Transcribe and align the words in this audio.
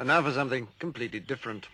And 0.00 0.06
now 0.06 0.22
for 0.22 0.32
something 0.32 0.66
completely 0.78 1.20
different. 1.20 1.68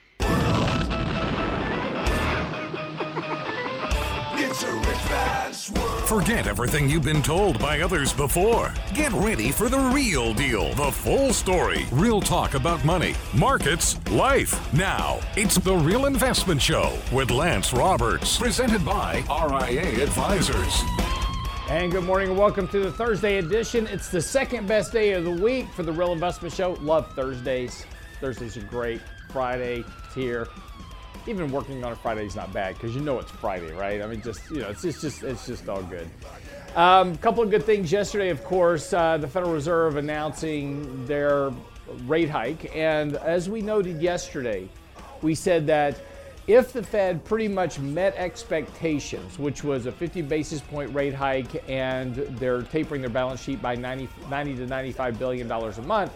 Forget 6.07 6.49
everything 6.49 6.89
you've 6.89 7.05
been 7.05 7.23
told 7.23 7.61
by 7.61 7.83
others 7.83 8.13
before. 8.13 8.75
Get 8.95 9.13
ready 9.13 9.53
for 9.53 9.69
the 9.69 9.79
real 9.79 10.35
deal, 10.35 10.75
the 10.75 10.91
full 10.91 11.33
story, 11.33 11.87
real 11.93 12.21
talk 12.21 12.55
about 12.55 12.85
money, 12.85 13.15
markets, 13.33 13.97
life. 14.11 14.73
Now, 14.75 15.21
it's 15.37 15.55
The 15.59 15.77
Real 15.77 16.07
Investment 16.07 16.61
Show 16.61 16.99
with 17.13 17.31
Lance 17.31 17.73
Roberts, 17.73 18.39
presented 18.39 18.85
by 18.85 19.23
RIA 19.31 20.03
Advisors. 20.03 20.83
And 21.69 21.93
good 21.93 22.05
morning 22.05 22.31
and 22.31 22.39
welcome 22.39 22.67
to 22.69 22.81
the 22.81 22.91
Thursday 22.91 23.39
edition. 23.39 23.87
It's 23.87 24.09
the 24.09 24.21
second 24.21 24.67
best 24.67 24.93
day 24.93 25.13
of 25.13 25.23
the 25.23 25.31
week 25.31 25.69
for 25.71 25.85
the 25.85 25.93
Real 25.93 26.13
Investment 26.13 26.53
Show. 26.53 26.73
Love 26.81 27.13
Thursdays. 27.15 27.87
Thursdays 28.21 28.57
are 28.57 28.63
great. 28.63 29.01
Friday, 29.31 29.85
here 30.15 30.47
even 31.27 31.51
working 31.51 31.83
on 31.85 31.93
a 31.93 31.97
Friday 31.97 32.25
is 32.25 32.37
not 32.37 32.53
bad 32.53 32.75
because 32.75 32.95
you 32.95 33.01
know 33.01 33.19
it's 33.19 33.31
Friday, 33.31 33.73
right? 33.73 34.03
I 34.03 34.07
mean, 34.07 34.23
just 34.23 34.49
you 34.51 34.61
know, 34.61 34.69
it's, 34.69 34.85
it's 34.85 35.01
just 35.01 35.23
it's 35.23 35.47
just 35.47 35.69
all 35.69 35.83
good. 35.83 36.09
A 36.75 36.81
um, 36.81 37.17
couple 37.17 37.43
of 37.43 37.51
good 37.51 37.65
things 37.65 37.91
yesterday, 37.91 38.29
of 38.29 38.45
course, 38.45 38.93
uh, 38.93 39.17
the 39.17 39.29
Federal 39.29 39.53
Reserve 39.53 39.97
announcing 39.97 41.07
their 41.07 41.53
rate 42.07 42.31
hike, 42.31 42.75
and 42.77 43.17
as 43.17 43.49
we 43.49 43.63
noted 43.63 44.01
yesterday, 44.03 44.69
we 45.23 45.35
said 45.35 45.67
that 45.67 45.99
if 46.47 46.73
the 46.73 46.83
Fed 46.83 47.25
pretty 47.25 47.49
much 47.49 47.81
met 47.81 48.15
expectations, 48.17 49.37
which 49.37 49.65
was 49.65 49.87
a 49.87 49.93
50 49.93 50.23
basis 50.23 50.61
point 50.61 50.95
rate 50.95 51.15
hike, 51.15 51.69
and 51.69 52.15
they're 52.15 52.63
tapering 52.63 53.01
their 53.01 53.11
balance 53.11 53.43
sheet 53.43 53.61
by 53.61 53.75
90, 53.75 54.09
90 54.31 54.57
to 54.57 54.67
95 54.67 55.19
billion 55.19 55.49
dollars 55.49 55.79
a 55.79 55.83
month, 55.83 56.13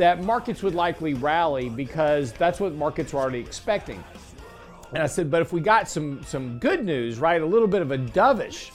that 0.00 0.24
markets 0.24 0.62
would 0.62 0.74
likely 0.74 1.12
rally 1.12 1.68
because 1.68 2.32
that's 2.32 2.58
what 2.58 2.74
markets 2.74 3.12
were 3.12 3.20
already 3.20 3.38
expecting. 3.38 4.02
And 4.94 5.02
I 5.02 5.06
said, 5.06 5.30
but 5.30 5.42
if 5.42 5.52
we 5.52 5.60
got 5.60 5.90
some 5.90 6.24
some 6.24 6.58
good 6.58 6.84
news, 6.84 7.18
right, 7.18 7.40
a 7.40 7.46
little 7.46 7.68
bit 7.68 7.82
of 7.82 7.90
a 7.90 7.98
dovish 7.98 8.70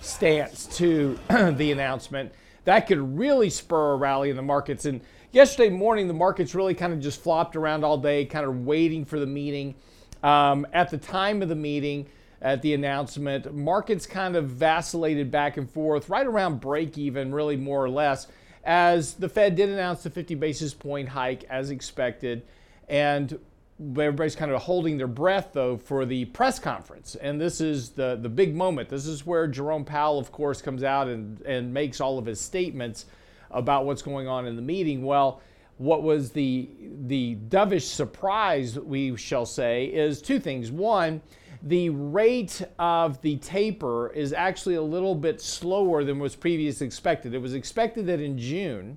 stance 0.00 0.66
to 0.78 1.18
the 1.28 1.72
announcement, 1.72 2.32
that 2.64 2.86
could 2.86 3.18
really 3.18 3.50
spur 3.50 3.94
a 3.94 3.96
rally 3.96 4.30
in 4.30 4.36
the 4.36 4.42
markets. 4.42 4.84
And 4.84 5.00
yesterday 5.32 5.68
morning, 5.68 6.06
the 6.06 6.14
markets 6.14 6.54
really 6.54 6.74
kind 6.74 6.92
of 6.92 7.00
just 7.00 7.20
flopped 7.20 7.56
around 7.56 7.84
all 7.84 7.98
day, 7.98 8.24
kind 8.24 8.46
of 8.46 8.64
waiting 8.64 9.04
for 9.04 9.18
the 9.18 9.26
meeting. 9.26 9.74
Um, 10.22 10.64
at 10.72 10.90
the 10.90 10.98
time 10.98 11.42
of 11.42 11.48
the 11.48 11.56
meeting, 11.56 12.06
at 12.40 12.62
the 12.62 12.72
announcement, 12.72 13.52
markets 13.52 14.06
kind 14.06 14.36
of 14.36 14.48
vacillated 14.48 15.32
back 15.32 15.56
and 15.56 15.68
forth, 15.68 16.08
right 16.08 16.26
around 16.26 16.60
break 16.60 16.96
even, 16.96 17.34
really 17.34 17.56
more 17.56 17.84
or 17.84 17.90
less, 17.90 18.28
as 18.64 19.14
the 19.14 19.28
Fed 19.28 19.56
did 19.56 19.68
announce 19.68 20.02
the 20.02 20.10
50 20.10 20.34
basis 20.34 20.74
point 20.74 21.08
hike 21.08 21.44
as 21.44 21.70
expected. 21.70 22.42
And 22.88 23.38
everybody's 23.80 24.34
kind 24.34 24.50
of 24.50 24.62
holding 24.62 24.98
their 24.98 25.06
breath 25.06 25.50
though 25.52 25.76
for 25.76 26.04
the 26.04 26.24
press 26.26 26.58
conference. 26.58 27.14
And 27.14 27.40
this 27.40 27.60
is 27.60 27.90
the 27.90 28.18
the 28.20 28.28
big 28.28 28.54
moment. 28.54 28.88
This 28.88 29.06
is 29.06 29.24
where 29.24 29.46
jerome 29.46 29.84
powell 29.84 30.18
of 30.18 30.32
course 30.32 30.60
comes 30.60 30.82
out 30.82 31.06
and 31.08 31.40
and 31.42 31.72
makes 31.72 32.00
all 32.00 32.18
of 32.18 32.26
his 32.26 32.40
statements 32.40 33.06
about 33.50 33.86
what's 33.86 34.02
going 34.02 34.26
on 34.26 34.46
in 34.46 34.56
the 34.56 34.62
meeting. 34.62 35.04
Well 35.04 35.40
what 35.76 36.02
was 36.02 36.32
the 36.32 36.68
the 37.06 37.36
dovish 37.48 37.82
surprise 37.82 38.78
we 38.78 39.16
shall 39.16 39.46
say 39.46 39.86
is 39.86 40.20
two 40.20 40.40
things. 40.40 40.72
One 40.72 41.22
the 41.62 41.90
rate 41.90 42.62
of 42.78 43.20
the 43.22 43.36
taper 43.36 44.10
is 44.10 44.32
actually 44.32 44.76
a 44.76 44.82
little 44.82 45.14
bit 45.14 45.40
slower 45.40 46.04
than 46.04 46.18
was 46.18 46.36
previously 46.36 46.86
expected 46.86 47.34
it 47.34 47.38
was 47.38 47.54
expected 47.54 48.06
that 48.06 48.20
in 48.20 48.38
june 48.38 48.96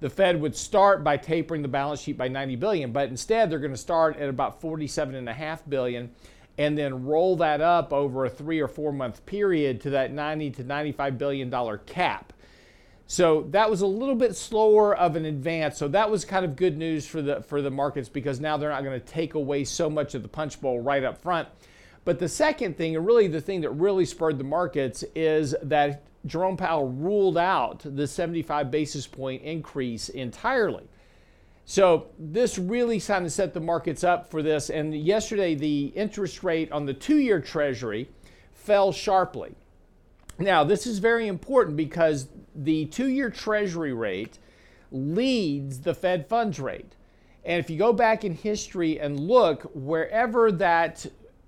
the 0.00 0.10
Fed 0.10 0.40
would 0.40 0.54
start 0.54 1.02
by 1.02 1.16
tapering 1.16 1.62
the 1.62 1.68
balance 1.68 2.00
sheet 2.00 2.18
by 2.18 2.28
90 2.28 2.56
billion, 2.56 2.92
but 2.92 3.08
instead 3.08 3.48
they're 3.48 3.58
going 3.58 3.70
to 3.70 3.78
start 3.78 4.18
at 4.18 4.28
about 4.28 4.60
47.5 4.60 5.60
billion 5.68 6.10
and 6.58 6.76
then 6.76 7.04
roll 7.04 7.36
that 7.36 7.60
up 7.60 7.92
over 7.92 8.24
a 8.24 8.30
three 8.30 8.60
or 8.60 8.68
four 8.68 8.92
month 8.92 9.24
period 9.26 9.80
to 9.82 9.90
that 9.90 10.12
90 10.12 10.50
to 10.52 10.64
95 10.64 11.18
billion 11.18 11.50
dollar 11.50 11.78
cap. 11.78 12.32
So 13.06 13.46
that 13.50 13.70
was 13.70 13.82
a 13.82 13.86
little 13.86 14.16
bit 14.16 14.34
slower 14.34 14.96
of 14.96 15.16
an 15.16 15.24
advance. 15.26 15.78
So 15.78 15.86
that 15.88 16.10
was 16.10 16.24
kind 16.24 16.44
of 16.44 16.56
good 16.56 16.76
news 16.76 17.06
for 17.06 17.22
the 17.22 17.42
for 17.42 17.62
the 17.62 17.70
markets 17.70 18.08
because 18.08 18.40
now 18.40 18.56
they're 18.56 18.70
not 18.70 18.82
going 18.82 18.98
to 18.98 19.06
take 19.06 19.34
away 19.34 19.64
so 19.64 19.88
much 19.88 20.14
of 20.14 20.22
the 20.22 20.28
punch 20.28 20.60
bowl 20.60 20.80
right 20.80 21.04
up 21.04 21.18
front. 21.18 21.48
But 22.06 22.20
the 22.20 22.28
second 22.28 22.76
thing, 22.76 22.94
and 22.94 23.04
really 23.04 23.26
the 23.26 23.40
thing 23.40 23.62
that 23.62 23.70
really 23.70 24.04
spurred 24.04 24.38
the 24.38 24.44
markets, 24.44 25.02
is 25.16 25.56
that 25.60 26.04
Jerome 26.24 26.56
Powell 26.56 26.88
ruled 26.88 27.36
out 27.36 27.82
the 27.84 28.06
75 28.06 28.70
basis 28.70 29.08
point 29.08 29.42
increase 29.42 30.08
entirely. 30.08 30.84
So 31.64 32.06
this 32.16 32.58
really 32.58 33.00
kind 33.00 33.26
of 33.26 33.32
set 33.32 33.54
the 33.54 33.60
markets 33.60 34.04
up 34.04 34.30
for 34.30 34.40
this. 34.40 34.70
And 34.70 34.94
yesterday, 34.94 35.56
the 35.56 35.86
interest 35.96 36.44
rate 36.44 36.70
on 36.70 36.86
the 36.86 36.94
two 36.94 37.18
year 37.18 37.40
Treasury 37.40 38.08
fell 38.54 38.92
sharply. 38.92 39.56
Now, 40.38 40.62
this 40.62 40.86
is 40.86 41.00
very 41.00 41.26
important 41.26 41.76
because 41.76 42.28
the 42.54 42.86
two 42.86 43.08
year 43.08 43.30
Treasury 43.30 43.92
rate 43.92 44.38
leads 44.92 45.80
the 45.80 45.92
Fed 45.92 46.28
funds 46.28 46.60
rate. 46.60 46.94
And 47.44 47.58
if 47.60 47.70
you 47.70 47.78
go 47.78 47.92
back 47.92 48.24
in 48.24 48.34
history 48.34 49.00
and 49.00 49.18
look, 49.18 49.70
wherever 49.72 50.50
that 50.52 51.06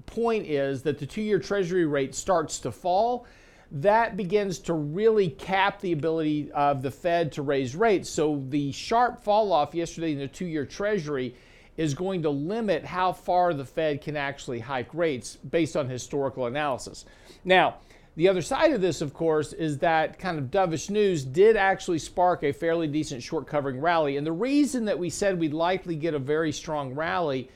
point 0.08 0.46
is 0.46 0.82
that 0.82 0.98
the 0.98 1.06
two 1.06 1.22
year 1.22 1.38
Treasury 1.38 1.86
rate 1.86 2.14
starts 2.14 2.58
to 2.60 2.72
fall, 2.72 3.26
that 3.70 4.16
begins 4.16 4.58
to 4.60 4.72
really 4.72 5.28
cap 5.28 5.80
the 5.80 5.92
ability 5.92 6.50
of 6.52 6.82
the 6.82 6.90
Fed 6.90 7.32
to 7.32 7.42
raise 7.42 7.76
rates. 7.76 8.08
So 8.08 8.42
the 8.48 8.72
sharp 8.72 9.22
fall 9.22 9.52
off 9.52 9.74
yesterday 9.74 10.12
in 10.12 10.18
the 10.18 10.28
two 10.28 10.46
year 10.46 10.64
Treasury 10.64 11.34
is 11.76 11.94
going 11.94 12.22
to 12.22 12.30
limit 12.30 12.84
how 12.84 13.12
far 13.12 13.54
the 13.54 13.64
Fed 13.64 14.02
can 14.02 14.16
actually 14.16 14.58
hike 14.58 14.92
rates 14.92 15.36
based 15.36 15.76
on 15.76 15.88
historical 15.88 16.46
analysis. 16.46 17.04
Now, 17.44 17.76
the 18.16 18.26
other 18.26 18.42
side 18.42 18.72
of 18.72 18.80
this, 18.80 19.00
of 19.00 19.14
course, 19.14 19.52
is 19.52 19.78
that 19.78 20.18
kind 20.18 20.38
of 20.38 20.46
dovish 20.46 20.90
news 20.90 21.24
did 21.24 21.56
actually 21.56 22.00
spark 22.00 22.42
a 22.42 22.50
fairly 22.50 22.88
decent 22.88 23.22
short 23.22 23.46
covering 23.46 23.80
rally. 23.80 24.16
And 24.16 24.26
the 24.26 24.32
reason 24.32 24.86
that 24.86 24.98
we 24.98 25.08
said 25.08 25.38
we'd 25.38 25.54
likely 25.54 25.94
get 25.94 26.14
a 26.14 26.18
very 26.18 26.50
strong 26.50 26.94
rally 26.94 27.48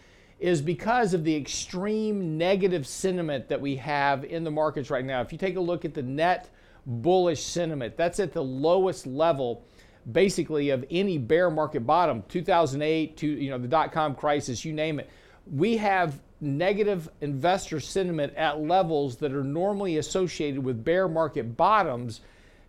is 0.42 0.60
because 0.60 1.14
of 1.14 1.22
the 1.22 1.36
extreme 1.36 2.36
negative 2.36 2.84
sentiment 2.84 3.48
that 3.48 3.60
we 3.60 3.76
have 3.76 4.25
in 4.25 4.42
the 4.42 4.50
markets 4.50 4.91
right 4.91 5.04
now. 5.04 5.20
If 5.20 5.30
you 5.30 5.38
take 5.38 5.54
a 5.54 5.60
look 5.60 5.84
at 5.84 5.94
the 5.94 6.03
net 6.03 6.50
bullish 6.84 7.44
sentiment, 7.44 7.97
that's 7.97 8.19
at 8.19 8.32
the 8.32 8.42
lowest 8.42 9.06
level 9.06 9.64
basically 10.10 10.70
of 10.70 10.84
any 10.91 11.16
bear 11.16 11.48
market 11.48 11.86
bottom. 11.86 12.25
2008 12.28 13.16
to 13.19 13.26
you 13.28 13.50
know 13.50 13.58
the 13.58 13.69
dot 13.69 13.92
com 13.92 14.16
crisis 14.16 14.64
you 14.64 14.72
name 14.72 14.98
it. 14.98 15.08
We 15.48 15.76
have 15.76 16.20
negative 16.41 17.09
investor 17.20 17.78
sentiment 17.78 18.34
at 18.34 18.60
levels 18.60 19.19
that 19.19 19.32
are 19.32 19.44
normally 19.44 19.98
associated 19.98 20.64
with 20.64 20.82
bear 20.82 21.06
market 21.06 21.56
bottoms 21.56 22.20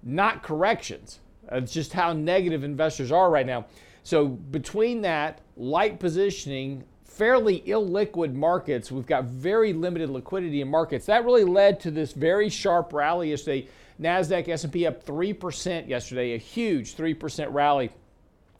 not 0.03 0.43
corrections. 0.43 1.21
It's 1.51 1.71
just 1.71 1.91
how 1.91 2.13
negative 2.13 2.63
investors 2.63 3.11
are 3.11 3.31
right 3.31 3.47
now. 3.47 3.65
So 4.03 4.27
between 4.27 5.01
that 5.01 5.41
light 5.57 5.99
positioning 5.99 6.83
fairly 7.13 7.61
illiquid 7.61 8.33
markets. 8.33 8.91
We've 8.91 9.05
got 9.05 9.25
very 9.25 9.73
limited 9.73 10.09
liquidity 10.09 10.61
in 10.61 10.69
markets. 10.69 11.05
That 11.05 11.25
really 11.25 11.43
led 11.43 11.79
to 11.81 11.91
this 11.91 12.13
very 12.13 12.49
sharp 12.49 12.91
rally 12.93 13.29
yesterday. 13.29 13.67
Nasdaq, 14.01 14.49
S&P 14.49 14.87
up 14.87 15.05
3% 15.05 15.87
yesterday, 15.87 16.33
a 16.33 16.37
huge 16.37 16.95
3% 16.95 17.53
rally. 17.53 17.91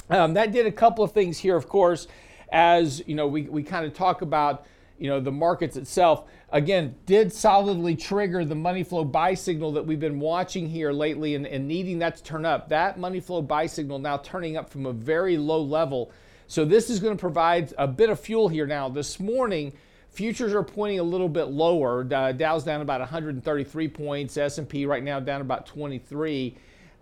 Um, 0.10 0.36
that 0.36 0.52
did 0.52 0.68
a 0.68 0.72
couple 0.72 1.04
of 1.04 1.12
things 1.12 1.40
here, 1.40 1.56
of 1.56 1.68
course, 1.68 2.08
as 2.52 3.02
you 3.08 3.16
know, 3.16 3.28
we, 3.28 3.44
we 3.44 3.64
kind 3.64 3.86
of 3.86 3.94
talk 3.94 4.22
about 4.22 4.66
you 5.00 5.10
know 5.10 5.20
the 5.20 5.32
markets 5.32 5.76
itself 5.76 6.30
again 6.52 6.96
did 7.08 7.34
solidly 7.34 7.96
trigger 7.96 8.46
the 8.46 8.56
money 8.56 8.84
flow 8.84 9.04
buy 9.04 9.34
signal 9.34 9.72
that 9.72 9.84
we've 9.86 10.00
been 10.00 10.20
watching 10.20 10.70
here 10.70 10.94
lately 10.94 11.34
and, 11.34 11.48
and 11.48 11.68
needing 11.68 11.98
that 11.98 12.16
to 12.16 12.24
turn 12.24 12.46
up 12.46 12.70
that 12.70 13.00
money 13.00 13.20
flow 13.20 13.42
buy 13.42 13.66
signal 13.66 13.98
now 13.98 14.18
turning 14.18 14.56
up 14.56 14.70
from 14.70 14.86
a 14.86 14.94
very 14.94 15.36
low 15.36 15.62
level 15.62 16.12
so 16.48 16.66
this 16.66 16.90
is 16.90 17.00
going 17.00 17.16
to 17.16 17.20
provide 17.20 17.74
a 17.78 17.88
bit 17.88 18.10
of 18.10 18.20
fuel 18.20 18.48
here 18.48 18.68
now. 18.68 18.90
This 18.90 19.20
morning, 19.20 19.74
futures 20.10 20.54
are 20.54 20.64
pointing 20.64 21.00
a 21.00 21.04
little 21.04 21.30
bit 21.30 21.46
lower. 21.46 22.08
Uh, 22.12 22.32
Dow's 22.32 22.64
down 22.64 22.82
about 22.82 23.00
133 23.00 23.88
points. 23.88 24.38
S&P 24.38 24.86
right 24.86 25.04
now 25.04 25.20
down 25.20 25.42
about 25.42 25.66
23. 25.66 26.56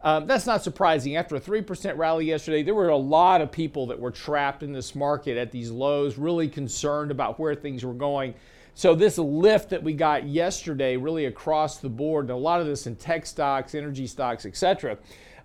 Um, 0.04 0.26
that's 0.26 0.46
not 0.46 0.64
surprising. 0.64 1.16
After 1.16 1.36
a 1.36 1.40
3% 1.40 1.98
rally 1.98 2.26
yesterday, 2.26 2.64
there 2.64 2.74
were 2.74 2.90
a 2.90 2.98
lot 2.98 3.42
of 3.42 3.52
people 3.52 3.88
that 3.88 4.00
were 4.00 4.12
trapped 4.12 4.64
in 4.64 4.74
this 4.74 4.96
market 4.96 5.38
at 5.38 5.52
these 5.52 5.70
lows, 5.70 6.18
really 6.18 6.48
concerned 6.48 7.12
about 7.12 7.40
where 7.40 7.54
things 7.54 7.86
were 7.86 7.94
going. 7.94 8.34
So 8.74 8.96
this 8.96 9.18
lift 9.18 9.70
that 9.72 9.84
we 9.84 9.94
got 9.94 10.26
yesterday, 10.26 10.98
really 10.98 11.26
across 11.26 11.78
the 11.78 11.90
board, 11.90 12.26
and 12.26 12.32
a 12.32 12.38
lot 12.38 12.62
of 12.62 12.68
this 12.68 12.88
in 12.88 12.96
tech 12.96 13.26
stocks, 13.26 13.76
energy 13.76 14.08
stocks, 14.08 14.46
etc 14.46 14.98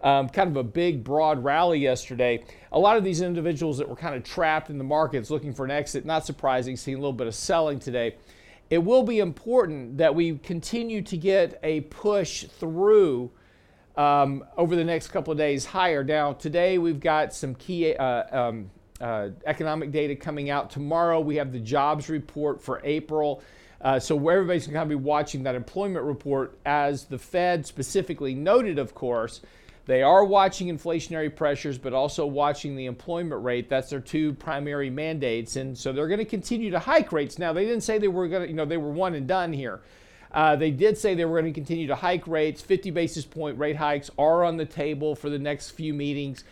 um, 0.03 0.29
kind 0.29 0.51
of 0.51 0.57
a 0.57 0.63
big, 0.63 1.03
broad 1.03 1.43
rally 1.43 1.79
yesterday. 1.79 2.45
A 2.73 2.79
lot 2.79 2.97
of 2.97 3.05
these 3.05 3.21
individuals 3.21 3.79
that 3.79 3.89
were 3.89 3.97
kind 3.97 4.15
of 4.15 4.25
trapped 4.25 4.71
in 4.71 4.79
the 4.79 4.85
markets 4.85 5.31
looking 5.31 5.53
for 5.53 5.65
an 5.65 5.71
exit, 5.71 6.05
not 6.05 6.27
surprising, 6.27 6.77
seeing 6.77 6.97
a 6.97 7.01
little 7.01 7.13
bit 7.13 7.27
of 7.27 7.35
selling 7.35 7.79
today. 7.79 8.17
It 8.69 8.79
will 8.79 9.05
be 9.05 9.21
important 9.21 9.99
that 9.99 10.15
we 10.15 10.39
continue 10.39 11.03
to 11.03 11.17
get 11.17 11.59
a 11.63 11.83
push 11.83 12.45
through 12.45 13.31
um, 13.97 14.45
over 14.57 14.77
the 14.77 14.85
next 14.85 15.09
couple 15.09 15.33
of 15.33 15.39
days 15.39 15.65
higher. 15.65 16.05
Now, 16.05 16.33
today 16.33 16.79
we've 16.79 17.01
got 17.01 17.33
some 17.33 17.55
key 17.55 17.95
uh, 17.95 18.39
um, 18.39 18.71
uh, 19.01 19.31
economic 19.47 19.93
data 19.93 20.17
coming 20.17 20.51
out 20.51 20.71
tomorrow. 20.71 21.21
We 21.21 21.37
have 21.37 21.53
the 21.53 21.61
jobs 21.61 22.09
report 22.09 22.61
for 22.61 22.81
April. 22.85 23.43
Uh, 23.81 23.99
so 23.99 24.17
where 24.17 24.39
everybody's 24.39 24.67
going 24.67 24.81
to 24.81 24.89
be 24.89 24.95
watching 24.95 25.43
that 25.45 25.55
employment 25.55 26.05
report, 26.05 26.59
as 26.65 27.05
the 27.05 27.19
Fed 27.19 27.67
specifically 27.67 28.35
noted, 28.35 28.79
of 28.79 28.95
course, 28.95 29.43
they 29.87 30.03
are 30.03 30.25
watching 30.25 30.67
inflationary 30.67 31.35
pressures, 31.35 31.79
but 31.79 31.93
also 31.93 32.27
watching 32.27 32.75
the 32.75 32.87
employment 32.87 33.43
rate. 33.43 33.71
That's 33.71 33.89
their 33.89 34.01
two 34.01 34.35
primary 34.35 34.91
mandates, 34.91 35.55
and 35.55 35.79
so 35.79 35.93
they're 35.93 36.09
going 36.09 36.19
to 36.19 36.25
continue 36.25 36.73
to 36.73 36.81
hike 36.81 37.13
rates. 37.13 37.39
Now, 37.39 37.53
they 37.53 37.65
didn't 37.65 37.83
say 37.83 37.99
they 37.99 38.09
were 38.09 38.27
going 38.27 38.43
to, 38.43 38.49
you 38.49 38.55
know, 38.55 38.65
they 38.65 38.77
were 38.77 38.91
one 38.91 39.15
and 39.15 39.29
done 39.29 39.53
here. 39.53 39.81
Uh, 40.33 40.57
they 40.57 40.73
did 40.73 40.99
say 40.99 41.15
they 41.15 41.25
were 41.25 41.41
going 41.41 41.53
to 41.53 41.59
continue 41.59 41.87
to 41.87 41.95
hike 41.95 42.27
rates. 42.27 42.61
50 42.61 42.91
basis 42.91 43.25
point 43.25 43.59
rate 43.59 43.77
hikes 43.77 44.11
are 44.19 44.45
on 44.45 44.57
the 44.57 44.67
table 44.67 45.15
for 45.15 45.31
the 45.31 45.39
next 45.39 45.71
few 45.71 45.95
meetings 45.95 46.43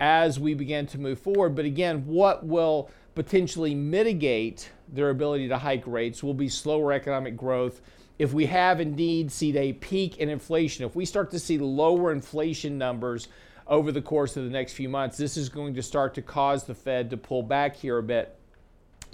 as 0.00 0.40
we 0.40 0.52
begin 0.52 0.86
to 0.88 0.98
move 0.98 1.20
forward. 1.20 1.54
But 1.54 1.66
again, 1.66 2.04
what 2.06 2.44
will 2.44 2.90
potentially 3.14 3.74
mitigate 3.74 4.70
their 4.88 5.10
ability 5.10 5.46
to 5.48 5.58
hike 5.58 5.86
rates 5.86 6.22
will 6.22 6.34
be 6.34 6.48
slower 6.48 6.92
economic 6.92 7.36
growth 7.36 7.80
if 8.20 8.34
we 8.34 8.44
have 8.44 8.82
indeed 8.82 9.32
seen 9.32 9.56
a 9.56 9.72
peak 9.72 10.18
in 10.18 10.28
inflation, 10.28 10.84
if 10.84 10.94
we 10.94 11.06
start 11.06 11.30
to 11.30 11.38
see 11.38 11.56
lower 11.56 12.12
inflation 12.12 12.76
numbers 12.76 13.28
over 13.66 13.90
the 13.90 14.02
course 14.02 14.36
of 14.36 14.44
the 14.44 14.50
next 14.50 14.74
few 14.74 14.90
months, 14.90 15.16
this 15.16 15.38
is 15.38 15.48
going 15.48 15.72
to 15.72 15.82
start 15.82 16.12
to 16.12 16.20
cause 16.20 16.64
the 16.64 16.74
Fed 16.74 17.08
to 17.08 17.16
pull 17.16 17.42
back 17.42 17.74
here 17.74 17.96
a 17.96 18.02
bit. 18.02 18.36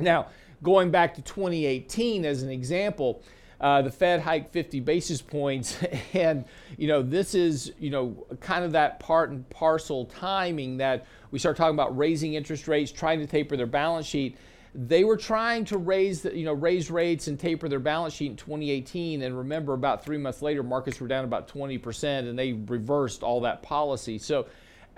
Now, 0.00 0.26
going 0.60 0.90
back 0.90 1.14
to 1.14 1.22
2018 1.22 2.24
as 2.24 2.42
an 2.42 2.50
example, 2.50 3.22
uh, 3.60 3.80
the 3.80 3.92
Fed 3.92 4.22
hiked 4.22 4.52
50 4.52 4.80
basis 4.80 5.22
points, 5.22 5.78
and 6.12 6.44
you 6.76 6.88
know 6.88 7.00
this 7.00 7.32
is 7.32 7.72
you 7.78 7.90
know 7.90 8.26
kind 8.40 8.64
of 8.64 8.72
that 8.72 8.98
part 8.98 9.30
and 9.30 9.48
parcel 9.50 10.06
timing 10.06 10.78
that 10.78 11.06
we 11.30 11.38
start 11.38 11.56
talking 11.56 11.76
about 11.76 11.96
raising 11.96 12.34
interest 12.34 12.66
rates, 12.66 12.90
trying 12.90 13.20
to 13.20 13.26
taper 13.26 13.56
their 13.56 13.66
balance 13.66 14.06
sheet 14.06 14.36
they 14.76 15.04
were 15.04 15.16
trying 15.16 15.64
to 15.64 15.78
raise 15.78 16.24
you 16.26 16.44
know 16.44 16.52
raise 16.52 16.90
rates 16.90 17.28
and 17.28 17.40
taper 17.40 17.68
their 17.68 17.80
balance 17.80 18.12
sheet 18.12 18.30
in 18.30 18.36
2018 18.36 19.22
and 19.22 19.36
remember 19.36 19.72
about 19.72 20.04
three 20.04 20.18
months 20.18 20.42
later 20.42 20.62
markets 20.62 21.00
were 21.00 21.08
down 21.08 21.24
about 21.24 21.48
20% 21.48 22.04
and 22.28 22.38
they 22.38 22.52
reversed 22.52 23.22
all 23.22 23.40
that 23.40 23.62
policy. 23.62 24.18
So 24.18 24.46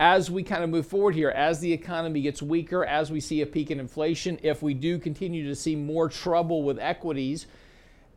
as 0.01 0.31
we 0.31 0.43
kind 0.43 0.65
of 0.65 0.71
move 0.71 0.87
forward 0.87 1.15
here 1.15 1.31
as 1.31 1.61
the 1.61 1.73
economy 1.73 2.23
gets 2.23 2.43
weaker 2.43 2.85
as 2.85 3.11
we 3.13 3.21
see 3.21 3.41
a 3.41 3.47
peak 3.47 3.71
in 3.71 3.79
inflation 3.79 4.39
if 4.43 4.63
we 4.63 4.75
do 4.75 4.99
continue 4.99 5.47
to 5.47 5.55
see 5.55 5.77
more 5.77 6.09
trouble 6.09 6.65
with 6.65 6.79
equities 6.79 7.47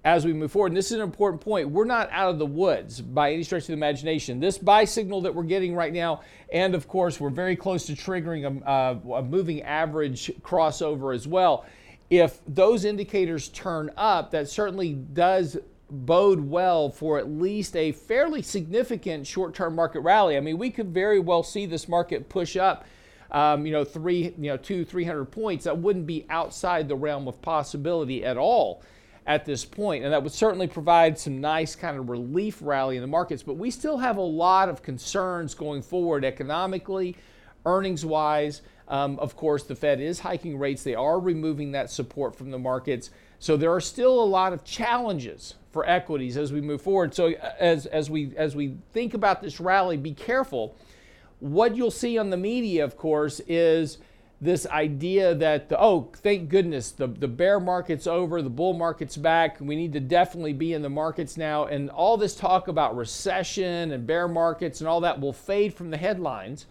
as 0.04 0.26
we 0.26 0.34
move 0.34 0.52
forward. 0.52 0.72
And 0.72 0.78
this 0.78 0.88
is 0.88 0.94
an 0.94 1.02
important 1.02 1.42
point. 1.42 1.70
We're 1.70 1.86
not 1.86 2.10
out 2.12 2.32
of 2.32 2.40
the 2.40 2.46
woods 2.46 3.02
by 3.02 3.34
any 3.34 3.44
stretch 3.44 3.64
of 3.64 3.68
the 3.68 3.74
imagination. 3.74 4.40
This 4.40 4.58
buy 4.58 4.86
signal 4.86 5.22
that 5.22 5.36
we're 5.36 5.44
getting 5.44 5.76
right 5.76 5.94
now, 5.94 6.22
and 6.52 6.74
of 6.74 6.88
course, 6.88 7.20
we're 7.20 7.30
very 7.30 7.56
close 7.56 7.86
to 7.86 7.94
triggering 7.94 8.64
a, 8.64 8.68
uh, 8.68 9.18
a 9.18 9.24
moving 9.24 9.62
average 9.62 10.32
crossover 10.42 11.14
as 11.14 11.28
well. 11.28 11.66
If 12.10 12.40
those 12.48 12.84
indicators 12.84 13.50
turn 13.50 13.92
up, 13.96 14.32
that 14.32 14.50
certainly 14.50 14.94
does 14.94 15.58
bode 15.90 16.40
well 16.40 16.90
for 16.90 17.20
at 17.20 17.30
least 17.30 17.76
a 17.76 17.92
fairly 17.92 18.42
significant 18.42 19.28
short-term 19.28 19.76
market 19.76 20.00
rally. 20.00 20.36
I 20.36 20.40
mean, 20.40 20.58
we 20.58 20.72
could 20.72 20.94
very 20.94 21.20
well 21.20 21.44
see 21.44 21.66
this 21.66 21.88
market 21.88 22.28
push 22.28 22.58
up. 22.58 22.86
Um, 23.30 23.66
you 23.66 23.72
know, 23.72 23.86
three, 23.86 24.34
you 24.38 24.50
know, 24.50 24.58
two, 24.58 24.84
three 24.84 25.06
hundred 25.06 25.26
points. 25.26 25.64
That 25.64 25.78
wouldn't 25.78 26.06
be 26.06 26.26
outside 26.30 26.90
the 26.90 26.98
realm 26.98 27.30
of 27.30 27.42
possibility 27.42 28.26
at 28.26 28.36
all 28.36 28.84
at 29.28 29.46
this 29.46 29.64
point, 29.64 30.04
and 30.04 30.14
that 30.14 30.24
would 30.24 30.32
certainly 30.32 30.68
provide 30.68 31.18
some 31.18 31.40
nice 31.40 31.76
kind 31.76 31.98
of 31.98 32.10
relief 32.10 32.58
rally 32.62 32.96
in 32.96 33.02
the 33.02 33.08
markets. 33.08 33.44
But 33.44 33.54
we 33.54 33.70
still 33.70 33.98
have 33.98 34.18
a 34.18 34.22
lot 34.22 34.68
of 34.68 34.82
concerns 34.82 35.54
going 35.54 35.84
forward 35.84 36.26
economically, 36.26 37.16
earnings 37.66 38.04
wise. 38.04 38.62
Um, 38.88 39.20
of 39.20 39.36
course, 39.36 39.64
the 39.64 39.76
Fed 39.76 40.02
is 40.02 40.20
hiking 40.20 40.58
rates, 40.58 40.84
they 40.84 40.96
are 40.96 41.20
removing 41.20 41.72
that 41.74 41.90
support 41.90 42.36
from 42.36 42.52
the 42.52 42.60
markets. 42.60 43.12
So 43.40 43.58
there 43.58 43.74
are 43.74 43.82
still 43.82 44.22
a 44.22 44.26
lot 44.26 44.54
of 44.54 44.64
challenges 44.64 45.56
for 45.72 45.88
equities 45.88 46.36
as 46.38 46.52
we 46.52 46.62
move 46.62 46.82
forward. 46.82 47.14
So 47.14 47.34
as, 47.60 47.86
as 47.86 48.10
we 48.10 48.34
as 48.36 48.56
we 48.56 48.76
think 48.92 49.14
about 49.14 49.42
this 49.42 49.60
rally, 49.60 49.98
be 49.98 50.14
careful. 50.14 50.76
What 51.40 51.76
you'll 51.76 51.90
see 51.90 52.18
on 52.18 52.30
the 52.30 52.38
media, 52.38 52.84
of 52.84 52.98
course, 52.98 53.40
is 53.48 53.98
this 54.42 54.66
idea 54.66 55.36
that 55.36 55.70
the, 55.70 55.80
oh 55.80 56.10
thank 56.16 56.50
goodness 56.50 56.92
the, 56.92 57.08
the 57.08 57.28
bear 57.28 57.60
market's 57.60 58.08
over 58.08 58.42
the 58.42 58.50
bull 58.50 58.74
market's 58.74 59.16
back 59.16 59.62
we 59.62 59.76
need 59.76 59.94
to 59.94 60.00
definitely 60.00 60.52
be 60.52 60.74
in 60.74 60.82
the 60.82 60.90
markets 60.90 61.38
now. 61.38 61.66
And 61.66 61.90
all 61.92 62.18
this 62.18 62.36
talk 62.36 62.68
about 62.68 62.98
recession 62.98 63.92
and 63.92 64.08
bear 64.08 64.28
markets 64.28 64.82
and 64.82 64.88
all 64.88 65.02
that 65.02 65.22
will 65.22 65.34
fade 65.34 65.76
from 65.76 65.92
the 65.92 65.98
headlines. 65.98 66.66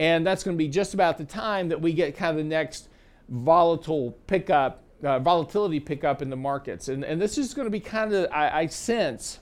And 0.00 0.26
that's 0.26 0.42
going 0.42 0.56
to 0.56 0.58
be 0.58 0.68
just 0.68 0.92
about 0.92 1.16
the 1.16 1.24
time 1.24 1.68
that 1.68 1.80
we 1.80 1.92
get 1.92 2.16
kind 2.16 2.30
of 2.30 2.36
the 2.38 2.44
next 2.44 2.88
volatile 3.28 4.18
pickup 4.26 4.82
uh, 5.04 5.18
volatility 5.18 5.80
pickup 5.80 6.20
in 6.20 6.28
the 6.28 6.36
markets. 6.36 6.88
And, 6.88 7.04
and 7.04 7.22
this 7.22 7.38
is 7.38 7.54
going 7.54 7.66
to 7.66 7.70
be 7.70 7.80
kind 7.80 8.12
of 8.12 8.30
I, 8.32 8.62
I 8.62 8.66
sense 8.66 9.38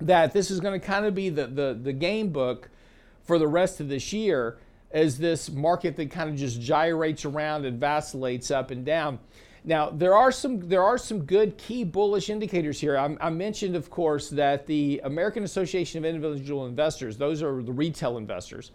that 0.00 0.32
this 0.32 0.50
is 0.50 0.60
going 0.60 0.80
to 0.80 0.84
kind 0.84 1.04
of 1.04 1.14
be 1.14 1.28
the, 1.28 1.46
the, 1.46 1.78
the 1.80 1.92
game 1.92 2.30
book 2.30 2.70
for 3.22 3.38
the 3.38 3.46
rest 3.46 3.80
of 3.80 3.88
this 3.88 4.12
year 4.12 4.58
as 4.90 5.18
this 5.18 5.50
market 5.50 5.96
that 5.96 6.10
kind 6.10 6.30
of 6.30 6.36
just 6.36 6.60
gyrates 6.60 7.24
around 7.24 7.64
and 7.64 7.78
vacillates 7.78 8.50
up 8.50 8.70
and 8.70 8.84
down. 8.84 9.18
Now 9.64 9.90
there 9.90 10.14
are 10.14 10.32
some 10.32 10.68
there 10.68 10.82
are 10.82 10.96
some 10.96 11.24
good 11.24 11.58
key 11.58 11.84
bullish 11.84 12.30
indicators 12.30 12.80
here. 12.80 12.96
I, 12.96 13.16
I, 13.20 13.30
mentioned, 13.30 13.76
of 13.76 13.90
course, 13.90 14.30
that 14.30 14.66
the 14.66 15.00
American 15.04 15.44
Association 15.44 15.98
of 15.98 16.04
Individual 16.04 16.66
Investors, 16.66 17.16
those 17.16 17.42
are 17.42 17.62
the 17.62 17.72
retail 17.72 18.16
investors, 18.16 18.70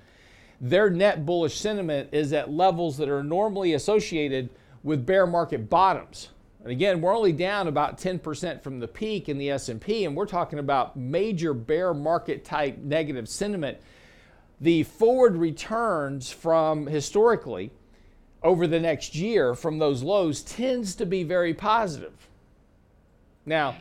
their 0.62 0.90
net 0.90 1.26
bullish 1.26 1.60
sentiment 1.60 2.10
is 2.12 2.32
at 2.34 2.52
levels 2.52 2.98
that 2.98 3.10
are 3.10 3.24
normally 3.24 3.74
associated 3.74 4.50
with 4.84 5.06
bear 5.06 5.26
market 5.26 5.70
bottoms. 5.70 6.30
And 6.62 6.72
again, 6.72 7.02
we're 7.02 7.16
only 7.16 7.34
down 7.34 7.68
about 7.68 7.98
10% 7.98 8.62
from 8.62 8.80
the 8.80 8.88
peak 8.88 9.28
in 9.28 9.38
the 9.38 9.50
S&P, 9.52 10.06
and 10.06 10.16
we're 10.16 10.26
talking 10.26 10.60
about 10.60 10.96
major 10.96 11.54
bear 11.54 11.94
market 11.94 12.46
type 12.46 12.78
negative 12.78 13.28
sentiment 13.28 13.80
the 14.64 14.84
forward 14.84 15.36
returns 15.36 16.32
from 16.32 16.88
historically 16.88 17.70
over 18.42 18.66
the 18.66 18.80
next 18.80 19.14
year 19.14 19.56
from 19.56 19.78
those 19.78 20.02
lows 20.02 20.42
tends 20.42 20.96
to 20.96 21.06
be 21.06 21.22
very 21.22 21.54
positive. 21.54 22.14
Now, 23.46 23.76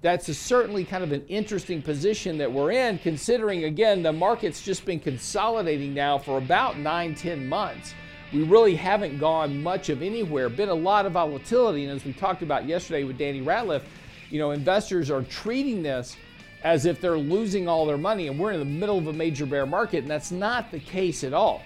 that's 0.00 0.32
certainly 0.38 0.84
kind 0.84 1.02
of 1.02 1.10
an 1.10 1.26
interesting 1.26 1.82
position 1.82 2.38
that 2.38 2.52
we're 2.52 2.70
in, 2.70 2.98
considering, 2.98 3.64
again, 3.64 4.00
the 4.04 4.12
market's 4.12 4.62
just 4.62 4.84
been 4.84 5.00
consolidating 5.00 5.92
now 5.92 6.18
for 6.18 6.38
about 6.38 6.78
nine, 6.78 7.16
ten 7.16 7.48
months. 7.48 7.94
We 8.32 8.44
really 8.44 8.76
haven't 8.76 9.18
gone 9.18 9.60
much 9.60 9.88
of 9.88 10.02
anywhere, 10.02 10.48
been 10.48 10.68
a 10.68 10.74
lot 10.74 11.04
of 11.04 11.12
volatility. 11.14 11.84
And 11.84 11.96
as 11.96 12.04
we 12.04 12.12
talked 12.12 12.42
about 12.42 12.64
yesterday 12.64 13.02
with 13.02 13.18
Danny 13.18 13.42
Ratliff, 13.42 13.82
you 14.30 14.38
know, 14.38 14.52
investors 14.52 15.10
are 15.10 15.22
treating 15.22 15.82
this 15.82 16.16
as 16.64 16.86
if 16.86 17.00
they're 17.00 17.18
losing 17.18 17.68
all 17.68 17.86
their 17.86 17.98
money 17.98 18.28
and 18.28 18.38
we're 18.38 18.52
in 18.52 18.58
the 18.58 18.64
middle 18.64 18.98
of 18.98 19.06
a 19.06 19.12
major 19.12 19.46
bear 19.46 19.66
market, 19.66 19.98
and 19.98 20.10
that's 20.10 20.30
not 20.30 20.70
the 20.70 20.80
case 20.80 21.24
at 21.24 21.32
all 21.32 21.62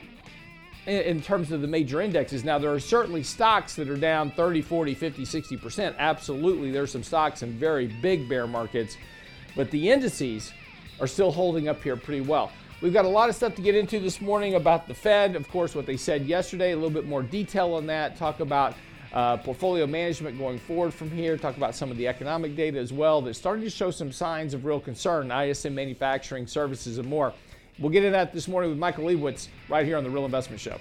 in, 0.86 1.20
terms 1.22 1.52
of 1.52 1.60
the 1.60 1.66
major 1.66 2.00
indexes. 2.00 2.44
Now, 2.44 2.58
there 2.58 2.72
are 2.72 2.80
certainly 2.80 3.22
stocks 3.22 3.76
that 3.76 3.88
are 3.88 3.96
down 3.96 4.30
30, 4.32 4.62
40, 4.62 4.94
50, 4.94 5.22
60%. 5.22 5.96
Absolutely, 5.98 6.70
there's 6.70 6.90
some 6.90 7.02
stocks 7.02 7.42
in 7.42 7.52
very 7.52 7.86
big 7.86 8.28
bear 8.28 8.46
markets, 8.46 8.96
but 9.54 9.70
the 9.70 9.90
indices 9.90 10.52
are 11.00 11.06
still 11.06 11.30
holding 11.30 11.68
up 11.68 11.82
here 11.82 11.96
pretty 11.96 12.20
well. 12.20 12.50
We've 12.80 12.92
got 12.92 13.04
a 13.04 13.08
lot 13.08 13.28
of 13.28 13.36
stuff 13.36 13.54
to 13.54 13.62
get 13.62 13.76
into 13.76 14.00
this 14.00 14.20
morning 14.20 14.56
about 14.56 14.88
the 14.88 14.94
Fed, 14.94 15.36
of 15.36 15.48
course, 15.48 15.74
what 15.76 15.86
they 15.86 15.96
said 15.96 16.26
yesterday, 16.26 16.72
a 16.72 16.74
little 16.74 16.90
bit 16.90 17.06
more 17.06 17.22
detail 17.22 17.74
on 17.74 17.86
that, 17.86 18.16
talk 18.16 18.40
about 18.40 18.74
uh, 19.12 19.36
portfolio 19.36 19.86
management 19.86 20.38
going 20.38 20.58
forward 20.58 20.94
from 20.94 21.10
here, 21.10 21.36
talk 21.36 21.56
about 21.56 21.74
some 21.74 21.90
of 21.90 21.96
the 21.96 22.08
economic 22.08 22.56
data 22.56 22.78
as 22.78 22.92
well 22.92 23.20
that's 23.20 23.38
starting 23.38 23.64
to 23.64 23.70
show 23.70 23.90
some 23.90 24.12
signs 24.12 24.54
of 24.54 24.64
real 24.64 24.80
concern, 24.80 25.30
ISM 25.30 25.74
manufacturing, 25.74 26.46
services, 26.46 26.98
and 26.98 27.08
more. 27.08 27.32
We'll 27.78 27.90
get 27.90 28.04
into 28.04 28.16
that 28.16 28.32
this 28.32 28.48
morning 28.48 28.70
with 28.70 28.78
Michael 28.78 29.04
Lebowitz 29.04 29.48
right 29.68 29.84
here 29.84 29.96
on 29.96 30.04
The 30.04 30.10
Real 30.10 30.24
Investment 30.24 30.60
Show. 30.60 30.78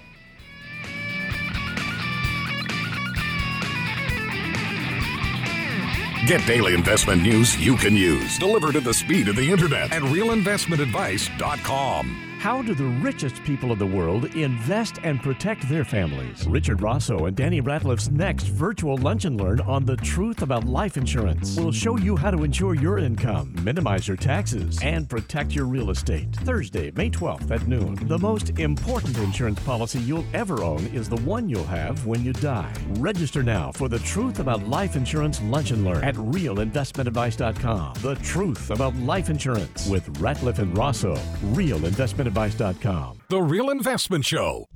Get 6.26 6.46
daily 6.46 6.74
investment 6.74 7.22
news 7.22 7.58
you 7.58 7.76
can 7.76 7.96
use, 7.96 8.38
delivered 8.38 8.76
at 8.76 8.84
the 8.84 8.94
speed 8.94 9.28
of 9.28 9.36
the 9.36 9.50
internet 9.50 9.92
at 9.92 10.02
realinvestmentadvice.com. 10.02 12.31
How 12.42 12.60
do 12.60 12.74
the 12.74 12.86
richest 13.04 13.40
people 13.44 13.70
of 13.70 13.78
the 13.78 13.86
world 13.86 14.24
invest 14.34 14.98
and 15.04 15.22
protect 15.22 15.68
their 15.68 15.84
families? 15.84 16.44
Richard 16.48 16.82
Rosso 16.82 17.26
and 17.26 17.36
Danny 17.36 17.62
Ratliff's 17.62 18.10
next 18.10 18.48
virtual 18.48 18.96
lunch 18.96 19.26
and 19.26 19.40
learn 19.40 19.60
on 19.60 19.84
the 19.84 19.94
truth 19.98 20.42
about 20.42 20.64
life 20.64 20.96
insurance 20.96 21.56
will 21.56 21.70
show 21.70 21.96
you 21.98 22.16
how 22.16 22.32
to 22.32 22.42
insure 22.42 22.74
your 22.74 22.98
income, 22.98 23.54
minimize 23.62 24.08
your 24.08 24.16
taxes, 24.16 24.76
and 24.82 25.08
protect 25.08 25.54
your 25.54 25.66
real 25.66 25.90
estate. 25.90 26.34
Thursday, 26.34 26.90
May 26.96 27.10
12th 27.10 27.48
at 27.52 27.68
noon. 27.68 27.94
The 28.08 28.18
most 28.18 28.58
important 28.58 29.16
insurance 29.18 29.60
policy 29.60 30.00
you'll 30.00 30.26
ever 30.34 30.64
own 30.64 30.84
is 30.86 31.08
the 31.08 31.22
one 31.22 31.48
you'll 31.48 31.62
have 31.62 32.04
when 32.06 32.24
you 32.24 32.32
die. 32.32 32.74
Register 32.94 33.44
now 33.44 33.70
for 33.70 33.88
the 33.88 34.00
truth 34.00 34.40
about 34.40 34.66
life 34.66 34.96
insurance 34.96 35.40
lunch 35.42 35.70
and 35.70 35.84
learn 35.84 36.02
at 36.02 36.16
realinvestmentadvice.com. 36.16 37.94
The 38.02 38.16
truth 38.16 38.72
about 38.72 38.96
life 38.96 39.30
insurance 39.30 39.86
with 39.86 40.12
Ratliff 40.14 40.58
and 40.58 40.76
Rosso. 40.76 41.16
Real 41.52 41.86
Investment 41.86 42.31
investmentadvice.com. 42.32 43.20
The 43.28 43.42
Real 43.42 43.70
Investment 43.70 44.24
Show. 44.24 44.68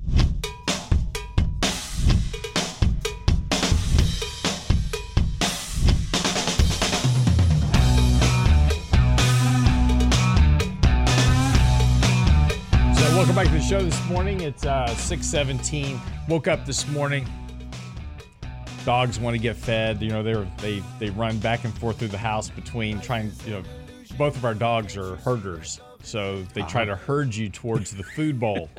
welcome 13.15 13.33
back 13.33 13.47
to 13.47 13.53
the 13.53 13.61
show 13.61 13.81
this 13.81 14.05
morning. 14.05 14.41
It's 14.41 14.63
uh, 14.63 14.85
6.17 14.89 15.99
woke 16.29 16.47
up 16.47 16.67
this 16.67 16.87
morning. 16.89 17.27
Dogs 18.85 19.19
want 19.19 19.33
to 19.33 19.39
get 19.39 19.55
fed. 19.55 20.03
You 20.03 20.09
know 20.11 20.21
they 20.21 20.33
they 20.57 20.83
they 20.99 21.09
run 21.09 21.39
back 21.39 21.65
and 21.65 21.75
forth 21.77 21.97
through 21.97 22.09
the 22.09 22.17
house 22.17 22.49
between 22.49 23.01
trying 23.01 23.31
you 23.43 23.53
know 23.53 23.63
both 24.19 24.37
of 24.37 24.45
our 24.45 24.53
dogs 24.53 24.95
are 24.95 25.15
herders. 25.17 25.81
So 26.07 26.43
they 26.53 26.61
try 26.63 26.85
to 26.85 26.95
herd 26.95 27.35
you 27.35 27.49
towards 27.49 27.91
the 27.91 28.03
food 28.03 28.39
bowl. 28.39 28.69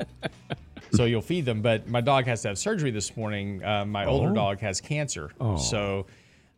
so 0.93 1.05
you'll 1.05 1.21
feed 1.21 1.45
them. 1.45 1.61
But 1.61 1.87
my 1.87 2.01
dog 2.01 2.25
has 2.25 2.41
to 2.41 2.47
have 2.49 2.57
surgery 2.57 2.91
this 2.91 3.15
morning. 3.15 3.63
Uh, 3.63 3.85
my 3.85 4.05
older 4.05 4.33
dog 4.33 4.59
has 4.61 4.81
cancer. 4.81 5.31
So 5.57 6.07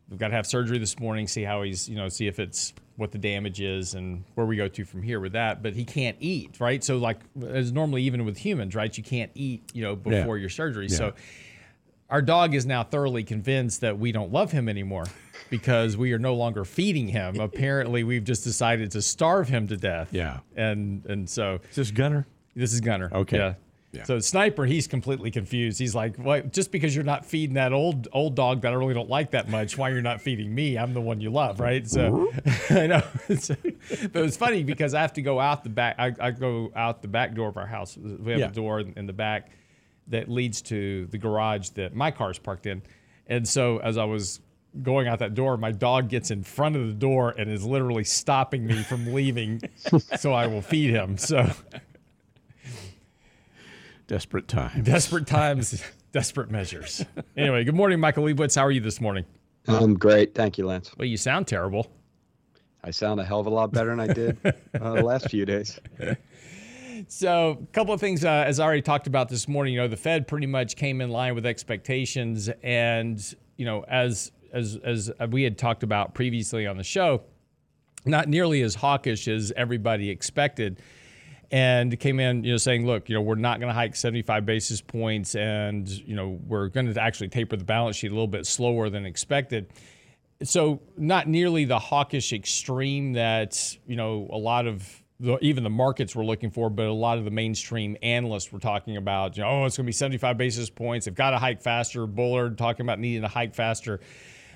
we've 0.08 0.18
got 0.18 0.28
to 0.28 0.34
have 0.34 0.46
surgery 0.46 0.78
this 0.78 0.98
morning, 0.98 1.28
see 1.28 1.42
how 1.42 1.62
he's, 1.62 1.88
you 1.88 1.96
know, 1.96 2.08
see 2.08 2.26
if 2.26 2.38
it's 2.38 2.72
what 2.96 3.10
the 3.12 3.18
damage 3.18 3.60
is 3.60 3.94
and 3.94 4.24
where 4.34 4.46
we 4.46 4.56
go 4.56 4.68
to 4.68 4.84
from 4.84 5.02
here 5.02 5.20
with 5.20 5.32
that. 5.32 5.62
But 5.62 5.74
he 5.74 5.84
can't 5.84 6.16
eat, 6.20 6.58
right? 6.60 6.82
So 6.82 6.96
like 6.96 7.18
as 7.48 7.72
normally 7.72 8.02
even 8.04 8.24
with 8.24 8.38
humans, 8.38 8.74
right? 8.74 8.96
You 8.96 9.04
can't 9.04 9.30
eat, 9.34 9.62
you 9.74 9.82
know, 9.82 9.94
before 9.96 10.38
your 10.38 10.50
surgery. 10.50 10.88
So 10.88 11.12
our 12.12 12.22
dog 12.22 12.54
is 12.54 12.64
now 12.66 12.84
thoroughly 12.84 13.24
convinced 13.24 13.80
that 13.80 13.98
we 13.98 14.12
don't 14.12 14.30
love 14.30 14.52
him 14.52 14.68
anymore 14.68 15.06
because 15.50 15.96
we 15.96 16.12
are 16.12 16.18
no 16.18 16.34
longer 16.34 16.64
feeding 16.64 17.08
him. 17.08 17.40
Apparently, 17.40 18.04
we've 18.04 18.24
just 18.24 18.44
decided 18.44 18.90
to 18.92 19.02
starve 19.02 19.48
him 19.48 19.66
to 19.68 19.76
death. 19.76 20.10
Yeah. 20.12 20.40
And 20.56 21.04
and 21.06 21.28
so 21.28 21.58
Is 21.70 21.76
this 21.76 21.90
Gunner? 21.90 22.26
this 22.54 22.72
is 22.72 22.80
Gunner. 22.80 23.10
Okay. 23.12 23.38
Yeah. 23.38 23.54
Yeah. 23.94 24.04
So 24.04 24.20
Sniper, 24.20 24.64
he's 24.64 24.86
completely 24.86 25.30
confused. 25.30 25.78
He's 25.78 25.94
like, 25.94 26.16
"What? 26.16 26.50
Just 26.50 26.70
because 26.72 26.94
you're 26.94 27.04
not 27.04 27.26
feeding 27.26 27.54
that 27.56 27.74
old 27.74 28.08
old 28.12 28.34
dog 28.34 28.62
that 28.62 28.72
I 28.72 28.74
really 28.76 28.94
don't 28.94 29.10
like 29.10 29.32
that 29.32 29.50
much, 29.50 29.76
why 29.76 29.90
you're 29.90 30.00
not 30.00 30.22
feeding 30.22 30.54
me? 30.54 30.78
I'm 30.78 30.94
the 30.94 31.00
one 31.02 31.20
you 31.20 31.28
love, 31.30 31.60
right?" 31.60 31.86
So 31.86 32.32
I 32.70 32.86
know. 32.86 33.02
So- 33.38 33.54
but 34.12 34.24
it's 34.24 34.36
funny 34.38 34.62
because 34.64 34.94
I 34.94 35.02
have 35.02 35.12
to 35.14 35.22
go 35.22 35.38
out 35.38 35.62
the 35.62 35.68
back. 35.70 35.96
I, 35.98 36.14
I 36.20 36.30
go 36.30 36.72
out 36.74 37.02
the 37.02 37.08
back 37.08 37.34
door 37.34 37.48
of 37.48 37.58
our 37.58 37.66
house. 37.66 37.98
We 37.98 38.30
have 38.32 38.40
Yeah. 38.40 38.48
a 38.48 38.52
door 38.52 38.80
in 38.80 38.94
in 38.96 39.06
the 39.06 39.12
back 39.12 39.50
that 40.08 40.28
leads 40.28 40.60
to 40.62 41.06
the 41.06 41.18
garage 41.18 41.70
that 41.70 41.94
my 41.94 42.10
car's 42.10 42.38
parked 42.38 42.66
in. 42.66 42.82
And 43.26 43.46
so 43.48 43.78
as 43.78 43.96
I 43.98 44.04
was 44.04 44.40
going 44.82 45.06
out 45.06 45.18
that 45.20 45.34
door, 45.34 45.56
my 45.56 45.70
dog 45.72 46.08
gets 46.08 46.30
in 46.30 46.42
front 46.42 46.76
of 46.76 46.86
the 46.86 46.92
door 46.94 47.30
and 47.36 47.50
is 47.50 47.64
literally 47.64 48.04
stopping 48.04 48.66
me 48.66 48.82
from 48.82 49.12
leaving 49.12 49.60
so 50.18 50.32
I 50.32 50.46
will 50.46 50.62
feed 50.62 50.90
him. 50.90 51.16
So 51.18 51.50
Desperate 54.08 54.48
times. 54.48 54.84
desperate 54.84 55.26
times, 55.26 55.82
desperate 56.12 56.50
measures. 56.50 57.04
Anyway, 57.36 57.64
good 57.64 57.74
morning, 57.74 57.98
Michael 58.00 58.24
Lebowitz. 58.24 58.56
How 58.56 58.62
are 58.66 58.70
you 58.70 58.80
this 58.80 59.00
morning? 59.00 59.24
I'm 59.68 59.94
great. 59.94 60.34
Thank 60.34 60.58
you, 60.58 60.66
Lance. 60.66 60.90
Well, 60.98 61.06
you 61.06 61.16
sound 61.16 61.46
terrible. 61.46 61.90
I 62.84 62.90
sound 62.90 63.20
a 63.20 63.24
hell 63.24 63.40
of 63.40 63.46
a 63.46 63.50
lot 63.50 63.72
better 63.72 63.90
than 63.90 64.00
I 64.00 64.12
did 64.12 64.36
uh, 64.44 64.94
the 64.94 65.02
last 65.04 65.30
few 65.30 65.46
days. 65.46 65.78
So, 67.08 67.58
a 67.62 67.66
couple 67.72 67.94
of 67.94 68.00
things, 68.00 68.24
uh, 68.24 68.44
as 68.46 68.60
I 68.60 68.64
already 68.64 68.82
talked 68.82 69.06
about 69.06 69.28
this 69.28 69.48
morning, 69.48 69.74
you 69.74 69.80
know, 69.80 69.88
the 69.88 69.96
Fed 69.96 70.28
pretty 70.28 70.46
much 70.46 70.76
came 70.76 71.00
in 71.00 71.10
line 71.10 71.34
with 71.34 71.46
expectations, 71.46 72.50
and 72.62 73.34
you 73.56 73.64
know, 73.64 73.84
as 73.88 74.32
as 74.52 74.78
as 74.84 75.10
we 75.30 75.42
had 75.42 75.58
talked 75.58 75.82
about 75.82 76.14
previously 76.14 76.66
on 76.66 76.76
the 76.76 76.84
show, 76.84 77.22
not 78.04 78.28
nearly 78.28 78.62
as 78.62 78.74
hawkish 78.74 79.28
as 79.28 79.52
everybody 79.56 80.10
expected, 80.10 80.80
and 81.50 81.98
came 82.00 82.20
in, 82.20 82.44
you 82.44 82.52
know, 82.52 82.56
saying, 82.56 82.86
look, 82.86 83.08
you 83.08 83.14
know, 83.14 83.20
we're 83.20 83.34
not 83.34 83.60
going 83.60 83.68
to 83.68 83.74
hike 83.74 83.96
75 83.96 84.44
basis 84.46 84.80
points, 84.80 85.34
and 85.34 85.88
you 85.88 86.14
know, 86.14 86.40
we're 86.46 86.68
going 86.68 86.92
to 86.92 87.00
actually 87.00 87.28
taper 87.28 87.56
the 87.56 87.64
balance 87.64 87.96
sheet 87.96 88.10
a 88.10 88.14
little 88.14 88.26
bit 88.26 88.46
slower 88.46 88.90
than 88.90 89.06
expected. 89.06 89.70
So 90.42 90.80
not 90.96 91.28
nearly 91.28 91.64
the 91.64 91.78
hawkish 91.78 92.32
extreme 92.32 93.12
that 93.12 93.76
you 93.86 93.96
know 93.96 94.28
a 94.30 94.38
lot 94.38 94.66
of 94.66 95.01
the, 95.22 95.38
even 95.40 95.62
the 95.62 95.70
markets 95.70 96.16
were 96.16 96.24
looking 96.24 96.50
for, 96.50 96.68
but 96.68 96.86
a 96.86 96.92
lot 96.92 97.16
of 97.16 97.24
the 97.24 97.30
mainstream 97.30 97.96
analysts 98.02 98.52
were 98.52 98.58
talking 98.58 98.96
about, 98.96 99.36
you 99.36 99.42
know, 99.42 99.48
oh, 99.48 99.64
it's 99.64 99.76
going 99.76 99.84
to 99.84 99.88
be 99.88 99.92
75 99.92 100.36
basis 100.36 100.68
points. 100.68 101.06
They've 101.06 101.14
got 101.14 101.30
to 101.30 101.38
hike 101.38 101.62
faster. 101.62 102.06
Bullard 102.06 102.58
talking 102.58 102.84
about 102.84 102.98
needing 102.98 103.22
to 103.22 103.28
hike 103.28 103.54
faster 103.54 104.00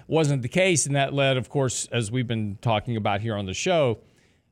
wasn't 0.09 0.43
the 0.43 0.49
case, 0.49 0.87
and 0.87 0.97
that 0.97 1.13
led, 1.13 1.37
of 1.37 1.49
course, 1.49 1.87
as 1.91 2.11
we've 2.11 2.27
been 2.27 2.59
talking 2.61 2.97
about 2.97 3.21
here 3.21 3.37
on 3.37 3.47
the 3.47 3.55
show, 3.55 3.99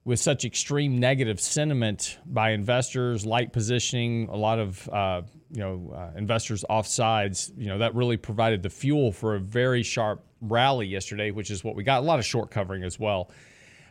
with 0.04 0.20
such 0.20 0.44
extreme 0.44 0.98
negative 0.98 1.40
sentiment 1.40 2.18
by 2.26 2.50
investors, 2.50 3.24
light 3.24 3.52
positioning, 3.52 4.28
a 4.28 4.36
lot 4.36 4.58
of 4.58 4.88
uh, 4.90 5.22
you 5.50 5.60
know 5.60 5.94
uh, 5.96 6.18
investors 6.18 6.64
off 6.68 6.86
sides. 6.86 7.52
You 7.56 7.68
know 7.68 7.78
that 7.78 7.94
really 7.94 8.16
provided 8.16 8.62
the 8.62 8.70
fuel 8.70 9.12
for 9.12 9.36
a 9.36 9.40
very 9.40 9.82
sharp 9.82 10.24
rally 10.40 10.86
yesterday, 10.86 11.30
which 11.30 11.50
is 11.50 11.64
what 11.64 11.74
we 11.74 11.84
got. 11.84 12.00
A 12.00 12.06
lot 12.06 12.18
of 12.18 12.26
short 12.26 12.50
covering 12.50 12.84
as 12.84 12.98
well 12.98 13.30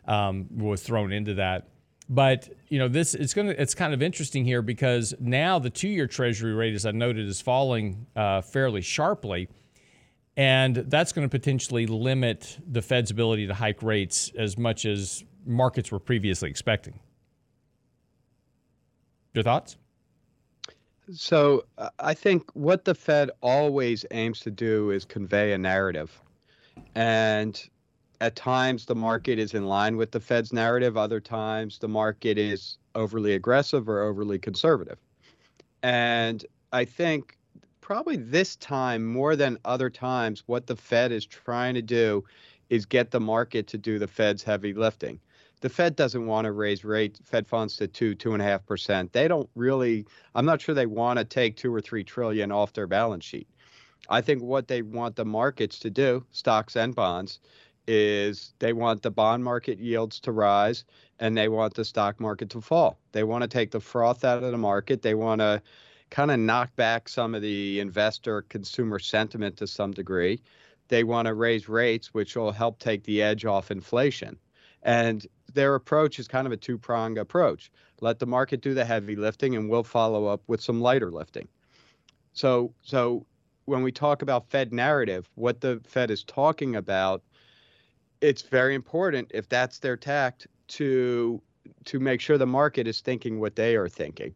um, 0.05 0.47
was 0.55 0.83
thrown 0.83 1.11
into 1.11 1.35
that. 1.35 1.69
But 2.09 2.49
you 2.67 2.79
know 2.79 2.87
this 2.87 3.13
it's 3.15 3.33
going 3.33 3.47
to 3.47 3.61
it's 3.61 3.73
kind 3.73 3.93
of 3.93 4.01
interesting 4.01 4.43
here 4.45 4.61
because 4.61 5.13
now 5.19 5.59
the 5.59 5.69
two-year 5.69 6.07
Treasury 6.07 6.53
rate, 6.53 6.73
as 6.73 6.85
I 6.85 6.91
noted, 6.91 7.27
is 7.27 7.41
falling 7.41 8.07
uh, 8.15 8.41
fairly 8.41 8.81
sharply. 8.81 9.47
And 10.35 10.75
that's 10.75 11.11
going 11.11 11.27
to 11.27 11.29
potentially 11.29 11.85
limit 11.85 12.57
the 12.67 12.81
Fed's 12.81 13.11
ability 13.11 13.45
to 13.47 13.53
hike 13.53 13.83
rates 13.83 14.31
as 14.35 14.57
much 14.57 14.85
as 14.85 15.23
markets 15.45 15.91
were 15.91 15.99
previously 15.99 16.49
expecting. 16.49 16.99
Your 19.33 19.43
thoughts? 19.43 19.77
So 21.11 21.65
uh, 21.77 21.89
I 21.99 22.13
think 22.13 22.49
what 22.53 22.85
the 22.85 22.95
Fed 22.95 23.29
always 23.41 24.05
aims 24.11 24.39
to 24.41 24.51
do 24.51 24.91
is 24.91 25.05
convey 25.05 25.53
a 25.53 25.57
narrative. 25.57 26.21
And 26.95 27.61
at 28.23 28.37
times 28.37 28.85
the 28.85 28.95
market 28.95 29.37
is 29.37 29.53
in 29.53 29.65
line 29.65 29.97
with 29.97 30.11
the 30.11 30.19
Fed's 30.21 30.53
narrative, 30.53 30.95
other 30.95 31.19
times 31.19 31.77
the 31.77 31.89
market 31.89 32.37
is 32.37 32.77
overly 32.95 33.33
aggressive 33.33 33.89
or 33.89 34.01
overly 34.01 34.39
conservative. 34.39 34.97
And 35.83 36.45
I 36.71 36.85
think 36.85 37.37
probably 37.81 38.15
this 38.15 38.55
time 38.55 39.05
more 39.05 39.35
than 39.35 39.57
other 39.65 39.89
times, 39.89 40.41
what 40.45 40.67
the 40.67 40.75
Fed 40.77 41.11
is 41.11 41.25
trying 41.25 41.73
to 41.73 41.81
do 41.81 42.23
is 42.69 42.85
get 42.85 43.11
the 43.11 43.19
market 43.19 43.67
to 43.67 43.77
do 43.77 43.99
the 43.99 44.07
Fed's 44.07 44.41
heavy 44.41 44.73
lifting. 44.73 45.19
The 45.59 45.67
Fed 45.67 45.97
doesn't 45.97 46.25
want 46.25 46.45
to 46.45 46.53
raise 46.53 46.85
rate 46.85 47.19
Fed 47.25 47.45
funds 47.45 47.75
to 47.75 47.87
two, 47.87 48.15
two 48.15 48.31
and 48.31 48.41
a 48.41 48.45
half 48.45 48.65
percent. 48.65 49.11
They 49.11 49.27
don't 49.27 49.49
really. 49.53 50.05
I'm 50.33 50.45
not 50.45 50.61
sure 50.61 50.73
they 50.73 50.85
want 50.85 51.19
to 51.19 51.25
take 51.25 51.57
two 51.57 51.75
or 51.75 51.81
three 51.81 52.05
trillion 52.05 52.53
off 52.53 52.71
their 52.71 52.87
balance 52.87 53.25
sheet. 53.25 53.49
I 54.09 54.21
think 54.21 54.41
what 54.41 54.69
they 54.69 54.81
want 54.81 55.17
the 55.17 55.25
markets 55.25 55.79
to 55.79 55.89
do, 55.89 56.25
stocks 56.31 56.75
and 56.77 56.93
bonds, 56.95 57.39
is 57.87 58.53
they 58.59 58.73
want 58.73 59.01
the 59.01 59.11
bond 59.11 59.43
market 59.43 59.79
yields 59.79 60.19
to 60.21 60.31
rise 60.31 60.85
and 61.19 61.37
they 61.37 61.49
want 61.49 61.73
the 61.73 61.85
stock 61.85 62.19
market 62.19 62.49
to 62.51 62.61
fall. 62.61 62.97
They 63.11 63.23
want 63.23 63.41
to 63.43 63.47
take 63.47 63.71
the 63.71 63.79
froth 63.79 64.23
out 64.23 64.43
of 64.43 64.51
the 64.51 64.57
market. 64.57 65.01
They 65.01 65.15
want 65.15 65.41
to 65.41 65.61
kind 66.09 66.31
of 66.31 66.39
knock 66.39 66.75
back 66.75 67.09
some 67.09 67.33
of 67.33 67.41
the 67.41 67.79
investor 67.79 68.43
consumer 68.43 68.99
sentiment 68.99 69.57
to 69.57 69.67
some 69.67 69.91
degree. 69.91 70.39
They 70.87 71.03
want 71.03 71.27
to 71.27 71.33
raise 71.33 71.67
rates, 71.67 72.13
which 72.13 72.35
will 72.35 72.51
help 72.51 72.79
take 72.79 73.03
the 73.03 73.21
edge 73.21 73.45
off 73.45 73.71
inflation. 73.71 74.37
And 74.83 75.25
their 75.53 75.75
approach 75.75 76.19
is 76.19 76.27
kind 76.27 76.45
of 76.45 76.53
a 76.53 76.57
two 76.57 76.77
pronged 76.77 77.17
approach. 77.17 77.71
Let 78.01 78.19
the 78.19 78.25
market 78.25 78.61
do 78.61 78.73
the 78.73 78.85
heavy 78.85 79.15
lifting, 79.15 79.55
and 79.55 79.69
we'll 79.69 79.83
follow 79.83 80.25
up 80.25 80.41
with 80.47 80.61
some 80.61 80.81
lighter 80.81 81.11
lifting. 81.11 81.47
So, 82.33 82.73
so 82.81 83.25
when 83.65 83.81
we 83.81 83.91
talk 83.91 84.21
about 84.21 84.49
Fed 84.49 84.73
narrative, 84.73 85.29
what 85.35 85.61
the 85.61 85.81
Fed 85.85 86.11
is 86.11 86.23
talking 86.23 86.75
about, 86.75 87.23
it's 88.23 88.41
very 88.41 88.73
important 88.73 89.29
if 89.33 89.49
that's 89.49 89.79
their 89.79 89.97
tact 89.97 90.47
to 90.69 91.41
to 91.85 91.99
make 91.99 92.21
sure 92.21 92.37
the 92.37 92.45
market 92.45 92.87
is 92.87 93.01
thinking 93.01 93.39
what 93.39 93.55
they 93.55 93.75
are 93.75 93.89
thinking. 93.89 94.33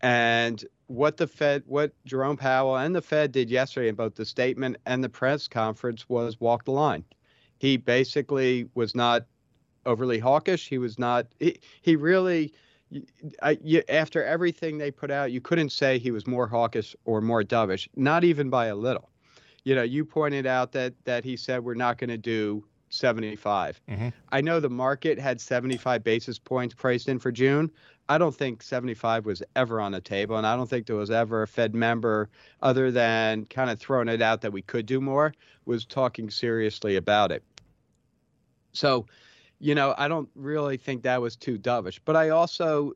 And 0.00 0.64
what 0.88 1.16
the 1.16 1.26
Fed, 1.26 1.62
what 1.66 1.92
Jerome 2.04 2.36
Powell 2.36 2.76
and 2.76 2.94
the 2.94 3.00
Fed 3.00 3.32
did 3.32 3.48
yesterday 3.48 3.88
in 3.88 3.94
both 3.94 4.16
the 4.16 4.24
statement 4.24 4.76
and 4.86 5.02
the 5.02 5.08
press 5.08 5.48
conference 5.48 6.08
was 6.08 6.40
walk 6.40 6.64
the 6.64 6.72
line. 6.72 7.04
He 7.58 7.76
basically 7.76 8.68
was 8.74 8.94
not 8.94 9.24
overly 9.86 10.18
hawkish. 10.18 10.68
He 10.68 10.78
was 10.78 10.98
not. 10.98 11.26
He, 11.38 11.60
he 11.82 11.94
really. 11.94 12.52
I, 13.42 13.58
you, 13.62 13.82
after 13.88 14.22
everything 14.22 14.78
they 14.78 14.90
put 14.90 15.10
out, 15.10 15.32
you 15.32 15.40
couldn't 15.40 15.70
say 15.70 15.98
he 15.98 16.10
was 16.10 16.26
more 16.26 16.46
hawkish 16.46 16.94
or 17.04 17.20
more 17.20 17.42
dovish, 17.42 17.88
not 17.96 18.22
even 18.22 18.50
by 18.50 18.66
a 18.66 18.76
little. 18.76 19.10
You 19.64 19.74
know, 19.74 19.82
you 19.82 20.04
pointed 20.04 20.46
out 20.46 20.72
that 20.72 20.94
that 21.04 21.24
he 21.24 21.36
said 21.36 21.64
we're 21.64 21.74
not 21.74 21.98
going 21.98 22.10
to 22.10 22.18
do 22.18 22.64
75. 22.96 23.80
I 24.32 24.40
know 24.40 24.60
the 24.60 24.70
market 24.70 25.18
had 25.18 25.40
75 25.40 26.02
basis 26.02 26.38
points 26.38 26.74
priced 26.74 27.08
in 27.08 27.18
for 27.18 27.30
June. 27.30 27.70
I 28.08 28.18
don't 28.18 28.34
think 28.34 28.62
75 28.62 29.26
was 29.26 29.42
ever 29.56 29.80
on 29.80 29.92
the 29.92 30.00
table, 30.00 30.36
and 30.36 30.46
I 30.46 30.56
don't 30.56 30.70
think 30.70 30.86
there 30.86 30.96
was 30.96 31.10
ever 31.10 31.42
a 31.42 31.48
Fed 31.48 31.74
member, 31.74 32.28
other 32.62 32.90
than 32.90 33.44
kind 33.46 33.68
of 33.68 33.80
throwing 33.80 34.08
it 34.08 34.22
out 34.22 34.40
that 34.42 34.52
we 34.52 34.62
could 34.62 34.86
do 34.86 35.00
more, 35.00 35.34
was 35.64 35.84
talking 35.84 36.30
seriously 36.30 36.96
about 36.96 37.32
it. 37.32 37.42
So, 38.72 39.06
you 39.58 39.74
know, 39.74 39.94
I 39.98 40.06
don't 40.06 40.28
really 40.34 40.76
think 40.76 41.02
that 41.02 41.20
was 41.20 41.34
too 41.34 41.58
dovish. 41.58 41.98
But 42.04 42.14
I 42.14 42.28
also, 42.28 42.92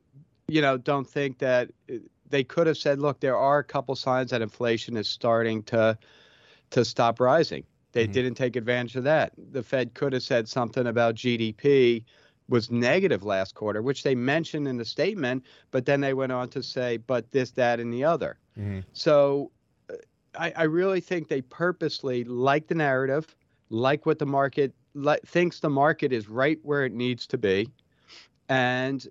you 0.46 0.60
know, 0.60 0.76
don't 0.76 1.08
think 1.08 1.38
that 1.38 1.70
uh, 1.92 1.96
they 2.28 2.44
could 2.44 2.66
have 2.66 2.76
said, 2.76 3.00
look, 3.00 3.20
there 3.20 3.36
are 3.36 3.58
a 3.58 3.64
couple 3.64 3.96
signs 3.96 4.30
that 4.30 4.42
inflation 4.42 4.96
is 4.96 5.08
starting 5.08 5.62
to 5.64 5.98
to 6.70 6.84
stop 6.84 7.18
rising. 7.18 7.64
They 7.92 8.06
didn't 8.06 8.34
take 8.34 8.56
advantage 8.56 8.96
of 8.96 9.04
that. 9.04 9.32
The 9.52 9.62
Fed 9.62 9.94
could 9.94 10.12
have 10.12 10.22
said 10.22 10.48
something 10.48 10.86
about 10.86 11.16
GDP, 11.16 12.04
was 12.50 12.70
negative 12.70 13.22
last 13.22 13.54
quarter, 13.54 13.80
which 13.80 14.02
they 14.02 14.14
mentioned 14.14 14.68
in 14.68 14.76
the 14.76 14.84
statement, 14.84 15.44
but 15.70 15.86
then 15.86 16.00
they 16.00 16.14
went 16.14 16.32
on 16.32 16.48
to 16.50 16.62
say, 16.62 16.96
but 16.98 17.30
this, 17.30 17.52
that, 17.52 17.80
and 17.80 17.92
the 17.92 18.04
other. 18.04 18.38
Mm-hmm. 18.58 18.80
So 18.92 19.52
uh, 19.88 19.94
I, 20.38 20.52
I, 20.56 20.62
really 20.64 21.00
think 21.00 21.28
they 21.28 21.42
purposely 21.42 22.24
like 22.24 22.66
the 22.66 22.74
narrative, 22.74 23.34
like 23.70 24.04
what 24.04 24.18
the 24.18 24.26
market 24.26 24.74
like, 24.94 25.22
thinks 25.22 25.60
the 25.60 25.70
market 25.70 26.12
is 26.12 26.28
right 26.28 26.58
where 26.62 26.84
it 26.84 26.92
needs 26.92 27.26
to 27.28 27.38
be. 27.38 27.68
And 28.48 29.06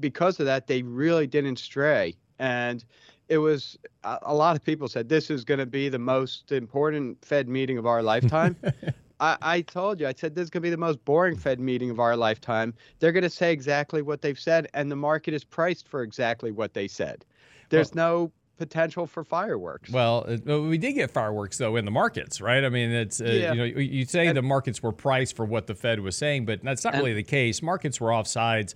because 0.00 0.40
of 0.40 0.46
that, 0.46 0.66
they 0.66 0.82
really 0.82 1.26
didn't 1.26 1.58
stray. 1.58 2.16
And 2.38 2.84
it 3.28 3.38
was 3.38 3.78
a, 4.04 4.18
a 4.22 4.34
lot 4.34 4.56
of 4.56 4.64
people 4.64 4.88
said 4.88 5.08
this 5.08 5.30
is 5.30 5.44
going 5.44 5.58
to 5.58 5.66
be 5.66 5.88
the 5.88 5.98
most 5.98 6.52
important 6.52 7.24
Fed 7.24 7.48
meeting 7.48 7.78
of 7.78 7.86
our 7.86 8.02
lifetime. 8.02 8.56
I, 9.20 9.36
I 9.42 9.60
told 9.62 10.00
you, 10.00 10.06
I 10.06 10.14
said 10.16 10.34
this 10.34 10.44
is 10.44 10.50
going 10.50 10.62
to 10.62 10.66
be 10.66 10.70
the 10.70 10.76
most 10.76 11.04
boring 11.04 11.36
Fed 11.36 11.60
meeting 11.60 11.90
of 11.90 11.98
our 11.98 12.16
lifetime. 12.16 12.74
They're 13.00 13.12
going 13.12 13.24
to 13.24 13.30
say 13.30 13.52
exactly 13.52 14.02
what 14.02 14.22
they've 14.22 14.38
said, 14.38 14.68
and 14.74 14.90
the 14.90 14.96
market 14.96 15.34
is 15.34 15.44
priced 15.44 15.88
for 15.88 16.02
exactly 16.02 16.52
what 16.52 16.74
they 16.74 16.88
said. 16.88 17.24
There's 17.68 17.92
well, 17.94 18.20
no 18.20 18.32
potential 18.58 19.06
for 19.06 19.24
fireworks. 19.24 19.90
Well, 19.90 20.24
we 20.44 20.78
did 20.78 20.92
get 20.92 21.10
fireworks 21.10 21.58
though 21.58 21.76
in 21.76 21.84
the 21.84 21.90
markets, 21.90 22.40
right? 22.40 22.64
I 22.64 22.68
mean, 22.68 22.90
it's 22.90 23.20
uh, 23.20 23.24
yeah. 23.24 23.52
you 23.52 23.58
know 23.58 23.64
you 23.64 24.04
say 24.04 24.26
and, 24.26 24.36
the 24.36 24.42
markets 24.42 24.82
were 24.82 24.92
priced 24.92 25.36
for 25.36 25.44
what 25.44 25.66
the 25.66 25.74
Fed 25.74 26.00
was 26.00 26.16
saying, 26.16 26.44
but 26.44 26.62
that's 26.62 26.84
not 26.84 26.94
and, 26.94 27.02
really 27.02 27.14
the 27.14 27.22
case. 27.22 27.62
Markets 27.62 28.00
were 28.00 28.12
off 28.12 28.26
sides 28.26 28.74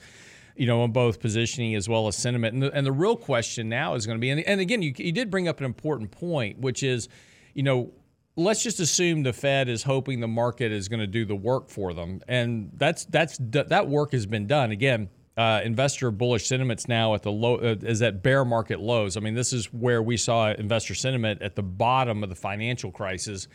you 0.57 0.67
know, 0.67 0.83
on 0.83 0.93
both 0.93 1.21
positioning 1.21 1.75
as 1.75 1.89
well 1.89 2.09
as 2.09 2.17
sentiment. 2.17 2.55
And 2.55 2.63
the, 2.63 2.73
and 2.73 2.87
the 2.87 2.93
real 2.93 3.17
question 3.17 3.69
now 3.69 3.95
is 3.95 4.07
going 4.07 4.19
to 4.19 4.21
be, 4.21 4.31
and, 4.31 4.41
and 4.41 4.61
again, 4.61 4.83
you, 4.83 4.93
you 4.97 5.13
did 5.13 5.31
bring 5.31 5.49
up 5.49 5.59
an 5.59 5.67
important 5.67 6.11
point, 6.11 6.59
which 6.59 6.83
is, 6.83 7.09
you 7.55 7.63
know, 7.63 7.93
let's 8.37 8.63
just 8.63 8.81
assume 8.81 9.23
the 9.23 9.33
Fed 9.33 9.69
is 9.69 9.83
hoping 9.83 10.21
the 10.21 10.29
market 10.29 10.73
is 10.73 10.89
going 10.89 11.01
to 11.01 11.07
do 11.07 11.25
the 11.25 11.37
work 11.37 11.69
for 11.69 11.93
them, 11.93 12.21
and 12.29 12.71
that's 12.75 13.05
that's 13.07 13.39
that 13.41 13.89
work 13.89 14.13
has 14.13 14.27
been 14.27 14.47
done. 14.47 14.71
Again, 14.71 15.11
uh, 15.37 15.61
investor 15.65 16.11
bullish 16.11 16.47
sentiments 16.47 16.89
now 16.89 17.15
at 17.15 17.23
the 17.23 17.33
low 17.33 17.57
uh, 17.57 17.77
is 17.83 18.03
at 18.03 18.23
bear 18.23 18.45
market 18.45 18.81
lows. 18.81 19.17
I 19.17 19.21
mean, 19.21 19.35
this 19.35 19.53
is 19.53 19.73
where 19.73 20.03
we 20.03 20.17
saw 20.17 20.53
investor 20.53 20.95
sentiment 20.95 21.43
at 21.43 21.57
the 21.57 21.63
bottom 21.63 22.23
of 22.23 22.29
the 22.29 22.35
financial 22.35 22.91
crisis. 22.91 23.49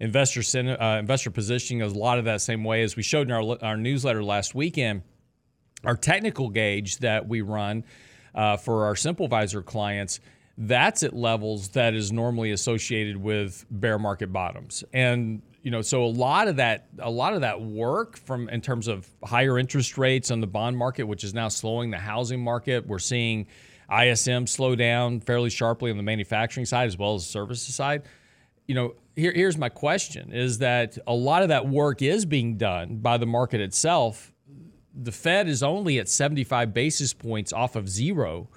Investor 0.00 0.42
uh, 0.80 0.98
investor 0.98 1.30
positioning 1.30 1.82
is 1.82 1.92
a 1.92 1.98
lot 1.98 2.18
of 2.18 2.24
that 2.26 2.40
same 2.40 2.64
way 2.64 2.82
as 2.82 2.96
we 2.96 3.02
showed 3.02 3.28
in 3.28 3.32
our 3.32 3.58
our 3.62 3.76
newsletter 3.76 4.22
last 4.22 4.54
weekend. 4.54 5.02
Our 5.84 5.96
technical 5.96 6.50
gauge 6.50 6.98
that 6.98 7.28
we 7.28 7.40
run 7.40 7.84
uh, 8.34 8.56
for 8.56 8.86
our 8.86 8.94
SimpleVisor 8.94 9.64
clients 9.64 10.20
that's 10.58 11.04
at 11.04 11.14
levels 11.14 11.68
that 11.70 11.94
is 11.94 12.10
normally 12.10 12.50
associated 12.50 13.16
with 13.16 13.64
bear 13.70 13.96
market 13.96 14.32
bottoms. 14.32 14.82
And 14.92 15.40
you 15.62 15.70
know, 15.70 15.82
so 15.82 16.04
a 16.04 16.06
lot 16.06 16.48
of 16.48 16.56
that 16.56 16.88
a 16.98 17.10
lot 17.10 17.34
of 17.34 17.42
that 17.42 17.60
work 17.60 18.16
from 18.18 18.48
in 18.48 18.60
terms 18.60 18.88
of 18.88 19.08
higher 19.22 19.58
interest 19.58 19.96
rates 19.96 20.30
on 20.30 20.40
the 20.40 20.46
bond 20.46 20.76
market, 20.76 21.04
which 21.04 21.22
is 21.22 21.32
now 21.32 21.48
slowing 21.48 21.90
the 21.90 21.98
housing 21.98 22.42
market. 22.42 22.86
We're 22.86 22.98
seeing 22.98 23.46
ISM 23.90 24.46
slow 24.46 24.74
down 24.74 25.20
fairly 25.20 25.50
sharply 25.50 25.90
on 25.90 25.96
the 25.96 26.02
manufacturing 26.02 26.66
side 26.66 26.86
as 26.86 26.98
well 26.98 27.14
as 27.14 27.24
the 27.24 27.30
services 27.30 27.74
side. 27.74 28.02
You 28.66 28.74
know, 28.74 28.94
here, 29.14 29.32
here's 29.32 29.56
my 29.56 29.68
question 29.68 30.32
is 30.32 30.58
that 30.58 30.98
a 31.06 31.14
lot 31.14 31.42
of 31.42 31.48
that 31.48 31.68
work 31.68 32.02
is 32.02 32.24
being 32.24 32.56
done 32.56 32.96
by 32.96 33.16
the 33.16 33.26
market 33.26 33.60
itself. 33.60 34.32
The 35.00 35.12
Fed 35.12 35.48
is 35.48 35.62
only 35.62 35.98
at 35.98 36.08
75 36.08 36.74
basis 36.74 37.14
points 37.14 37.52
off 37.52 37.76
of 37.76 37.88
zero 37.88 38.48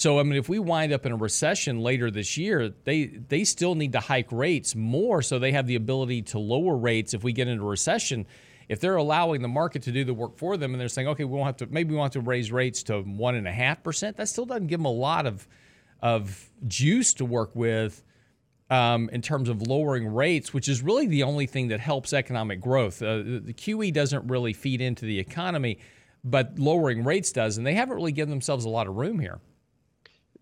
so 0.00 0.18
I 0.18 0.22
mean, 0.22 0.36
if 0.36 0.48
we 0.48 0.58
wind 0.58 0.94
up 0.94 1.04
in 1.04 1.12
a 1.12 1.16
recession 1.16 1.80
later 1.80 2.10
this 2.10 2.38
year, 2.38 2.72
they 2.84 3.04
they 3.04 3.44
still 3.44 3.74
need 3.74 3.92
to 3.92 4.00
hike 4.00 4.32
rates 4.32 4.74
more, 4.74 5.20
so 5.20 5.38
they 5.38 5.52
have 5.52 5.66
the 5.66 5.74
ability 5.74 6.22
to 6.22 6.38
lower 6.38 6.74
rates 6.74 7.12
if 7.12 7.22
we 7.22 7.34
get 7.34 7.48
into 7.48 7.64
recession. 7.64 8.24
If 8.70 8.80
they're 8.80 8.96
allowing 8.96 9.42
the 9.42 9.48
market 9.48 9.82
to 9.82 9.92
do 9.92 10.02
the 10.04 10.14
work 10.14 10.38
for 10.38 10.56
them, 10.56 10.72
and 10.72 10.80
they're 10.80 10.88
saying, 10.88 11.08
okay, 11.08 11.24
we 11.24 11.36
won't 11.36 11.48
have 11.48 11.56
to, 11.58 11.66
maybe 11.66 11.90
we 11.90 11.98
want 11.98 12.14
to 12.14 12.22
raise 12.22 12.50
rates 12.50 12.82
to 12.84 13.02
one 13.02 13.34
and 13.34 13.46
a 13.46 13.52
half 13.52 13.82
percent. 13.82 14.16
That 14.16 14.30
still 14.30 14.46
doesn't 14.46 14.68
give 14.68 14.78
them 14.78 14.86
a 14.86 14.90
lot 14.90 15.26
of 15.26 15.46
of 16.00 16.48
juice 16.66 17.12
to 17.14 17.26
work 17.26 17.54
with. 17.54 18.02
Um, 18.70 19.10
in 19.12 19.20
terms 19.20 19.48
of 19.48 19.62
lowering 19.62 20.14
rates, 20.14 20.54
which 20.54 20.68
is 20.68 20.80
really 20.80 21.08
the 21.08 21.24
only 21.24 21.46
thing 21.46 21.66
that 21.68 21.80
helps 21.80 22.12
economic 22.12 22.60
growth. 22.60 23.02
Uh, 23.02 23.16
the 23.16 23.52
QE 23.52 23.92
doesn't 23.92 24.28
really 24.28 24.52
feed 24.52 24.80
into 24.80 25.04
the 25.04 25.18
economy, 25.18 25.80
but 26.22 26.56
lowering 26.56 27.02
rates 27.02 27.32
does, 27.32 27.58
and 27.58 27.66
they 27.66 27.74
haven't 27.74 27.96
really 27.96 28.12
given 28.12 28.30
themselves 28.30 28.64
a 28.64 28.68
lot 28.68 28.86
of 28.86 28.94
room 28.94 29.18
here. 29.18 29.40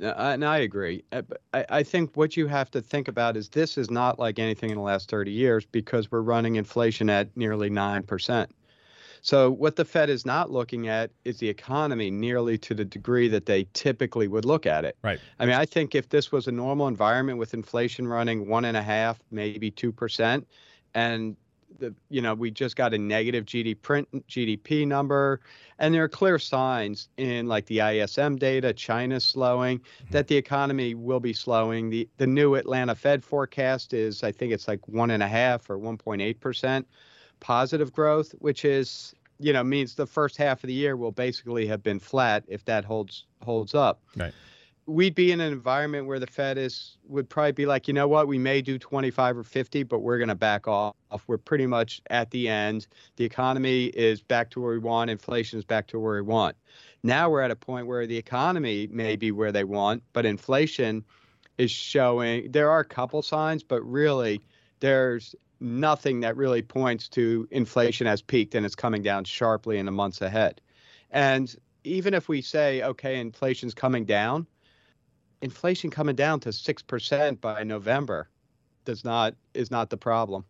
And 0.01 0.45
I 0.45 0.59
agree. 0.59 1.03
Uh, 1.11 1.23
I 1.53 1.83
think 1.83 2.17
what 2.17 2.37
you 2.37 2.47
have 2.47 2.71
to 2.71 2.81
think 2.81 3.09
about 3.09 3.37
is 3.37 3.49
this 3.49 3.77
is 3.77 3.91
not 3.91 4.19
like 4.19 4.39
anything 4.39 4.71
in 4.71 4.77
the 4.77 4.83
last 4.83 5.11
30 5.11 5.33
years 5.33 5.67
because 5.67 6.11
we're 6.11 6.21
running 6.21 6.57
inflation 6.57 7.11
at 7.11 7.37
nearly 7.37 7.69
9%. 7.69 8.47
So, 9.29 9.51
what 9.51 9.77
the 9.77 9.85
Fed 9.85 10.09
is 10.09 10.25
not 10.25 10.51
looking 10.51 10.89
at 10.89 11.11
is 11.27 11.37
the 11.37 11.51
economy 11.51 12.11
nearly 12.11 12.57
to 12.57 12.73
the 12.73 12.87
degree 12.87 13.29
that 13.29 13.45
they 13.45 13.67
typically 13.75 14.27
would 14.27 14.47
look 14.47 14.65
at 14.65 14.87
it. 14.87 14.97
Right. 15.03 15.21
I 15.39 15.45
mean, 15.45 15.55
I 15.55 15.67
think 15.67 15.95
if 15.95 16.09
this 16.09 16.33
was 16.33 16.47
a 16.47 16.51
normal 16.51 16.89
environment 16.89 17.39
with 17.39 17.53
inflation 17.53 18.09
running 18.09 18.49
one 18.49 18.65
and 18.65 18.75
a 18.75 18.81
half, 18.81 19.23
maybe 19.31 19.71
2%, 19.71 20.47
and 20.95 21.37
the 21.79 21.95
you 22.09 22.23
know 22.23 22.33
we 22.33 22.51
just 22.51 22.75
got 22.75 22.95
a 22.95 22.99
negative 22.99 23.45
GDP 23.45 23.83
print 23.83 24.09
GDP 24.29 24.87
number, 24.87 25.43
and 25.79 25.95
there 25.95 26.05
are 26.05 26.09
clear 26.09 26.39
signs 26.39 27.11
in 27.19 27.49
like 27.49 27.67
the 27.67 27.81
ISM 27.81 28.37
data, 28.37 28.73
China's 28.73 29.27
slowing, 29.27 29.81
mm-hmm. 29.81 30.11
that 30.11 30.29
the 30.29 30.39
economy 30.39 30.95
will 30.95 31.21
be 31.21 31.35
slowing. 31.35 31.91
The 31.91 32.09
the 32.17 32.27
new 32.27 32.55
Atlanta 32.55 32.95
Fed 32.95 33.23
forecast 33.23 33.93
is 33.93 34.23
I 34.23 34.33
think 34.33 34.55
it's 34.55 34.67
like 34.67 34.89
one 34.89 35.11
and 35.11 35.23
a 35.23 35.29
half 35.29 35.69
or 35.69 35.79
1.8 35.79 36.41
percent 36.41 36.89
positive 37.41 37.93
growth, 37.93 38.35
which 38.39 38.65
is 38.65 39.15
you 39.39 39.53
know 39.53 39.63
means 39.65 39.95
the 39.95 40.07
first 40.07 40.37
half 40.37 40.63
of 40.65 40.69
the 40.69 40.75
year 40.75 40.97
will 40.97 41.13
basically 41.13 41.67
have 41.67 41.83
been 41.83 41.99
flat 41.99 42.45
if 42.49 42.65
that 42.65 42.85
holds 42.85 43.25
holds 43.43 43.75
up. 43.75 44.03
Right 44.17 44.35
we'd 44.89 45.15
be 45.15 45.31
in 45.31 45.41
an 45.41 45.53
environment 45.53 46.07
where 46.07 46.19
the 46.19 46.27
Fed 46.27 46.57
is 46.57 46.97
would 47.07 47.29
probably 47.29 47.53
be 47.53 47.67
like, 47.67 47.87
you 47.87 47.95
know 47.95 48.09
what, 48.09 48.27
we 48.27 48.39
may 48.39 48.63
do 48.63 48.79
25 48.79 49.37
or 49.37 49.45
50, 49.45 49.83
but 49.83 50.01
we're 50.01 50.17
going 50.17 50.29
to 50.29 50.35
back 50.35 50.67
off. 50.67 50.95
We're 51.27 51.37
pretty 51.37 51.67
much 51.67 52.01
at 52.09 52.31
the 52.31 52.49
end. 52.49 52.87
The 53.17 53.25
economy 53.25 53.87
is 53.87 54.23
back 54.23 54.51
to 54.51 54.61
where 54.61 54.73
we 54.73 54.79
want. 54.79 55.11
Inflation 55.11 55.59
is 55.59 55.65
back 55.65 55.87
to 55.89 56.01
where 56.01 56.15
we 56.15 56.23
want. 56.23 56.57
Now 57.03 57.29
we're 57.29 57.43
at 57.43 57.51
a 57.51 57.57
point 57.57 57.87
where 57.87 58.07
the 58.07 58.17
economy 58.17 58.89
may 58.91 59.17
be 59.17 59.31
where 59.31 59.53
they 59.53 59.65
want, 59.65 60.03
but 60.15 60.25
inflation 60.25 61.05
is 61.59 61.71
showing. 61.71 62.51
There 62.51 62.71
are 62.71 62.81
a 62.81 62.85
couple 62.85 63.21
signs, 63.21 63.63
but 63.63 63.83
really, 63.83 64.41
there's 64.81 65.35
nothing 65.61 66.21
that 66.21 66.37
really 66.37 66.63
points 66.63 67.09
to 67.09 67.49
inflation 67.51 68.07
has 68.07 68.23
peaked 68.23 68.55
and 68.55 68.65
it's 68.65 68.75
coming 68.75 69.03
down 69.03 69.25
sharply 69.25 69.79
in 69.79 69.87
the 69.87 69.93
months 69.93 70.21
ahead. 70.21 70.61
And 71.11 71.55
even 71.85 72.15
if 72.15 72.29
we 72.29 72.43
say, 72.43 72.83
okay, 72.83 73.19
inflation's 73.19 73.75
coming 73.75 74.05
down, 74.05 74.47
inflation 75.43 75.91
coming 75.91 76.17
down 76.17 76.41
to 76.41 76.53
six 76.53 76.83
percent 76.83 77.41
by 77.41 77.63
November 77.63 78.29
does 78.85 79.05
not 79.05 79.35
is 79.55 79.71
not 79.71 79.91
the 79.91 79.97
problem, 79.97 80.45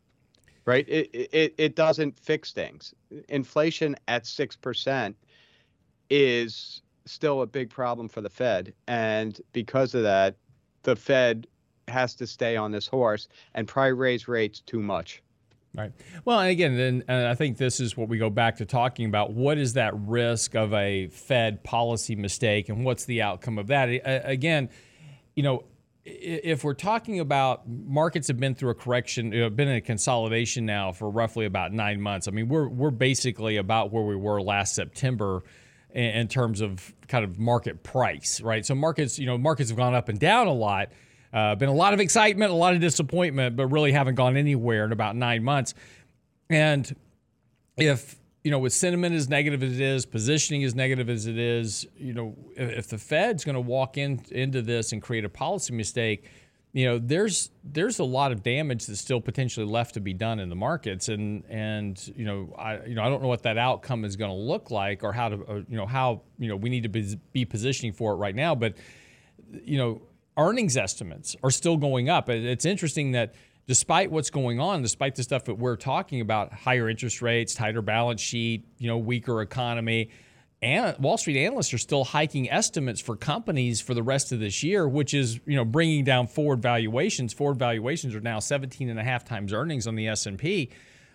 right? 0.65 0.89
It 0.89 1.11
it 1.33 1.55
it 1.59 1.77
doesn't 1.77 2.19
fix 2.19 2.53
things. 2.53 2.95
Inflation 3.29 3.97
at 4.09 4.27
six 4.27 4.57
percent 4.57 5.17
is 6.11 6.83
still 7.05 7.43
a 7.43 7.47
big 7.47 7.71
problem 7.71 8.09
for 8.09 8.21
the 8.21 8.31
Fed, 8.31 8.73
and 8.87 9.41
because 9.53 9.95
of 9.95 10.03
that, 10.03 10.37
the 10.83 10.97
Fed 10.97 11.47
has 11.89 12.15
to 12.17 12.27
stay 12.27 12.57
on 12.57 12.73
this 12.73 12.87
horse 12.87 13.29
and 13.55 13.67
probably 13.67 13.93
raise 13.93 14.29
rates 14.29 14.61
too 14.61 14.81
much. 14.81 15.23
Right. 15.77 15.93
Well, 16.25 16.41
and 16.41 16.51
again, 16.51 16.77
then 16.77 17.05
and 17.09 17.27
I 17.27 17.35
think 17.35 17.59
this 17.59 17.79
is 17.79 17.97
what 17.97 18.09
we 18.09 18.19
go 18.19 18.31
back 18.31 18.57
to 18.57 18.67
talking 18.67 19.07
about. 19.07 19.33
What 19.33 19.59
is 19.59 19.75
that 19.75 19.93
risk 19.95 20.57
of 20.57 20.73
a 20.73 21.09
Fed 21.09 21.63
policy 21.63 22.17
mistake, 22.17 22.69
and 22.69 22.85
what's 22.85 23.05
the 23.05 23.23
outcome 23.23 23.59
of 23.59 23.67
that? 23.69 23.87
Again, 24.25 24.71
you 25.37 25.43
know, 25.43 25.65
if 26.05 26.65
we're 26.65 26.75
talking 26.75 27.21
about 27.21 27.69
markets 27.69 28.29
have 28.29 28.39
been 28.41 28.55
through 28.55 28.71
a 28.71 28.75
correction, 28.75 29.31
been 29.31 29.69
in 29.69 29.77
a 29.77 29.81
consolidation 29.81 30.65
now 30.65 30.91
for 30.91 31.11
roughly 31.11 31.45
about 31.45 31.73
nine 31.73 32.01
months. 32.01 32.27
I 32.27 32.31
mean, 32.31 32.49
we're 32.49 32.69
we're 32.69 32.91
basically 32.91 33.59
about 33.59 33.93
where 33.93 34.05
we 34.05 34.17
were 34.17 34.41
last 34.41 34.75
September 34.75 35.45
in 35.95 36.29
terms 36.29 36.61
of 36.61 36.95
kind 37.09 37.25
of 37.25 37.39
market 37.39 37.83
price, 37.83 38.41
right? 38.41 38.65
So 38.65 38.75
markets, 38.75 39.19
you 39.19 39.27
know, 39.27 39.39
markets 39.39 39.71
have 39.71 39.77
gone 39.79 39.95
up 39.95 40.09
and 40.09 40.19
down 40.19 40.47
a 40.47 40.53
lot. 40.53 40.93
Uh, 41.33 41.55
been 41.55 41.69
a 41.69 41.75
lot 41.75 41.95
of 41.95 42.01
excitement, 42.01 42.51
a 42.51 42.55
lot 42.55 42.75
of 42.75 42.81
disappointment, 42.81 43.57
but 43.57 43.67
really 43.67 43.93
haven't 43.93 44.15
gone 44.15 44.37
anywhere 44.37 44.85
in 44.85 44.93
about 44.93 45.15
nine 45.17 45.45
months. 45.45 45.75
And 46.49 46.95
if 47.77 48.17
you 48.45 48.51
know, 48.51 48.59
with 48.59 48.73
sentiment 48.73 49.15
as 49.15 49.29
negative 49.29 49.63
as 49.63 49.73
it 49.75 49.81
is, 49.81 50.07
positioning 50.07 50.65
as 50.65 50.75
negative 50.75 51.11
as 51.11 51.27
it 51.27 51.37
is, 51.37 51.87
you 51.99 52.15
know, 52.15 52.35
if, 52.57 52.71
if 52.71 52.89
the 52.89 52.97
Fed's 52.97 53.45
going 53.45 53.57
to 53.57 53.61
walk 53.61 53.99
in 53.99 54.25
into 54.31 54.63
this 54.63 54.93
and 54.93 55.03
create 55.03 55.25
a 55.25 55.29
policy 55.29 55.75
mistake, 55.75 56.25
you 56.73 56.87
know, 56.87 56.99
there's 56.99 57.51
there's 57.65 57.99
a 57.99 58.05
lot 58.05 58.31
of 58.31 58.43
damage 58.43 58.87
that's 58.87 59.01
still 59.01 59.21
potentially 59.21 59.67
left 59.67 59.95
to 59.95 60.01
be 60.01 60.13
done 60.15 60.39
in 60.39 60.49
the 60.49 60.57
markets, 60.57 61.09
and 61.09 61.45
and 61.49 62.13
you 62.17 62.25
know, 62.25 62.55
I 62.59 62.85
you 62.85 62.95
know 62.95 63.03
I 63.03 63.09
don't 63.09 63.23
know 63.23 63.29
what 63.29 63.43
that 63.43 63.59
outcome 63.59 64.05
is 64.05 64.17
going 64.17 64.31
to 64.31 64.37
look 64.37 64.71
like 64.71 65.03
or 65.03 65.13
how 65.13 65.29
to 65.31 65.37
or, 65.37 65.59
you 65.69 65.77
know 65.77 65.87
how 65.87 66.23
you 66.39 66.49
know 66.49 66.57
we 66.57 66.71
need 66.71 66.85
to 66.85 66.89
be, 66.89 67.19
be 67.33 67.45
positioning 67.45 67.93
for 67.93 68.13
it 68.13 68.17
right 68.17 68.35
now, 68.35 68.55
but 68.55 68.75
you 69.51 69.79
know, 69.79 70.03
earnings 70.39 70.77
estimates 70.77 71.37
are 71.43 71.51
still 71.51 71.77
going 71.77 72.09
up. 72.09 72.31
It's 72.31 72.65
interesting 72.65 73.13
that 73.13 73.35
despite 73.67 74.11
what's 74.11 74.31
going 74.31 74.61
on, 74.61 74.81
despite 74.81 75.17
the 75.17 75.23
stuff 75.23 75.45
that 75.45 75.57
we're 75.57 75.77
talking 75.77 76.21
about, 76.21 76.53
higher 76.53 76.89
interest 76.89 77.21
rates, 77.21 77.55
tighter 77.55 77.83
balance 77.83 78.21
sheet, 78.21 78.65
you 78.79 78.87
know, 78.89 78.97
weaker 78.97 79.43
economy, 79.43 80.11
and 80.61 80.97
Wall 80.99 81.17
Street 81.17 81.45
analysts 81.45 81.73
are 81.73 81.79
still 81.79 82.05
hiking 82.05 82.51
estimates 82.51 83.01
for 83.01 83.15
companies 83.15 83.81
for 83.81 83.95
the 83.95 84.03
rest 84.03 84.33
of 84.33 84.41
this 84.41 84.63
year, 84.65 84.89
which 84.89 85.15
is 85.15 85.39
you 85.47 85.55
know 85.55 85.65
bringing 85.65 86.03
down 86.03 86.27
forward 86.27 86.61
valuations. 86.61 87.33
Forward 87.33 87.59
valuations 87.59 88.15
are 88.15 88.21
now 88.21 88.41
17 88.41 88.89
and 88.89 88.99
a 88.99 89.05
half 89.05 89.25
times 89.25 89.53
earnings 89.53 89.87
on 89.87 89.95
the 89.95 90.09
S&P, 90.09 90.71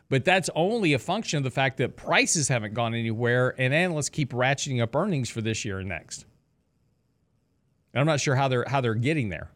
but 0.08 0.24
that's 0.24 0.50
only 0.56 0.94
a 0.94 1.00
function 1.00 1.38
of 1.38 1.44
the 1.44 1.52
fact 1.52 1.78
that 1.78 1.98
prices 1.98 2.48
haven't 2.48 2.74
gone 2.74 2.94
anywhere, 2.94 3.54
and 3.58 3.74
analysts 3.74 4.10
keep 4.10 4.32
ratcheting 4.32 4.82
up 4.82 4.96
earnings 4.96 5.30
for 5.30 5.42
this 5.42 5.66
year 5.66 5.80
and 5.80 5.90
next. 5.90 6.26
And 7.94 8.02
I'm 8.02 8.08
not 8.08 8.20
sure 8.20 8.36
how 8.36 8.48
they're 8.48 8.66
how 8.68 8.82
they're 8.82 8.96
getting 8.96 9.30
there, 9.30 9.50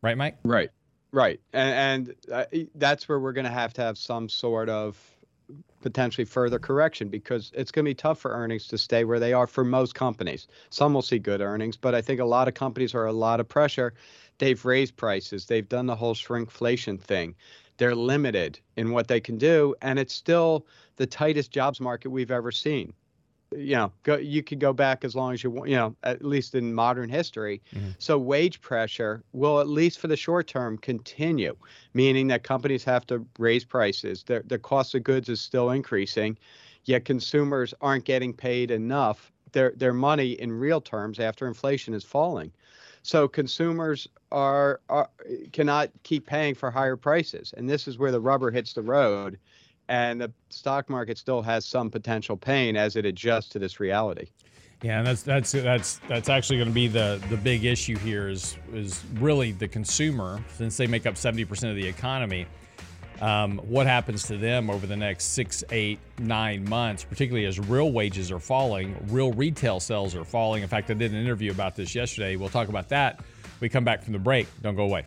right, 0.00 0.16
Mike? 0.16 0.38
Right, 0.44 0.70
right, 1.12 1.40
and, 1.52 2.08
and 2.08 2.32
uh, 2.32 2.44
that's 2.76 3.08
where 3.08 3.20
we're 3.20 3.32
going 3.32 3.44
to 3.44 3.50
have 3.50 3.72
to 3.74 3.82
have 3.82 3.98
some 3.98 4.28
sort 4.28 4.68
of 4.68 4.98
potentially 5.82 6.24
further 6.24 6.58
correction 6.58 7.08
because 7.08 7.50
it's 7.54 7.70
going 7.70 7.84
to 7.84 7.90
be 7.90 7.94
tough 7.94 8.18
for 8.18 8.30
earnings 8.30 8.68
to 8.68 8.78
stay 8.78 9.04
where 9.04 9.18
they 9.20 9.32
are 9.32 9.46
for 9.46 9.64
most 9.64 9.94
companies. 9.94 10.46
Some 10.70 10.94
will 10.94 11.02
see 11.02 11.18
good 11.18 11.40
earnings, 11.40 11.76
but 11.76 11.94
I 11.94 12.00
think 12.00 12.20
a 12.20 12.24
lot 12.24 12.48
of 12.48 12.54
companies 12.54 12.94
are 12.94 13.06
a 13.06 13.12
lot 13.12 13.40
of 13.40 13.48
pressure. 13.48 13.92
They've 14.38 14.64
raised 14.64 14.96
prices, 14.96 15.46
they've 15.46 15.68
done 15.68 15.86
the 15.86 15.96
whole 15.96 16.14
shrinkflation 16.14 16.98
thing. 17.00 17.34
They're 17.78 17.94
limited 17.94 18.60
in 18.76 18.92
what 18.92 19.08
they 19.08 19.20
can 19.20 19.38
do, 19.38 19.74
and 19.82 19.98
it's 19.98 20.14
still 20.14 20.66
the 20.96 21.06
tightest 21.06 21.50
jobs 21.50 21.80
market 21.80 22.10
we've 22.10 22.30
ever 22.30 22.52
seen 22.52 22.92
you 23.56 23.74
know, 23.74 23.92
go, 24.02 24.16
you 24.16 24.42
could 24.42 24.60
go 24.60 24.72
back 24.72 25.04
as 25.04 25.14
long 25.14 25.32
as 25.32 25.42
you 25.42 25.50
want, 25.50 25.68
you 25.70 25.76
know, 25.76 25.94
at 26.02 26.24
least 26.24 26.54
in 26.54 26.74
modern 26.74 27.08
history. 27.08 27.60
Mm-hmm. 27.74 27.90
So 27.98 28.18
wage 28.18 28.60
pressure 28.60 29.22
will, 29.32 29.60
at 29.60 29.68
least 29.68 29.98
for 29.98 30.08
the 30.08 30.16
short 30.16 30.46
term, 30.46 30.78
continue, 30.78 31.56
meaning 31.94 32.28
that 32.28 32.42
companies 32.42 32.84
have 32.84 33.06
to 33.08 33.24
raise 33.38 33.64
prices. 33.64 34.22
Their, 34.22 34.42
the 34.46 34.58
cost 34.58 34.94
of 34.94 35.04
goods 35.04 35.28
is 35.28 35.40
still 35.40 35.70
increasing, 35.70 36.38
yet 36.84 37.04
consumers 37.04 37.74
aren't 37.80 38.04
getting 38.04 38.32
paid 38.32 38.70
enough. 38.70 39.32
Their, 39.52 39.72
their 39.76 39.92
money 39.92 40.32
in 40.32 40.52
real 40.52 40.80
terms 40.80 41.20
after 41.20 41.46
inflation 41.46 41.94
is 41.94 42.04
falling. 42.04 42.52
So 43.02 43.26
consumers 43.28 44.08
are, 44.30 44.80
are 44.88 45.10
cannot 45.52 45.90
keep 46.04 46.26
paying 46.26 46.54
for 46.54 46.70
higher 46.70 46.96
prices. 46.96 47.52
And 47.56 47.68
this 47.68 47.88
is 47.88 47.98
where 47.98 48.12
the 48.12 48.20
rubber 48.20 48.50
hits 48.50 48.72
the 48.72 48.82
road 48.82 49.38
and 49.92 50.22
the 50.22 50.32
stock 50.48 50.88
market 50.88 51.18
still 51.18 51.42
has 51.42 51.66
some 51.66 51.90
potential 51.90 52.34
pain 52.34 52.76
as 52.76 52.96
it 52.96 53.04
adjusts 53.04 53.50
to 53.50 53.58
this 53.58 53.78
reality. 53.78 54.26
Yeah, 54.82 54.98
and 54.98 55.06
that's 55.06 55.22
that's 55.22 55.52
that's 55.52 56.00
that's 56.08 56.30
actually 56.30 56.56
going 56.56 56.68
to 56.68 56.74
be 56.74 56.88
the 56.88 57.22
the 57.28 57.36
big 57.36 57.66
issue 57.66 57.96
here 57.98 58.28
is 58.28 58.56
is 58.72 59.04
really 59.16 59.52
the 59.52 59.68
consumer 59.68 60.42
since 60.56 60.78
they 60.78 60.86
make 60.86 61.06
up 61.06 61.18
seventy 61.18 61.44
percent 61.44 61.70
of 61.70 61.76
the 61.76 61.86
economy. 61.86 62.46
Um, 63.20 63.58
what 63.58 63.86
happens 63.86 64.24
to 64.24 64.38
them 64.38 64.70
over 64.70 64.84
the 64.84 64.96
next 64.96 65.26
six, 65.26 65.62
eight, 65.70 66.00
nine 66.18 66.68
months, 66.68 67.04
particularly 67.04 67.46
as 67.46 67.60
real 67.60 67.92
wages 67.92 68.32
are 68.32 68.40
falling, 68.40 68.96
real 69.10 69.30
retail 69.30 69.78
sales 69.78 70.16
are 70.16 70.24
falling. 70.24 70.64
In 70.64 70.68
fact, 70.68 70.90
I 70.90 70.94
did 70.94 71.12
an 71.12 71.18
interview 71.18 71.52
about 71.52 71.76
this 71.76 71.94
yesterday. 71.94 72.34
We'll 72.34 72.48
talk 72.48 72.68
about 72.68 72.88
that. 72.88 73.20
We 73.60 73.68
come 73.68 73.84
back 73.84 74.02
from 74.02 74.14
the 74.14 74.18
break. 74.18 74.48
Don't 74.62 74.74
go 74.74 74.84
away. 74.84 75.04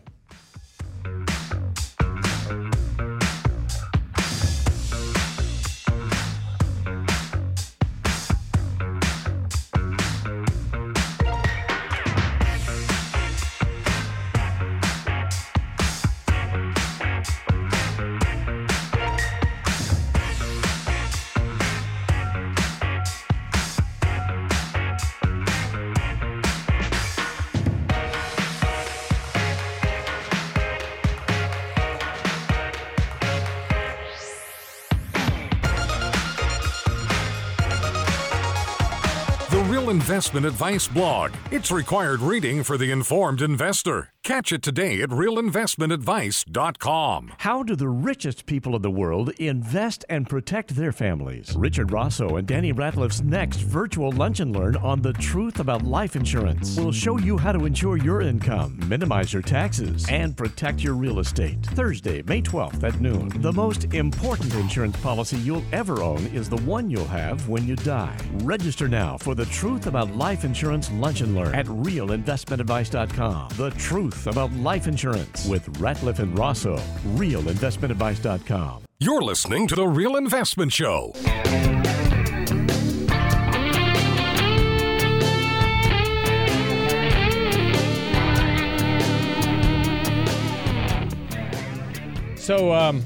Investment 40.36 40.54
Advice 40.54 40.88
blog. 40.88 41.32
It's 41.50 41.70
required 41.70 42.20
reading 42.20 42.62
for 42.62 42.76
the 42.76 42.90
informed 42.90 43.40
investor. 43.40 44.08
Catch 44.26 44.50
it 44.50 44.60
today 44.60 45.00
at 45.02 45.10
realinvestmentadvice.com. 45.10 47.34
How 47.38 47.62
do 47.62 47.76
the 47.76 47.88
richest 47.88 48.44
people 48.44 48.74
in 48.74 48.82
the 48.82 48.90
world 48.90 49.30
invest 49.38 50.04
and 50.08 50.28
protect 50.28 50.74
their 50.74 50.90
families? 50.90 51.54
Richard 51.54 51.92
Rosso 51.92 52.34
and 52.34 52.44
Danny 52.44 52.72
Ratliff's 52.72 53.22
next 53.22 53.58
virtual 53.58 54.10
lunch 54.10 54.40
and 54.40 54.52
learn 54.52 54.74
on 54.78 55.00
the 55.00 55.12
truth 55.12 55.60
about 55.60 55.84
life 55.84 56.16
insurance 56.16 56.76
will 56.76 56.90
show 56.90 57.18
you 57.18 57.38
how 57.38 57.52
to 57.52 57.66
insure 57.66 57.98
your 57.98 58.20
income, 58.20 58.76
minimize 58.88 59.32
your 59.32 59.42
taxes, 59.42 60.04
and 60.10 60.36
protect 60.36 60.82
your 60.82 60.94
real 60.94 61.20
estate. 61.20 61.62
Thursday, 61.62 62.20
May 62.22 62.42
12th 62.42 62.82
at 62.82 63.00
noon. 63.00 63.28
The 63.42 63.52
most 63.52 63.94
important 63.94 64.52
insurance 64.56 64.96
policy 64.96 65.36
you'll 65.36 65.62
ever 65.70 66.02
own 66.02 66.26
is 66.34 66.48
the 66.48 66.62
one 66.62 66.90
you'll 66.90 67.04
have 67.04 67.48
when 67.48 67.64
you 67.64 67.76
die. 67.76 68.18
Register 68.38 68.88
now 68.88 69.18
for 69.18 69.36
the 69.36 69.46
truth 69.46 69.86
about 69.86 70.16
life 70.16 70.44
insurance 70.44 70.90
lunch 70.90 71.20
and 71.20 71.36
learn 71.36 71.54
at 71.54 71.66
realinvestmentadvice.com. 71.66 73.50
The 73.50 73.70
truth 73.70 74.15
truth 74.16 74.26
about 74.32 74.52
life 74.58 74.86
insurance 74.86 75.46
with 75.46 75.66
Ratliff 75.78 76.18
and 76.18 76.36
Rosso. 76.38 76.76
RealInvestmentAdvice.com. 77.16 78.84
You're 78.98 79.22
listening 79.22 79.66
to 79.68 79.74
The 79.74 79.86
Real 79.86 80.16
Investment 80.16 80.72
Show. 80.72 81.12
So, 92.36 92.72
um, 92.72 93.02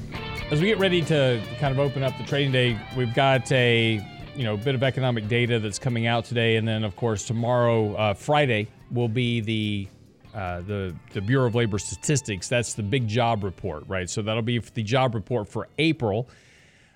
as 0.51 0.61
we 0.61 0.67
get 0.67 0.77
ready 0.77 1.01
to 1.01 1.41
kind 1.59 1.73
of 1.73 1.79
open 1.79 2.03
up 2.03 2.15
the 2.17 2.23
trading 2.23 2.51
day, 2.51 2.79
we've 2.95 3.13
got 3.15 3.51
a 3.51 3.99
you 4.35 4.43
know 4.43 4.55
bit 4.55 4.75
of 4.75 4.83
economic 4.83 5.27
data 5.27 5.59
that's 5.59 5.79
coming 5.79 6.05
out 6.05 6.25
today, 6.25 6.57
and 6.57 6.67
then 6.67 6.83
of 6.83 6.95
course 6.95 7.25
tomorrow, 7.25 7.95
uh, 7.95 8.13
Friday, 8.13 8.67
will 8.91 9.09
be 9.09 9.41
the 9.41 9.87
uh, 10.33 10.61
the 10.61 10.95
the 11.13 11.21
Bureau 11.21 11.47
of 11.47 11.55
Labor 11.55 11.79
Statistics. 11.79 12.47
That's 12.47 12.73
the 12.73 12.83
big 12.83 13.07
job 13.07 13.43
report, 13.43 13.83
right? 13.87 14.09
So 14.09 14.21
that'll 14.21 14.41
be 14.41 14.59
the 14.59 14.83
job 14.83 15.15
report 15.15 15.47
for 15.47 15.67
April. 15.77 16.29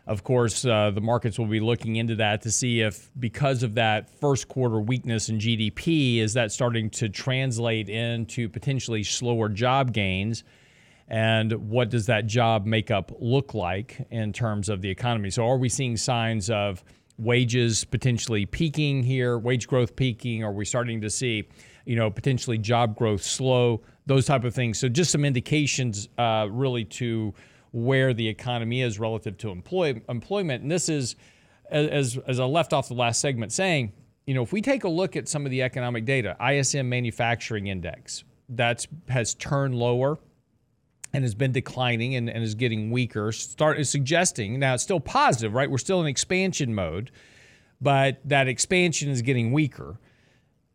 Of 0.07 0.23
course, 0.23 0.65
uh, 0.65 0.91
the 0.91 1.01
markets 1.01 1.39
will 1.39 1.47
be 1.47 1.59
looking 1.59 1.95
into 1.95 2.15
that 2.15 2.41
to 2.43 2.51
see 2.51 2.81
if, 2.81 3.09
because 3.19 3.63
of 3.63 3.73
that 3.73 4.07
first 4.19 4.47
quarter 4.47 4.79
weakness 4.79 5.29
in 5.29 5.39
GDP, 5.39 6.19
is 6.19 6.33
that 6.35 6.51
starting 6.51 6.91
to 6.91 7.09
translate 7.09 7.89
into 7.89 8.47
potentially 8.47 9.03
slower 9.03 9.49
job 9.49 9.93
gains, 9.93 10.43
and 11.07 11.51
what 11.69 11.89
does 11.89 12.05
that 12.05 12.27
job 12.27 12.67
makeup 12.67 13.11
look 13.19 13.55
like 13.55 14.05
in 14.11 14.31
terms 14.31 14.69
of 14.69 14.81
the 14.81 14.89
economy? 14.89 15.31
So, 15.31 15.47
are 15.47 15.57
we 15.57 15.69
seeing 15.69 15.97
signs 15.97 16.51
of 16.51 16.83
wages 17.17 17.83
potentially 17.83 18.45
peaking 18.45 19.01
here, 19.01 19.39
wage 19.39 19.67
growth 19.67 19.95
peaking? 19.95 20.43
Are 20.43 20.51
we 20.51 20.65
starting 20.65 21.01
to 21.01 21.09
see 21.09 21.47
you 21.85 21.95
know, 21.95 22.09
potentially 22.09 22.57
job 22.57 22.95
growth 22.97 23.23
slow, 23.23 23.81
those 24.05 24.25
type 24.25 24.43
of 24.43 24.53
things. 24.53 24.79
So 24.79 24.89
just 24.89 25.11
some 25.11 25.25
indications 25.25 26.09
uh, 26.17 26.47
really 26.49 26.85
to 26.85 27.33
where 27.71 28.13
the 28.13 28.27
economy 28.27 28.81
is 28.81 28.99
relative 28.99 29.37
to 29.39 29.49
employ, 29.49 30.01
employment. 30.09 30.63
And 30.63 30.71
this 30.71 30.89
is, 30.89 31.15
as, 31.69 32.17
as 32.27 32.39
I 32.39 32.45
left 32.45 32.73
off 32.73 32.87
the 32.87 32.93
last 32.93 33.19
segment 33.19 33.51
saying, 33.51 33.91
you 34.25 34.33
know, 34.33 34.41
if 34.41 34.51
we 34.51 34.61
take 34.61 34.83
a 34.83 34.89
look 34.89 35.15
at 35.15 35.27
some 35.27 35.45
of 35.45 35.51
the 35.51 35.61
economic 35.61 36.05
data, 36.05 36.35
ISM 36.41 36.89
manufacturing 36.89 37.67
index, 37.67 38.23
that 38.49 38.85
has 39.09 39.33
turned 39.35 39.75
lower 39.75 40.17
and 41.13 41.23
has 41.23 41.35
been 41.35 41.51
declining 41.51 42.15
and, 42.15 42.29
and 42.29 42.43
is 42.43 42.55
getting 42.55 42.91
weaker, 42.91 43.31
start 43.31 43.79
is 43.79 43.89
suggesting 43.89 44.59
now 44.59 44.73
it's 44.73 44.83
still 44.83 44.99
positive, 44.99 45.53
right? 45.53 45.69
We're 45.69 45.77
still 45.77 46.01
in 46.01 46.07
expansion 46.07 46.73
mode, 46.73 47.11
but 47.79 48.19
that 48.25 48.47
expansion 48.47 49.09
is 49.09 49.21
getting 49.21 49.51
weaker. 49.51 49.99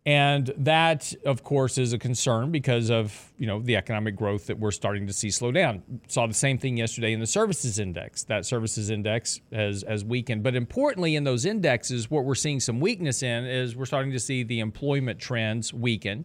And 0.07 0.51
that, 0.57 1.13
of 1.27 1.45
course, 1.45 1.77
is 1.77 1.93
a 1.93 1.99
concern 1.99 2.51
because 2.51 2.91
of 2.91 3.33
you 3.37 3.47
know 3.47 3.61
the 3.61 3.77
economic 3.77 4.17
growth 4.17 4.47
that 4.47 4.59
we're 4.59 4.71
starting 4.71 5.07
to 5.07 5.13
see 5.13 5.31
slow 5.31 5.53
down. 5.53 5.83
Saw 6.09 6.27
the 6.27 6.33
same 6.33 6.57
thing 6.57 6.79
yesterday 6.79 7.13
in 7.13 7.21
the 7.21 7.27
services 7.27 7.79
index. 7.79 8.25
That 8.25 8.47
services 8.47 8.89
index 8.89 9.41
has 9.53 9.85
has 9.87 10.03
weakened. 10.03 10.43
But 10.43 10.55
importantly, 10.55 11.17
in 11.17 11.25
those 11.25 11.45
indexes, 11.45 12.11
what 12.11 12.25
we're 12.25 12.35
seeing 12.35 12.61
some 12.61 12.81
weakness 12.81 13.23
in 13.23 13.45
is 13.45 13.77
we're 13.77 13.85
starting 13.85 14.13
to 14.13 14.21
see 14.21 14.43
the 14.43 14.61
employment 14.61 15.19
trends 15.19 15.75
weaken. 15.75 16.25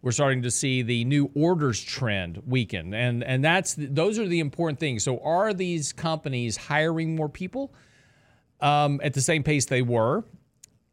We're 0.00 0.12
starting 0.12 0.42
to 0.42 0.50
see 0.50 0.80
the 0.80 1.04
new 1.04 1.30
orders 1.34 1.82
trend 1.82 2.42
weaken, 2.46 2.94
and 2.94 3.22
and 3.22 3.44
that's 3.44 3.76
those 3.76 4.18
are 4.18 4.26
the 4.26 4.40
important 4.40 4.80
things. 4.80 5.04
So, 5.04 5.18
are 5.18 5.52
these 5.52 5.92
companies 5.92 6.56
hiring 6.56 7.14
more 7.14 7.28
people 7.28 7.74
um, 8.60 9.02
at 9.04 9.12
the 9.12 9.20
same 9.20 9.42
pace 9.42 9.66
they 9.66 9.82
were? 9.82 10.24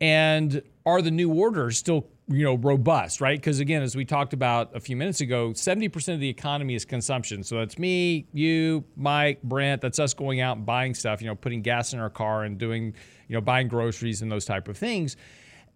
And 0.01 0.61
are 0.85 1.01
the 1.01 1.11
new 1.11 1.31
orders 1.31 1.77
still 1.77 2.07
you 2.27 2.43
know 2.43 2.55
robust 2.55 3.21
right? 3.21 3.37
Because 3.37 3.59
again 3.59 3.81
as 3.81 3.95
we 3.95 4.05
talked 4.05 4.33
about 4.33 4.75
a 4.75 4.79
few 4.79 4.95
minutes 4.95 5.21
ago 5.21 5.49
70% 5.49 6.13
of 6.13 6.19
the 6.19 6.29
economy 6.29 6.75
is 6.75 6.85
consumption. 6.85 7.43
So 7.43 7.57
that's 7.57 7.77
me 7.77 8.27
you 8.33 8.83
mike 8.95 9.41
brent 9.43 9.81
that's 9.81 9.99
us 9.99 10.13
going 10.13 10.41
out 10.41 10.57
and 10.57 10.65
buying 10.65 10.93
stuff 10.93 11.21
you 11.21 11.27
know 11.27 11.35
putting 11.35 11.61
gas 11.61 11.93
in 11.93 11.99
our 11.99 12.09
car 12.09 12.43
and 12.43 12.57
doing 12.57 12.93
you 13.27 13.35
know 13.35 13.41
buying 13.41 13.67
groceries 13.67 14.21
and 14.21 14.31
those 14.31 14.45
type 14.45 14.67
of 14.67 14.77
things. 14.77 15.15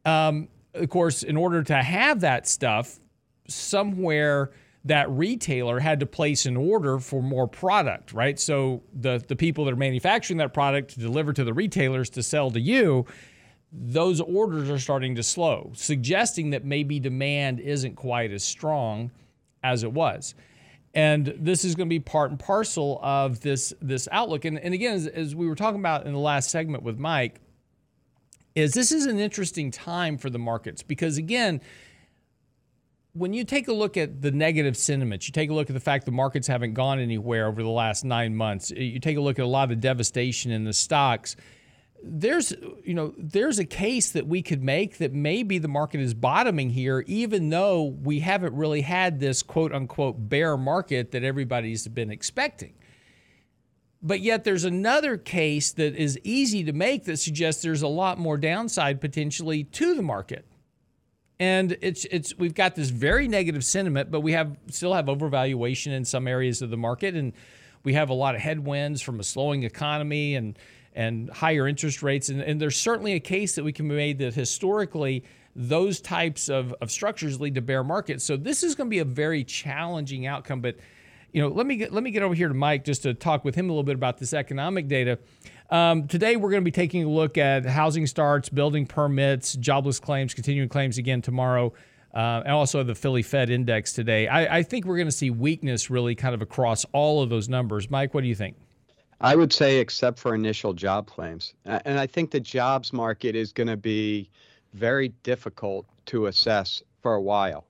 Um, 0.05 0.49
of 0.73 0.89
course 0.89 1.23
in 1.23 1.37
order 1.37 1.63
to 1.63 1.75
have 1.75 2.21
that 2.21 2.47
stuff 2.47 2.99
somewhere 3.47 4.51
that 4.85 5.09
retailer 5.09 5.79
had 5.79 6.01
to 6.01 6.05
place 6.05 6.45
an 6.45 6.57
order 6.57 6.99
for 6.99 7.21
more 7.21 7.47
product, 7.47 8.13
right? 8.13 8.39
So 8.39 8.83
the 8.93 9.23
the 9.27 9.35
people 9.35 9.65
that 9.65 9.73
are 9.73 9.77
manufacturing 9.77 10.37
that 10.37 10.53
product 10.53 10.95
to 10.95 10.99
deliver 10.99 11.33
to 11.33 11.43
the 11.43 11.53
retailers 11.53 12.09
to 12.11 12.23
sell 12.23 12.51
to 12.51 12.59
you, 12.59 13.05
those 13.73 14.21
orders 14.21 14.69
are 14.69 14.77
starting 14.77 15.15
to 15.15 15.23
slow, 15.23 15.71
suggesting 15.73 16.51
that 16.51 16.63
maybe 16.63 16.99
demand 16.99 17.59
isn't 17.59 17.95
quite 17.95 18.31
as 18.31 18.43
strong 18.43 19.09
as 19.63 19.83
it 19.83 19.91
was. 19.91 20.35
And 20.93 21.33
this 21.39 21.65
is 21.65 21.73
going 21.73 21.87
to 21.87 21.93
be 21.93 21.99
part 21.99 22.29
and 22.29 22.39
parcel 22.39 22.99
of 23.01 23.39
this 23.39 23.73
this 23.81 24.07
outlook. 24.11 24.45
And, 24.45 24.59
and 24.59 24.75
again, 24.75 24.93
as, 24.93 25.07
as 25.07 25.35
we 25.35 25.47
were 25.47 25.55
talking 25.55 25.79
about 25.79 26.05
in 26.05 26.13
the 26.13 26.19
last 26.19 26.51
segment 26.51 26.83
with 26.83 26.99
Mike, 26.99 27.39
is 28.53 28.73
this 28.73 28.91
is 28.91 29.07
an 29.07 29.19
interesting 29.19 29.71
time 29.71 30.19
for 30.19 30.29
the 30.29 30.37
markets 30.37 30.83
because 30.83 31.17
again, 31.17 31.59
when 33.13 33.33
you 33.33 33.43
take 33.43 33.67
a 33.67 33.73
look 33.73 33.97
at 33.97 34.21
the 34.21 34.31
negative 34.31 34.77
sentiments, 34.77 35.27
you 35.27 35.31
take 35.31 35.49
a 35.49 35.53
look 35.53 35.69
at 35.69 35.73
the 35.73 35.79
fact 35.79 36.05
the 36.05 36.11
markets 36.11 36.47
haven't 36.47 36.73
gone 36.73 36.99
anywhere 36.99 37.47
over 37.47 37.63
the 37.63 37.69
last 37.69 38.05
nine 38.05 38.35
months, 38.35 38.69
you 38.69 38.99
take 38.99 39.17
a 39.17 39.21
look 39.21 39.39
at 39.39 39.45
a 39.45 39.47
lot 39.47 39.63
of 39.63 39.69
the 39.69 39.75
devastation 39.75 40.51
in 40.51 40.63
the 40.63 40.73
stocks. 40.73 41.35
There's, 42.05 42.53
you 42.83 42.93
know, 42.93 43.13
there's 43.17 43.59
a 43.59 43.65
case 43.65 44.11
that 44.11 44.27
we 44.27 44.41
could 44.41 44.61
make 44.61 44.97
that 44.97 45.13
maybe 45.13 45.57
the 45.57 45.69
market 45.69 46.01
is 46.01 46.13
bottoming 46.13 46.69
here, 46.69 47.03
even 47.07 47.49
though 47.49 47.83
we 47.83 48.19
haven't 48.19 48.53
really 48.53 48.81
had 48.81 49.19
this 49.19 49.41
quote 49.41 49.73
unquote 49.73 50.29
bear 50.29 50.57
market 50.57 51.11
that 51.11 51.23
everybody's 51.23 51.87
been 51.87 52.11
expecting. 52.11 52.73
But 54.01 54.19
yet, 54.19 54.43
there's 54.43 54.65
another 54.65 55.15
case 55.15 55.71
that 55.73 55.95
is 55.95 56.19
easy 56.23 56.65
to 56.65 56.73
make 56.73 57.05
that 57.05 57.17
suggests 57.17 57.63
there's 57.63 57.83
a 57.83 57.87
lot 57.87 58.17
more 58.17 58.37
downside 58.37 58.99
potentially 58.99 59.63
to 59.63 59.95
the 59.95 60.01
market 60.01 60.45
and 61.39 61.77
it's 61.81 62.05
it's 62.05 62.37
we've 62.37 62.53
got 62.53 62.75
this 62.75 62.89
very 62.89 63.27
negative 63.27 63.65
sentiment, 63.65 64.11
but 64.11 64.21
we 64.21 64.31
have 64.33 64.57
still 64.69 64.93
have 64.93 65.05
overvaluation 65.05 65.91
in 65.91 66.05
some 66.05 66.27
areas 66.27 66.61
of 66.61 66.69
the 66.69 66.77
market, 66.77 67.15
and 67.15 67.33
we 67.83 67.93
have 67.93 68.09
a 68.09 68.13
lot 68.13 68.35
of 68.35 68.41
headwinds 68.41 69.01
from 69.01 69.19
a 69.19 69.23
slowing 69.23 69.63
economy 69.63 70.35
and 70.35 70.57
and 70.95 71.29
higher 71.29 71.67
interest 71.67 72.03
rates, 72.03 72.29
and, 72.29 72.41
and 72.41 72.61
there's 72.61 72.77
certainly 72.77 73.13
a 73.13 73.19
case 73.19 73.55
that 73.55 73.63
we 73.63 73.73
can 73.73 73.87
be 73.87 73.95
made 73.95 74.19
that 74.19 74.33
historically 74.33 75.23
those 75.55 76.01
types 76.01 76.49
of, 76.49 76.73
of 76.81 76.89
structures 76.91 77.39
lead 77.39 77.55
to 77.55 77.61
bear 77.61 77.83
markets. 77.83 78.23
So 78.23 78.37
this 78.37 78.63
is 78.63 78.75
going 78.75 78.87
to 78.87 78.89
be 78.89 78.99
a 78.99 79.05
very 79.05 79.43
challenging 79.43 80.25
outcome, 80.25 80.61
but 80.61 80.77
you 81.31 81.41
know, 81.41 81.47
let 81.47 81.65
me 81.65 81.77
get 81.77 81.91
let 81.91 82.03
me 82.03 82.11
get 82.11 82.21
over 82.21 82.35
here 82.35 82.47
to 82.47 82.53
Mike 82.53 82.85
just 82.85 83.03
to 83.03 83.13
talk 83.13 83.43
with 83.43 83.55
him 83.55 83.65
a 83.65 83.73
little 83.73 83.83
bit 83.83 83.95
about 83.95 84.19
this 84.19 84.33
economic 84.33 84.87
data. 84.87 85.17
Um, 85.71 86.07
today, 86.07 86.35
we're 86.35 86.51
going 86.51 86.61
to 86.61 86.65
be 86.65 86.71
taking 86.71 87.03
a 87.03 87.09
look 87.09 87.39
at 87.39 87.65
housing 87.65 88.05
starts, 88.05 88.49
building 88.49 88.85
permits, 88.85 89.53
jobless 89.55 89.99
claims, 89.99 90.35
continuing 90.35 90.69
claims 90.69 90.99
again 90.99 91.23
tomorrow, 91.23 91.73
uh, 92.13 92.43
and 92.45 92.51
also 92.51 92.83
the 92.83 92.93
Philly 92.93 93.23
Fed 93.23 93.49
index 93.49 93.93
today. 93.93 94.27
I, 94.27 94.59
I 94.59 94.63
think 94.63 94.85
we're 94.85 94.97
going 94.97 95.07
to 95.07 95.11
see 95.11 95.31
weakness 95.31 95.89
really 95.89 96.13
kind 96.13 96.35
of 96.35 96.43
across 96.43 96.85
all 96.91 97.23
of 97.23 97.31
those 97.31 97.49
numbers. 97.49 97.89
Mike, 97.89 98.13
what 98.13 98.21
do 98.21 98.27
you 98.27 98.35
think? 98.35 98.55
I 99.23 99.37
would 99.37 99.53
say, 99.53 99.79
except 99.79 100.19
for 100.19 100.35
initial 100.35 100.73
job 100.73 101.07
claims. 101.07 101.53
And 101.63 101.97
I 101.97 102.05
think 102.05 102.31
the 102.31 102.41
jobs 102.41 102.91
market 102.91 103.37
is 103.37 103.53
going 103.53 103.67
to 103.67 103.77
be 103.77 104.29
very 104.73 105.09
difficult 105.23 105.85
to 106.07 106.25
assess 106.25 106.83
for 107.01 107.13
a 107.13 107.21
while. 107.21 107.65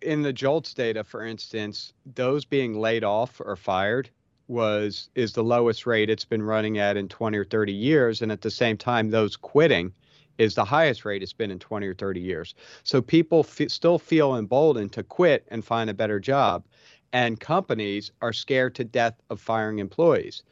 In 0.00 0.22
the 0.22 0.32
JOLTS 0.32 0.72
data, 0.72 1.04
for 1.04 1.22
instance, 1.22 1.92
those 2.14 2.46
being 2.46 2.80
laid 2.80 3.04
off 3.04 3.42
or 3.44 3.56
fired 3.56 4.08
was 4.48 5.10
is 5.14 5.32
the 5.32 5.44
lowest 5.44 5.86
rate 5.86 6.08
it's 6.08 6.24
been 6.24 6.42
running 6.42 6.78
at 6.78 6.96
in 6.96 7.08
20 7.08 7.36
or 7.36 7.44
30 7.44 7.72
years 7.72 8.22
and 8.22 8.30
at 8.30 8.40
the 8.40 8.50
same 8.50 8.76
time 8.76 9.10
those 9.10 9.36
quitting 9.36 9.92
is 10.38 10.54
the 10.54 10.64
highest 10.64 11.04
rate 11.04 11.20
it's 11.20 11.32
been 11.32 11.50
in 11.50 11.58
20 11.58 11.84
or 11.84 11.94
30 11.94 12.20
years 12.20 12.54
so 12.84 13.02
people 13.02 13.40
f- 13.40 13.68
still 13.68 13.98
feel 13.98 14.36
emboldened 14.36 14.92
to 14.92 15.02
quit 15.02 15.44
and 15.48 15.64
find 15.64 15.90
a 15.90 15.94
better 15.94 16.20
job 16.20 16.64
and 17.12 17.40
companies 17.40 18.10
are 18.22 18.32
scared 18.32 18.74
to 18.74 18.84
death 18.84 19.14
of 19.30 19.40
firing 19.40 19.78
employees 19.78 20.42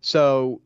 so 0.00 0.60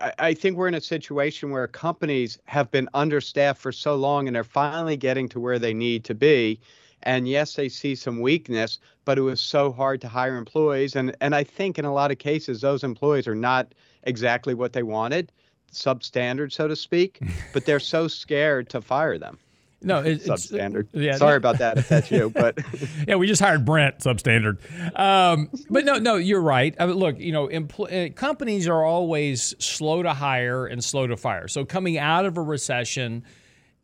I, 0.00 0.12
I 0.18 0.34
think 0.34 0.56
we're 0.56 0.68
in 0.68 0.74
a 0.74 0.80
situation 0.80 1.50
where 1.50 1.66
companies 1.66 2.38
have 2.44 2.70
been 2.70 2.88
understaffed 2.94 3.60
for 3.60 3.72
so 3.72 3.96
long 3.96 4.26
and 4.26 4.36
they're 4.36 4.44
finally 4.44 4.96
getting 4.96 5.28
to 5.30 5.40
where 5.40 5.58
they 5.58 5.74
need 5.74 6.04
to 6.04 6.14
be 6.14 6.60
and 7.02 7.28
yes, 7.28 7.54
they 7.54 7.68
see 7.68 7.94
some 7.94 8.20
weakness, 8.20 8.78
but 9.04 9.18
it 9.18 9.22
was 9.22 9.40
so 9.40 9.72
hard 9.72 10.00
to 10.02 10.08
hire 10.08 10.36
employees. 10.36 10.94
And, 10.94 11.16
and 11.20 11.34
I 11.34 11.44
think 11.44 11.78
in 11.78 11.84
a 11.84 11.92
lot 11.92 12.10
of 12.10 12.18
cases, 12.18 12.60
those 12.60 12.84
employees 12.84 13.26
are 13.26 13.34
not 13.34 13.74
exactly 14.04 14.54
what 14.54 14.72
they 14.72 14.82
wanted, 14.82 15.32
substandard, 15.72 16.52
so 16.52 16.68
to 16.68 16.76
speak, 16.76 17.20
but 17.52 17.64
they're 17.64 17.80
so 17.80 18.08
scared 18.08 18.68
to 18.70 18.80
fire 18.80 19.18
them. 19.18 19.38
No, 19.84 20.00
it, 20.00 20.22
substandard. 20.22 20.88
Yeah, 20.92 21.16
Sorry 21.16 21.36
about 21.36 21.58
that 21.58 21.78
if 21.78 21.88
that's 21.88 22.10
you, 22.10 22.30
but 22.30 22.58
yeah, 23.06 23.16
we 23.16 23.26
just 23.26 23.42
hired 23.42 23.64
Brent 23.64 23.98
substandard. 23.98 24.58
Um, 24.98 25.50
but 25.70 25.84
no, 25.84 25.98
no, 25.98 26.16
you're 26.16 26.40
right. 26.40 26.74
I 26.78 26.86
mean, 26.86 26.96
look, 26.96 27.18
you 27.18 27.32
know, 27.32 27.48
empl- 27.48 28.10
uh, 28.10 28.12
companies 28.14 28.68
are 28.68 28.84
always 28.84 29.54
slow 29.58 30.02
to 30.02 30.12
hire 30.14 30.66
and 30.66 30.82
slow 30.82 31.06
to 31.06 31.16
fire. 31.16 31.48
So 31.48 31.64
coming 31.64 31.98
out 31.98 32.24
of 32.24 32.36
a 32.36 32.42
recession, 32.42 33.24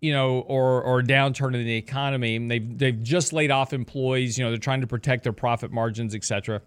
you 0.00 0.12
know, 0.12 0.40
or 0.40 0.82
or 0.82 1.02
downturn 1.02 1.54
in 1.54 1.64
the 1.64 1.76
economy. 1.76 2.38
They've 2.38 2.78
they've 2.78 3.02
just 3.02 3.32
laid 3.32 3.50
off 3.50 3.72
employees. 3.72 4.38
You 4.38 4.44
know, 4.44 4.50
they're 4.50 4.58
trying 4.58 4.82
to 4.82 4.86
protect 4.86 5.24
their 5.24 5.32
profit 5.32 5.72
margins, 5.72 6.14
et 6.14 6.24
cetera. 6.24 6.62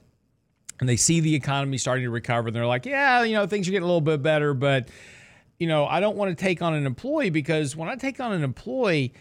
And 0.79 0.89
they 0.89 0.95
see 0.95 1.19
the 1.19 1.35
economy 1.35 1.77
starting 1.77 2.03
to 2.05 2.09
recover. 2.09 2.47
And 2.47 2.55
they're 2.55 2.65
like, 2.65 2.85
yeah, 2.85 3.23
you 3.23 3.35
know, 3.35 3.45
things 3.45 3.67
are 3.67 3.71
getting 3.71 3.83
a 3.83 3.87
little 3.87 4.01
bit 4.01 4.23
better, 4.23 4.53
but 4.53 4.89
you 5.61 5.67
know, 5.67 5.85
I 5.85 5.99
don't 5.99 6.17
want 6.17 6.35
to 6.35 6.43
take 6.43 6.63
on 6.63 6.73
an 6.73 6.87
employee 6.87 7.29
because 7.29 7.75
when 7.75 7.87
I 7.87 7.95
take 7.95 8.19
on 8.19 8.33
an 8.33 8.43
employee, 8.43 9.13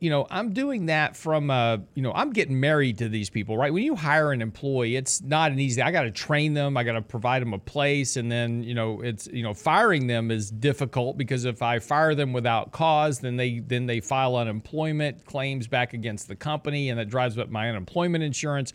you 0.00 0.10
know, 0.10 0.26
I'm 0.28 0.52
doing 0.52 0.86
that 0.86 1.16
from, 1.16 1.50
you 1.94 2.02
know, 2.02 2.12
I'm 2.12 2.32
getting 2.32 2.58
married 2.58 2.98
to 2.98 3.08
these 3.08 3.30
people, 3.30 3.56
right? 3.56 3.72
When 3.72 3.84
you 3.84 3.94
hire 3.94 4.32
an 4.32 4.42
employee, 4.42 4.96
it's 4.96 5.22
not 5.22 5.52
an 5.52 5.60
easy. 5.60 5.80
I 5.82 5.92
got 5.92 6.02
to 6.02 6.10
train 6.10 6.52
them. 6.52 6.76
I 6.76 6.82
got 6.82 6.94
to 6.94 7.00
provide 7.00 7.42
them 7.42 7.54
a 7.54 7.60
place, 7.60 8.16
and 8.16 8.30
then, 8.30 8.64
you 8.64 8.74
know, 8.74 9.02
it's, 9.02 9.28
you 9.28 9.44
know, 9.44 9.54
firing 9.54 10.08
them 10.08 10.32
is 10.32 10.50
difficult 10.50 11.16
because 11.16 11.44
if 11.44 11.62
I 11.62 11.78
fire 11.78 12.16
them 12.16 12.32
without 12.32 12.72
cause, 12.72 13.20
then 13.20 13.36
they 13.36 13.60
then 13.60 13.86
they 13.86 14.00
file 14.00 14.34
unemployment 14.34 15.24
claims 15.26 15.68
back 15.68 15.94
against 15.94 16.26
the 16.26 16.34
company, 16.34 16.90
and 16.90 16.98
that 16.98 17.08
drives 17.08 17.38
up 17.38 17.50
my 17.50 17.68
unemployment 17.68 18.24
insurance. 18.24 18.72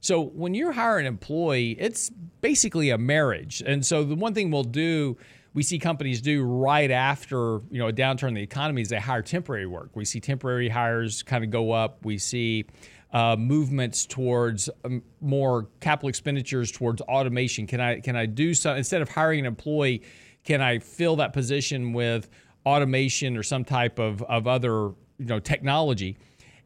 So 0.00 0.20
when 0.20 0.52
you 0.52 0.72
hire 0.72 0.98
an 0.98 1.06
employee, 1.06 1.76
it's 1.78 2.10
basically 2.40 2.90
a 2.90 2.98
marriage, 2.98 3.62
and 3.64 3.86
so 3.86 4.02
the 4.02 4.16
one 4.16 4.34
thing 4.34 4.50
we'll 4.50 4.64
do 4.64 5.16
we 5.56 5.62
see 5.62 5.78
companies 5.78 6.20
do 6.20 6.44
right 6.44 6.90
after 6.90 7.62
you 7.70 7.78
know 7.78 7.88
a 7.88 7.92
downturn 7.92 8.28
in 8.28 8.34
the 8.34 8.42
economy 8.42 8.82
is 8.82 8.90
they 8.90 9.00
hire 9.00 9.22
temporary 9.22 9.66
work. 9.66 9.88
We 9.94 10.04
see 10.04 10.20
temporary 10.20 10.68
hires 10.68 11.22
kind 11.22 11.42
of 11.42 11.48
go 11.48 11.72
up. 11.72 12.04
We 12.04 12.18
see 12.18 12.66
uh, 13.10 13.36
movements 13.38 14.04
towards 14.04 14.68
um, 14.84 15.02
more 15.22 15.68
capital 15.80 16.10
expenditures 16.10 16.70
towards 16.70 17.00
automation. 17.00 17.66
Can 17.66 17.80
I 17.80 18.00
can 18.00 18.16
I 18.16 18.26
do 18.26 18.52
so 18.52 18.74
instead 18.74 19.00
of 19.00 19.08
hiring 19.08 19.40
an 19.40 19.46
employee? 19.46 20.02
Can 20.44 20.60
I 20.60 20.78
fill 20.78 21.16
that 21.16 21.32
position 21.32 21.94
with 21.94 22.28
automation 22.66 23.34
or 23.34 23.42
some 23.42 23.64
type 23.64 23.98
of 23.98 24.22
of 24.24 24.46
other 24.46 24.90
you 25.18 25.24
know 25.24 25.40
technology? 25.40 26.18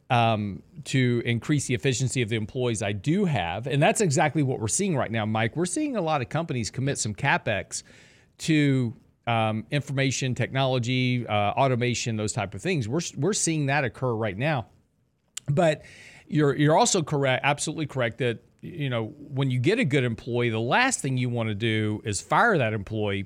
Um, 0.09 0.61
to 0.83 1.21
increase 1.23 1.67
the 1.67 1.73
efficiency 1.73 2.21
of 2.21 2.27
the 2.27 2.35
employees 2.35 2.81
I 2.83 2.91
do 2.91 3.23
have. 3.23 3.65
And 3.65 3.81
that's 3.81 4.01
exactly 4.01 4.43
what 4.43 4.59
we're 4.59 4.67
seeing 4.67 4.97
right 4.97 5.09
now, 5.09 5.25
Mike. 5.25 5.55
We're 5.55 5.65
seeing 5.65 5.95
a 5.95 6.01
lot 6.01 6.19
of 6.19 6.27
companies 6.27 6.69
commit 6.69 6.97
some 6.97 7.15
capex 7.15 7.83
to 8.41 8.95
um, 9.27 9.65
information 9.71 10.35
technology, 10.35 11.25
uh, 11.27 11.33
automation, 11.33 12.15
those 12.15 12.33
type 12.33 12.53
of 12.53 12.61
things. 12.61 12.87
We're 12.87 13.01
we're 13.17 13.33
seeing 13.33 13.67
that 13.67 13.83
occur 13.83 14.13
right 14.13 14.37
now. 14.37 14.67
But 15.47 15.83
you're 16.27 16.55
you're 16.55 16.77
also 16.77 17.03
correct, 17.03 17.41
absolutely 17.43 17.85
correct 17.87 18.19
that 18.19 18.39
you 18.61 18.89
know 18.89 19.13
when 19.17 19.51
you 19.51 19.59
get 19.59 19.79
a 19.79 19.85
good 19.85 20.03
employee, 20.03 20.49
the 20.49 20.59
last 20.59 21.01
thing 21.01 21.17
you 21.17 21.29
want 21.29 21.49
to 21.49 21.55
do 21.55 22.01
is 22.03 22.21
fire 22.21 22.57
that 22.57 22.73
employee 22.73 23.25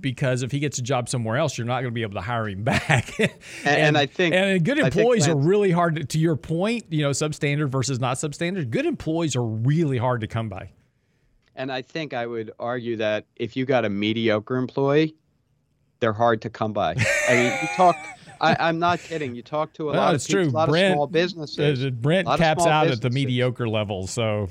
because 0.00 0.42
if 0.42 0.52
he 0.52 0.58
gets 0.58 0.78
a 0.78 0.82
job 0.82 1.08
somewhere 1.08 1.38
else, 1.38 1.56
you're 1.56 1.66
not 1.66 1.80
going 1.80 1.90
to 1.90 1.94
be 1.94 2.02
able 2.02 2.14
to 2.14 2.20
hire 2.20 2.48
him 2.48 2.62
back. 2.64 3.18
and, 3.18 3.30
and, 3.64 3.98
I 3.98 4.06
think 4.06 4.34
and 4.34 4.64
good 4.64 4.78
employees 4.78 5.26
are 5.26 5.36
really 5.36 5.70
hard 5.70 5.96
to, 5.96 6.04
to 6.04 6.18
your 6.18 6.36
point. 6.36 6.84
You 6.90 7.02
know, 7.02 7.10
substandard 7.10 7.70
versus 7.70 7.98
not 7.98 8.18
substandard. 8.18 8.70
Good 8.70 8.86
employees 8.86 9.34
are 9.34 9.44
really 9.44 9.98
hard 9.98 10.20
to 10.20 10.26
come 10.26 10.48
by. 10.48 10.70
And 11.56 11.70
I 11.70 11.82
think 11.82 12.14
I 12.14 12.26
would 12.26 12.52
argue 12.58 12.96
that 12.96 13.26
if 13.36 13.56
you 13.56 13.64
got 13.64 13.84
a 13.84 13.88
mediocre 13.88 14.56
employee, 14.56 15.14
they're 16.00 16.12
hard 16.12 16.42
to 16.42 16.50
come 16.50 16.72
by. 16.72 16.96
I 17.28 17.34
mean, 17.34 17.52
you 17.62 17.68
talk. 17.76 17.96
I, 18.40 18.68
am 18.68 18.78
not 18.78 18.98
kidding. 18.98 19.34
You 19.34 19.42
talk 19.42 19.72
to 19.74 19.90
a 19.90 19.92
lot 19.92 20.14
of 20.14 20.26
people, 20.26 20.42
true. 20.42 20.50
a 20.50 20.52
lot 20.52 20.68
Brent, 20.68 20.92
of 20.92 20.96
small 20.96 21.06
businesses. 21.06 21.84
Uh, 21.84 21.90
Brent 21.90 22.26
caps 22.26 22.66
out 22.66 22.82
businesses. 22.82 22.98
at 22.98 23.02
the 23.02 23.10
mediocre 23.10 23.68
level. 23.68 24.06
So, 24.06 24.48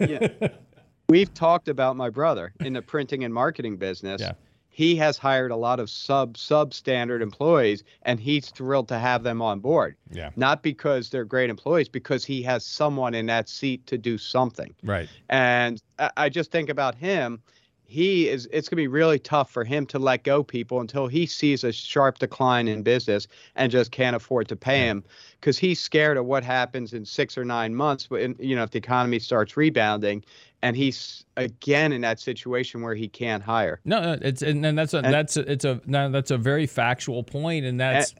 yeah. 0.00 0.28
we've 1.08 1.32
talked 1.32 1.68
about 1.68 1.96
my 1.96 2.10
brother 2.10 2.52
in 2.60 2.74
the 2.74 2.82
printing 2.82 3.24
and 3.24 3.32
marketing 3.32 3.76
business. 3.76 4.20
Yeah. 4.20 4.32
He 4.74 4.96
has 4.96 5.16
hired 5.16 5.52
a 5.52 5.56
lot 5.56 5.78
of 5.78 5.88
sub 5.88 6.36
substandard 6.36 7.22
employees 7.22 7.84
and 8.02 8.18
he's 8.18 8.50
thrilled 8.50 8.88
to 8.88 8.98
have 8.98 9.22
them 9.22 9.40
on 9.40 9.60
board. 9.60 9.94
Yeah. 10.10 10.30
Not 10.34 10.64
because 10.64 11.10
they're 11.10 11.24
great 11.24 11.48
employees, 11.48 11.88
because 11.88 12.24
he 12.24 12.42
has 12.42 12.66
someone 12.66 13.14
in 13.14 13.26
that 13.26 13.48
seat 13.48 13.86
to 13.86 13.96
do 13.96 14.18
something. 14.18 14.74
Right. 14.82 15.08
And 15.30 15.80
I, 16.00 16.10
I 16.16 16.28
just 16.28 16.50
think 16.50 16.68
about 16.68 16.96
him. 16.96 17.40
He 17.86 18.28
is 18.28 18.48
it's 18.52 18.68
gonna 18.68 18.82
be 18.82 18.88
really 18.88 19.18
tough 19.18 19.50
for 19.50 19.62
him 19.64 19.86
to 19.86 19.98
let 19.98 20.24
go 20.24 20.42
people 20.42 20.80
until 20.80 21.06
he 21.06 21.26
sees 21.26 21.64
a 21.64 21.72
sharp 21.72 22.18
decline 22.18 22.66
in 22.66 22.82
business 22.82 23.26
and 23.56 23.70
just 23.70 23.90
can't 23.92 24.16
afford 24.16 24.48
to 24.48 24.56
pay 24.56 24.80
him 24.80 25.04
because 25.40 25.58
he's 25.58 25.80
scared 25.80 26.16
of 26.16 26.24
what 26.24 26.42
happens 26.42 26.94
in 26.94 27.04
six 27.04 27.36
or 27.36 27.44
nine 27.44 27.74
months 27.74 28.08
when 28.10 28.34
you 28.38 28.56
know 28.56 28.62
if 28.62 28.70
the 28.70 28.78
economy 28.78 29.18
starts 29.18 29.56
rebounding 29.56 30.24
and 30.62 30.76
he's 30.76 31.26
again 31.36 31.92
in 31.92 32.00
that 32.00 32.18
situation 32.18 32.80
where 32.80 32.94
he 32.94 33.06
can't 33.06 33.42
hire. 33.42 33.80
No, 33.84 34.00
no, 34.00 34.18
it's 34.22 34.40
and, 34.40 34.64
and 34.64 34.78
that's 34.78 34.94
a 34.94 34.98
And- 34.98 35.12
that's 35.12 35.36
a, 35.36 35.50
it's 35.50 35.64
a 35.66 35.80
no, 35.86 36.10
that's 36.10 36.30
a 36.30 36.38
very 36.38 36.66
factual 36.66 37.22
point, 37.22 37.66
and 37.66 37.80
eh 37.80 37.92
that's 37.92 38.14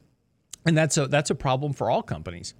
and 0.66 0.76
that's 0.76 0.98
a 0.98 1.06
that's 1.06 1.30
a 1.30 1.34
problem 1.34 1.72
for 1.72 1.90
all 1.90 2.02
companies. 2.02 2.54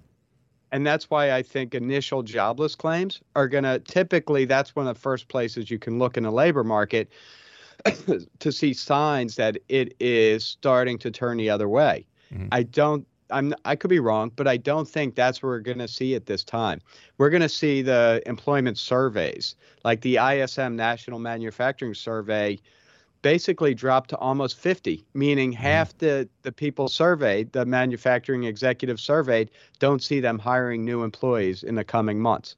And 0.75 0.85
that's 0.85 1.09
why 1.09 1.31
I 1.31 1.41
think 1.41 1.73
initial 1.73 2.21
jobless 2.21 2.75
claims 2.75 3.21
are 3.33 3.47
going 3.47 3.63
to 3.63 3.79
typically, 3.79 4.43
that's 4.43 4.75
one 4.75 4.85
of 4.87 4.93
the 4.93 4.99
first 4.99 5.29
places 5.29 5.71
you 5.71 5.79
can 5.79 5.99
look 5.99 6.17
in 6.17 6.23
the 6.23 6.31
labor 6.31 6.65
market 6.65 7.09
to 8.39 8.51
see 8.51 8.73
signs 8.73 9.37
that 9.37 9.57
it 9.69 9.95
is 10.01 10.43
starting 10.43 10.97
to 10.97 11.09
turn 11.09 11.37
the 11.37 11.49
other 11.49 11.69
way. 11.69 12.05
Mhm. 12.33 12.49
I 12.51 12.63
don't, 12.63 13.07
I'm, 13.29 13.55
I 13.63 13.77
could 13.77 13.89
be 13.89 14.01
wrong, 14.01 14.33
but 14.35 14.49
I 14.49 14.57
don't 14.57 14.85
think 14.85 15.15
that's 15.15 15.41
what 15.41 15.47
we're 15.47 15.59
going 15.61 15.79
to 15.79 15.87
see 15.87 16.13
at 16.13 16.25
this 16.25 16.43
time. 16.43 16.81
We're 17.19 17.29
going 17.29 17.41
to 17.41 17.47
see 17.47 17.81
the 17.81 18.21
employment 18.25 18.77
surveys, 18.77 19.55
like 19.85 20.01
the 20.01 20.17
ISM 20.17 20.75
National 20.75 21.19
Manufacturing 21.19 21.93
Survey, 21.93 22.59
basically 23.25 23.73
dropped 23.73 24.11
to 24.11 24.17
almost 24.17 24.55
50, 24.55 25.03
meaning 25.15 25.51
mm-hmm. 25.51 25.59
half 25.59 25.97
the, 25.97 26.29
the 26.43 26.51
people 26.51 26.87
surveyed, 26.87 27.51
the 27.53 27.65
manufacturing 27.65 28.43
executive 28.43 28.99
surveyed, 28.99 29.49
don't 29.79 30.03
see 30.03 30.19
them 30.19 30.37
hiring 30.37 30.85
new 30.85 31.01
employees 31.01 31.63
in 31.63 31.73
the 31.73 31.83
coming 31.83 32.19
months. 32.19 32.55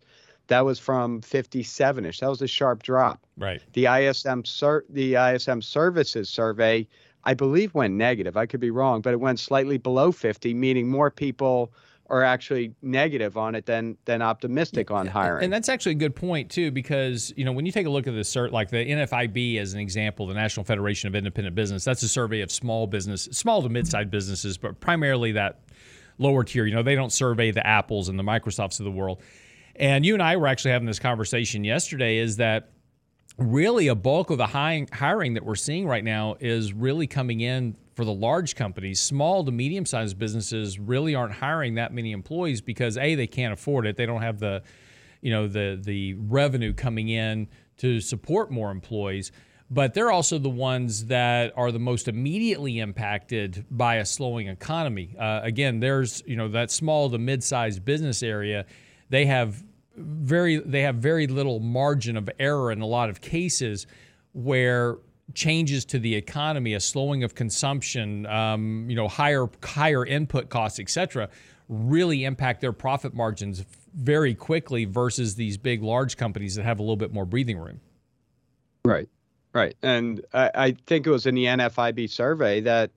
That 0.47 0.65
was 0.65 0.77
from 0.77 1.21
57ish. 1.21 2.19
That 2.19 2.29
was 2.29 2.41
a 2.41 2.47
sharp 2.47 2.83
drop. 2.83 3.25
Right. 3.37 3.61
The 3.71 3.85
ISM 3.85 4.43
ser- 4.43 4.83
the 4.89 5.15
ISM 5.15 5.61
services 5.61 6.27
survey, 6.27 6.85
I 7.23 7.33
believe, 7.33 7.73
went 7.73 7.93
negative. 7.93 8.35
I 8.35 8.45
could 8.45 8.59
be 8.59 8.71
wrong, 8.71 8.99
but 8.99 9.13
it 9.13 9.21
went 9.21 9.39
slightly 9.39 9.77
below 9.77 10.11
50, 10.11 10.53
meaning 10.53 10.89
more 10.89 11.09
people 11.09 11.71
are 12.09 12.23
actually 12.23 12.73
negative 12.81 13.37
on 13.37 13.55
it 13.55 13.65
than 13.65 13.97
than 14.05 14.21
optimistic 14.21 14.91
on 14.91 15.07
hiring. 15.07 15.43
And 15.43 15.53
that's 15.53 15.69
actually 15.69 15.93
a 15.93 15.95
good 15.95 16.15
point 16.15 16.49
too, 16.49 16.71
because 16.71 17.33
you 17.35 17.45
know 17.45 17.51
when 17.51 17.65
you 17.65 17.71
take 17.71 17.85
a 17.85 17.89
look 17.89 18.07
at 18.07 18.13
the 18.13 18.21
cert, 18.21 18.51
like 18.51 18.69
the 18.69 18.77
NFIB 18.77 19.59
as 19.59 19.73
an 19.73 19.79
example, 19.79 20.27
the 20.27 20.33
National 20.33 20.63
Federation 20.63 21.07
of 21.07 21.15
Independent 21.15 21.55
Business, 21.55 21.83
that's 21.83 22.03
a 22.03 22.07
survey 22.07 22.41
of 22.41 22.51
small 22.51 22.87
business, 22.87 23.23
small 23.31 23.61
to 23.61 23.69
mid-sized 23.69 24.09
businesses, 24.09 24.57
but 24.57 24.79
primarily 24.79 25.33
that 25.33 25.59
lower 26.17 26.43
tier. 26.43 26.65
You 26.65 26.75
know, 26.75 26.83
they 26.83 26.95
don't 26.95 27.11
survey 27.11 27.51
the 27.51 27.65
Apples 27.65 28.09
and 28.09 28.17
the 28.17 28.23
Microsofts 28.23 28.79
of 28.79 28.85
the 28.85 28.91
world. 28.91 29.21
And 29.75 30.05
you 30.05 30.13
and 30.13 30.23
I 30.23 30.37
were 30.37 30.47
actually 30.47 30.71
having 30.71 30.87
this 30.87 30.99
conversation 30.99 31.63
yesterday. 31.63 32.17
Is 32.17 32.37
that 32.37 32.69
really 33.37 33.87
a 33.87 33.95
bulk 33.95 34.29
of 34.29 34.37
the 34.37 34.47
hi- 34.47 34.87
hiring 34.91 35.35
that 35.35 35.45
we're 35.45 35.55
seeing 35.55 35.87
right 35.87 36.03
now 36.03 36.35
is 36.39 36.73
really 36.73 37.07
coming 37.07 37.41
in 37.41 37.75
for 37.95 38.05
the 38.05 38.13
large 38.13 38.55
companies. 38.55 38.99
Small 38.99 39.43
to 39.43 39.51
medium 39.51 39.85
sized 39.85 40.17
businesses 40.17 40.79
really 40.79 41.15
aren't 41.15 41.33
hiring 41.33 41.75
that 41.75 41.93
many 41.93 42.11
employees 42.11 42.61
because 42.61 42.97
a 42.97 43.15
they 43.15 43.27
can't 43.27 43.53
afford 43.53 43.85
it. 43.85 43.97
They 43.97 44.05
don't 44.05 44.21
have 44.21 44.39
the 44.39 44.63
you 45.21 45.31
know 45.31 45.47
the 45.47 45.79
the 45.81 46.13
revenue 46.13 46.73
coming 46.73 47.09
in 47.09 47.47
to 47.77 47.99
support 47.99 48.51
more 48.51 48.71
employees. 48.71 49.31
But 49.69 49.93
they're 49.93 50.11
also 50.11 50.37
the 50.37 50.49
ones 50.49 51.07
that 51.07 51.51
are 51.57 51.73
the 51.73 51.79
most 51.79 52.07
immediately 52.07 52.79
impacted 52.79 53.65
by 53.69 53.95
a 53.95 54.05
slowing 54.05 54.47
economy. 54.47 55.13
Uh, 55.19 55.41
again, 55.43 55.79
there's 55.79 56.23
you 56.25 56.35
know 56.35 56.47
that 56.49 56.71
small 56.71 57.09
to 57.09 57.17
mid-sized 57.17 57.83
business 57.83 58.23
area. 58.23 58.65
They 59.09 59.25
have 59.25 59.63
very 59.97 60.57
they 60.57 60.81
have 60.81 60.95
very 60.95 61.27
little 61.27 61.59
margin 61.59 62.15
of 62.15 62.29
error 62.39 62.71
in 62.71 62.81
a 62.81 62.85
lot 62.85 63.09
of 63.09 63.21
cases 63.21 63.87
where 64.33 64.97
changes 65.33 65.83
to 65.85 65.99
the 65.99 66.15
economy, 66.15 66.73
a 66.73 66.79
slowing 66.79 67.23
of 67.23 67.35
consumption, 67.35 68.25
um, 68.27 68.89
you 68.89 68.95
know, 68.95 69.07
higher 69.07 69.47
higher 69.63 70.05
input 70.05 70.49
costs, 70.49 70.79
et 70.79 70.89
cetera, 70.89 71.29
really 71.67 72.23
impact 72.23 72.61
their 72.61 72.71
profit 72.71 73.13
margins 73.13 73.65
very 73.95 74.33
quickly 74.33 74.85
versus 74.85 75.35
these 75.35 75.57
big 75.57 75.83
large 75.83 76.17
companies 76.17 76.55
that 76.55 76.63
have 76.63 76.79
a 76.79 76.81
little 76.81 76.95
bit 76.95 77.11
more 77.11 77.25
breathing 77.25 77.57
room. 77.57 77.79
Right, 78.85 79.09
right. 79.53 79.75
And 79.81 80.23
I, 80.33 80.51
I 80.53 80.71
think 80.85 81.07
it 81.07 81.09
was 81.09 81.25
in 81.25 81.35
the 81.35 81.45
NFIB 81.45 82.09
survey 82.09 82.61
that 82.61 82.91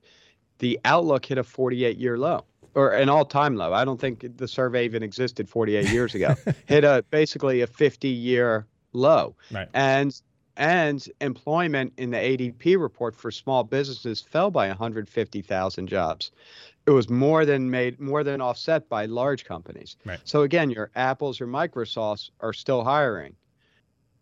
the 0.59 0.79
outlook 0.85 1.25
hit 1.27 1.39
a 1.39 1.45
48 1.45 1.97
year 1.97 2.19
low 2.19 2.45
or 2.75 2.93
an 2.93 3.09
all 3.09 3.25
time 3.25 3.57
low. 3.57 3.73
I 3.73 3.85
don't 3.85 4.01
think 4.01 4.37
the 4.37 4.49
survey 4.49 4.85
even 4.85 5.03
existed 5.03 5.49
48 5.49 5.89
years 5.91 6.15
ago. 6.15 6.35
hit 6.67 6.85
a 6.85 7.05
basically 7.11 7.61
a 7.63 7.67
50 7.67 8.09
year 8.09 8.67
low. 8.93 9.37
Right. 9.51 9.69
And 9.75 10.21
and 10.57 11.07
employment 11.21 11.93
in 11.97 12.11
the 12.11 12.19
ADP 12.19 12.79
report 12.79 13.17
for 13.17 13.31
small 13.31 13.65
businesses 13.65 14.21
fell 14.21 14.51
by 14.51 14.69
150,000 14.69 15.87
jobs. 15.87 16.33
It 16.87 16.91
was 16.91 17.09
more 17.09 17.47
than 17.47 17.71
made 17.71 18.01
more 18.01 18.25
than 18.25 18.41
offset 18.41 18.89
by 18.89 19.07
large 19.07 19.45
companies. 19.45 19.97
Right. 20.05 20.21
So 20.25 20.43
again, 20.43 20.71
your 20.71 20.91
Apples, 20.97 21.39
your 21.39 21.49
Microsofts 21.49 22.31
are 22.41 22.53
still 22.53 22.85
hiring 22.85 23.37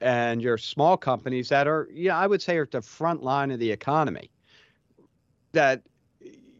and 0.00 0.40
your 0.40 0.58
small 0.58 0.96
companies 0.96 1.48
that 1.48 1.66
are, 1.66 1.88
yeah, 1.92 2.16
I 2.16 2.26
would 2.26 2.42
say 2.42 2.56
are 2.58 2.62
at 2.62 2.70
the 2.70 2.82
front 2.82 3.22
line 3.22 3.50
of 3.50 3.58
the 3.58 3.70
economy. 3.70 4.30
That 5.52 5.82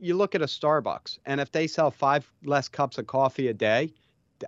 you 0.01 0.17
look 0.17 0.35
at 0.35 0.43
a 0.43 0.47
Starbucks, 0.47 1.19
and 1.27 1.41
if 1.41 1.53
they 1.53 1.67
sell 1.67 1.91
five 1.91 2.31
less 2.45 2.69
cups 2.69 2.99
of 2.99 3.07
coffee 3.07 3.49
a 3.49 3.55
day, 3.55 3.93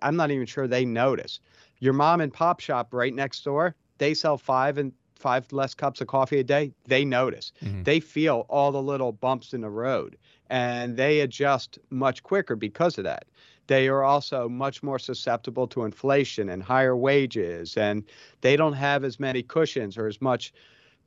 I'm 0.03 0.17
not 0.17 0.31
even 0.31 0.47
sure 0.47 0.67
they 0.67 0.85
notice. 0.85 1.41
Your 1.79 1.93
mom 1.93 2.21
and 2.21 2.33
pop 2.33 2.61
shop 2.61 2.93
right 2.93 3.15
next 3.15 3.45
door, 3.45 3.75
they 3.99 4.15
sell 4.15 4.39
five 4.39 4.79
and 4.79 4.93
five 5.17 5.53
less 5.53 5.75
cups 5.75 6.01
of 6.01 6.07
coffee 6.07 6.39
a 6.39 6.45
day. 6.45 6.73
They 6.87 7.05
notice. 7.05 7.53
Mhm. 7.63 7.85
They 7.85 8.01
feel 8.01 8.47
all 8.49 8.73
the 8.73 8.83
little 8.83 9.13
bumps 9.13 9.53
in 9.53 9.61
the 9.61 9.71
road, 9.71 10.17
and 10.49 10.97
they 10.97 11.21
adjust 11.21 11.79
much 11.91 12.23
quicker 12.23 12.57
because 12.57 12.99
of 12.99 13.05
that 13.05 13.27
they 13.71 13.87
are 13.87 14.03
also 14.03 14.49
much 14.49 14.83
more 14.83 14.99
susceptible 14.99 15.69
to 15.69 15.85
inflation 15.85 16.49
and 16.49 16.61
higher 16.61 16.97
wages 16.97 17.77
and 17.77 18.03
they 18.41 18.57
don't 18.57 18.73
have 18.73 19.05
as 19.05 19.21
many 19.21 19.45
cushions 19.45 19.97
or 19.97 20.09
as 20.09 20.21
much 20.21 20.53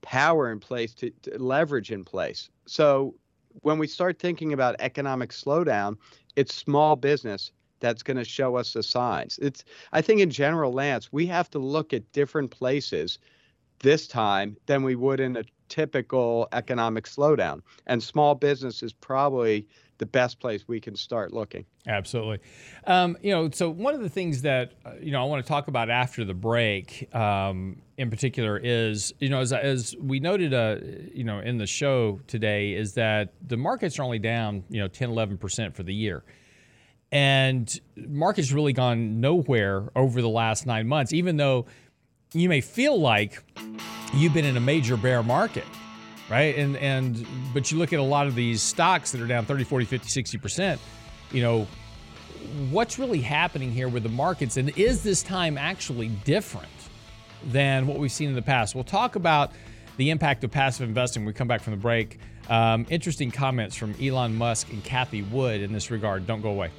power 0.01 0.49
in 0.49 0.61
place 0.61 0.93
to, 0.93 1.09
to 1.23 1.37
leverage 1.37 1.91
in 1.91 2.05
place 2.05 2.49
so 2.65 3.13
when 3.61 3.77
we 3.77 3.87
start 3.87 4.19
thinking 4.19 4.53
about 4.53 4.75
economic 4.79 5.31
slowdown 5.31 5.95
it's 6.35 6.53
small 6.53 6.95
business 6.95 7.51
that's 7.79 8.01
going 8.01 8.17
to 8.17 8.23
show 8.23 8.55
us 8.55 8.73
the 8.73 8.81
signs. 8.81 9.37
It's 9.41 9.63
i 9.91 10.01
think 10.01 10.21
in 10.21 10.29
general 10.29 10.71
lance 10.71 11.11
we 11.11 11.25
have 11.27 11.49
to 11.51 11.59
look 11.59 11.93
at 11.93 12.11
different 12.13 12.51
places 12.51 13.19
this 13.79 14.07
time 14.07 14.55
than 14.65 14.83
we 14.83 14.95
would 14.95 15.19
in 15.19 15.35
a 15.35 15.43
typical 15.67 16.47
economic 16.53 17.05
slowdown. 17.05 17.61
And 17.87 18.01
small 18.01 18.35
business 18.35 18.83
is 18.83 18.93
probably 18.93 19.67
the 20.03 20.09
best 20.09 20.37
place 20.41 20.67
we 20.67 20.81
can 20.81 20.97
start 20.97 21.31
looking. 21.31 21.63
Absolutely. 21.87 22.39
Um, 22.85 23.17
you 23.21 23.31
know, 23.31 23.49
so 23.49 23.69
one 23.69 23.95
of 23.95 24.01
the 24.01 24.09
things 24.09 24.41
that 24.41 24.73
uh, 24.85 24.91
you 24.99 25.13
know 25.13 25.21
I 25.21 25.25
want 25.25 25.45
to 25.45 25.47
talk 25.47 25.69
about 25.69 25.89
after 25.89 26.25
the 26.25 26.33
break, 26.33 27.07
um, 27.15 27.81
in 27.97 28.09
particular, 28.09 28.59
is 28.61 29.13
you 29.19 29.29
know 29.29 29.39
as, 29.39 29.53
as 29.53 29.95
we 29.97 30.19
noted, 30.19 30.53
uh, 30.53 30.75
you 31.13 31.23
know, 31.23 31.39
in 31.39 31.57
the 31.57 31.65
show 31.65 32.19
today, 32.27 32.73
is 32.73 32.95
that 32.95 33.33
the 33.47 33.55
markets 33.55 33.97
are 33.97 34.03
only 34.03 34.19
down 34.19 34.65
you 34.69 34.81
know 34.81 34.89
10, 34.89 35.09
11 35.09 35.37
percent 35.37 35.73
for 35.73 35.83
the 35.83 35.93
year, 35.93 36.25
and 37.09 37.79
markets 37.95 38.51
really 38.51 38.73
gone 38.73 39.21
nowhere 39.21 39.89
over 39.95 40.21
the 40.21 40.27
last 40.27 40.65
nine 40.65 40.85
months, 40.85 41.13
even 41.13 41.37
though 41.37 41.65
you 42.33 42.49
may 42.49 42.59
feel 42.59 42.99
like 42.99 43.41
you've 44.13 44.33
been 44.33 44.43
in 44.43 44.57
a 44.57 44.61
major 44.61 44.97
bear 44.97 45.23
market 45.23 45.65
right? 46.29 46.55
And 46.57 46.77
and 46.77 47.25
but 47.53 47.71
you 47.71 47.77
look 47.77 47.93
at 47.93 47.99
a 47.99 48.03
lot 48.03 48.27
of 48.27 48.35
these 48.35 48.61
stocks 48.61 49.11
that 49.11 49.21
are 49.21 49.27
down 49.27 49.45
30 49.45 49.63
40 49.63 49.85
50 49.85 50.21
60% 50.21 50.79
you 51.31 51.41
know 51.41 51.67
what's 52.69 52.99
really 52.99 53.21
happening 53.21 53.71
here 53.71 53.87
with 53.87 54.03
the 54.03 54.09
markets 54.09 54.57
and 54.57 54.77
is 54.77 55.03
this 55.03 55.23
time 55.23 55.57
actually 55.57 56.09
different 56.25 56.67
than 57.45 57.87
what 57.87 57.99
we've 57.99 58.11
seen 58.11 58.29
in 58.29 58.35
the 58.35 58.41
past? 58.41 58.75
We'll 58.75 58.83
talk 58.83 59.15
about 59.15 59.51
the 59.97 60.09
impact 60.09 60.43
of 60.43 60.51
passive 60.51 60.87
investing 60.87 61.23
when 61.23 61.27
we 61.27 61.33
come 61.33 61.47
back 61.47 61.61
from 61.61 61.71
the 61.71 61.77
break. 61.77 62.19
Um, 62.49 62.85
interesting 62.89 63.31
comments 63.31 63.75
from 63.75 63.95
elon 64.01 64.35
musk 64.35 64.71
and 64.71 64.83
Cathie 64.83 65.21
wood 65.23 65.61
in 65.61 65.71
this 65.71 65.91
regard. 65.91 66.27
Don't 66.27 66.41
go 66.41 66.49
away 66.49 66.71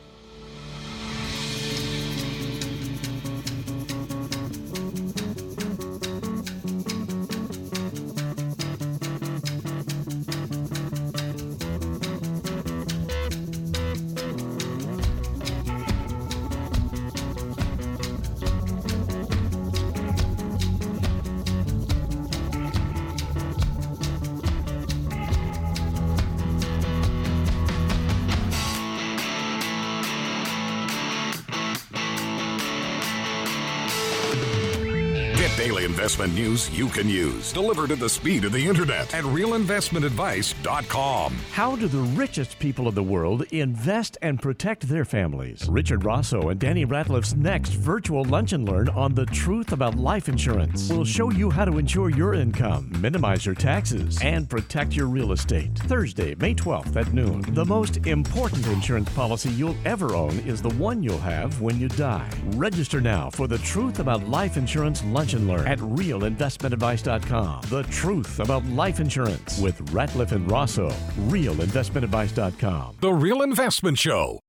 investment 36.04 36.34
news 36.34 36.68
you 36.68 36.86
can 36.88 37.08
use, 37.08 37.50
delivered 37.50 37.90
at 37.90 37.98
the 37.98 38.10
speed 38.10 38.44
of 38.44 38.52
the 38.52 38.68
internet 38.68 39.14
at 39.14 39.24
realinvestmentadvice.com. 39.24 41.34
How 41.50 41.76
do 41.76 41.88
the 41.88 41.96
richest 41.96 42.58
people 42.58 42.86
of 42.86 42.94
the 42.94 43.02
world 43.02 43.44
invest 43.52 44.18
and 44.20 44.38
protect 44.38 44.86
their 44.86 45.06
families? 45.06 45.66
Richard 45.66 46.04
Rosso 46.04 46.50
and 46.50 46.60
Danny 46.60 46.84
Ratliff's 46.84 47.34
next 47.34 47.70
virtual 47.70 48.22
lunch 48.24 48.52
and 48.52 48.68
learn 48.68 48.90
on 48.90 49.14
the 49.14 49.24
truth 49.24 49.72
about 49.72 49.94
life 49.94 50.28
insurance 50.28 50.90
We'll 50.90 51.06
show 51.06 51.30
you 51.30 51.48
how 51.48 51.64
to 51.64 51.78
insure 51.78 52.10
your 52.10 52.34
income, 52.34 52.92
minimize 53.00 53.46
your 53.46 53.54
taxes, 53.54 54.20
and 54.20 54.46
protect 54.46 54.94
your 54.94 55.06
real 55.06 55.32
estate. 55.32 55.74
Thursday, 55.86 56.34
May 56.34 56.54
12th 56.54 56.96
at 56.96 57.14
noon. 57.14 57.40
The 57.54 57.64
most 57.64 58.06
important 58.06 58.66
insurance 58.66 59.08
policy 59.14 59.48
you'll 59.52 59.78
ever 59.86 60.14
own 60.14 60.38
is 60.40 60.60
the 60.60 60.74
one 60.74 61.02
you'll 61.02 61.16
have 61.16 61.62
when 61.62 61.80
you 61.80 61.88
die. 61.88 62.28
Register 62.56 63.00
now 63.00 63.30
for 63.30 63.46
the 63.46 63.56
truth 63.56 64.00
about 64.00 64.28
life 64.28 64.58
insurance 64.58 65.02
lunch 65.04 65.32
and 65.32 65.48
learn 65.48 65.66
at 65.66 65.80
realinvestmentadvice.com. 65.96 67.62
The 67.68 67.82
truth 67.84 68.40
about 68.40 68.64
life 68.66 69.00
insurance 69.00 69.58
with 69.58 69.78
Ratliff 69.92 70.32
and 70.32 70.50
Rosso. 70.50 70.90
Realinvestmentadvice.com. 71.28 72.96
The 73.00 73.12
Real 73.12 73.42
Investment 73.42 73.98
Show. 73.98 74.40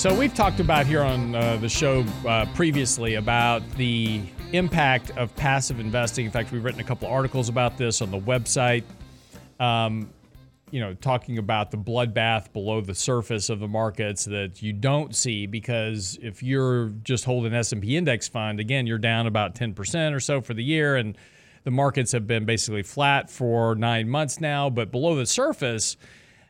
So 0.00 0.14
we've 0.14 0.32
talked 0.32 0.60
about 0.60 0.86
here 0.86 1.02
on 1.02 1.34
uh, 1.34 1.58
the 1.58 1.68
show 1.68 2.06
uh, 2.26 2.46
previously 2.54 3.16
about 3.16 3.60
the 3.72 4.22
impact 4.52 5.10
of 5.16 5.34
passive 5.36 5.80
investing. 5.80 6.26
In 6.26 6.30
fact, 6.30 6.52
we've 6.52 6.64
written 6.64 6.80
a 6.80 6.84
couple 6.84 7.08
articles 7.08 7.48
about 7.48 7.76
this 7.76 8.02
on 8.02 8.10
the 8.10 8.18
website. 8.18 8.84
Um, 9.58 10.10
you 10.70 10.80
know, 10.80 10.94
talking 10.94 11.38
about 11.38 11.70
the 11.70 11.76
bloodbath 11.76 12.52
below 12.52 12.80
the 12.80 12.94
surface 12.94 13.50
of 13.50 13.58
the 13.58 13.68
markets 13.68 14.24
that 14.26 14.62
you 14.62 14.72
don't 14.72 15.14
see 15.14 15.46
because 15.46 16.18
if 16.22 16.42
you're 16.42 16.90
just 17.02 17.24
holding 17.24 17.52
S&P 17.52 17.96
index 17.96 18.28
fund, 18.28 18.60
again, 18.60 18.86
you're 18.86 18.98
down 18.98 19.26
about 19.26 19.54
10% 19.54 20.14
or 20.14 20.20
so 20.20 20.40
for 20.40 20.54
the 20.54 20.62
year 20.62 20.96
and 20.96 21.18
the 21.64 21.70
markets 21.70 22.12
have 22.12 22.26
been 22.26 22.44
basically 22.44 22.82
flat 22.82 23.28
for 23.28 23.74
9 23.74 24.08
months 24.08 24.40
now, 24.40 24.70
but 24.70 24.90
below 24.90 25.16
the 25.16 25.26
surface, 25.26 25.96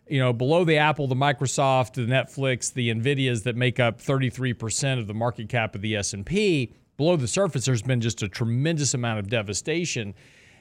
you 0.07 0.19
know, 0.19 0.33
below 0.33 0.65
the 0.65 0.77
Apple, 0.77 1.07
the 1.07 1.15
Microsoft, 1.15 1.95
the 1.95 2.03
Netflix, 2.03 2.73
the 2.73 2.91
Nvidias 2.91 3.45
that 3.45 3.57
make 3.57 3.81
up 3.81 4.01
33% 4.01 4.99
of 4.99 5.07
the 5.07 5.15
market 5.15 5.49
cap 5.49 5.75
of 5.75 5.81
the 5.81 5.97
S&P, 5.97 6.75
below 7.01 7.17
the 7.17 7.27
surface 7.27 7.65
there's 7.65 7.81
been 7.81 8.03
just 8.03 8.23
a 8.23 8.29
tremendous 8.29 8.93
amount 8.93 9.19
of 9.19 9.31
devastation. 9.31 10.15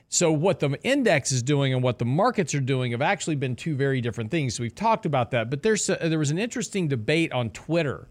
So 0.08 0.32
what 0.32 0.62
the 0.62 0.80
index 0.84 1.34
is 1.34 1.44
doing 1.44 1.74
and 1.74 1.84
what 1.84 2.00
the 2.00 2.06
markets 2.06 2.56
are 2.56 2.62
doing 2.62 2.94
have 2.94 3.02
actually 3.02 3.36
been 3.36 3.58
two 3.58 3.76
very 3.76 4.00
different 4.00 4.32
things. 4.32 4.56
So 4.56 4.64
we've 4.64 4.74
talked 4.74 5.06
about 5.06 5.32
that, 5.32 5.50
but 5.50 5.64
there's 5.64 5.90
a, 5.90 5.98
there 6.08 6.18
was 6.18 6.32
an 6.32 6.40
interesting 6.40 6.88
debate 6.88 7.34
on 7.34 7.50
Twitter 7.50 8.08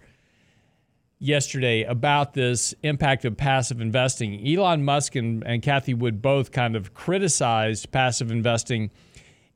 yesterday 1.19 1.85
about 1.85 2.35
this 2.35 2.75
impact 2.83 3.25
of 3.25 3.35
passive 3.35 3.81
investing. 3.81 4.47
Elon 4.47 4.85
Musk 4.85 5.17
and, 5.17 5.43
and 5.47 5.63
Cathie 5.63 5.95
Wood 5.95 6.21
both 6.21 6.53
kind 6.53 6.77
of 6.77 6.93
criticized 6.93 7.91
passive 7.93 8.31
investing 8.31 8.91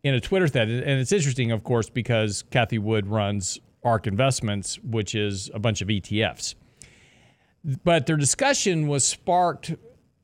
in 0.02 0.14
a 0.14 0.20
Twitter 0.20 0.48
thread. 0.48 0.70
And 0.70 0.98
it's 0.98 1.12
interesting, 1.12 1.52
of 1.52 1.62
course, 1.62 1.90
because 1.90 2.42
Cathie 2.50 2.78
Wood 2.78 3.06
runs 3.06 3.60
ARK 3.84 4.06
Investments, 4.06 4.78
which 4.78 5.14
is 5.14 5.50
a 5.52 5.58
bunch 5.58 5.82
of 5.82 5.88
ETFs. 5.88 6.54
But 7.84 8.06
their 8.06 8.16
discussion 8.16 8.88
was 8.88 9.04
sparked, 9.04 9.74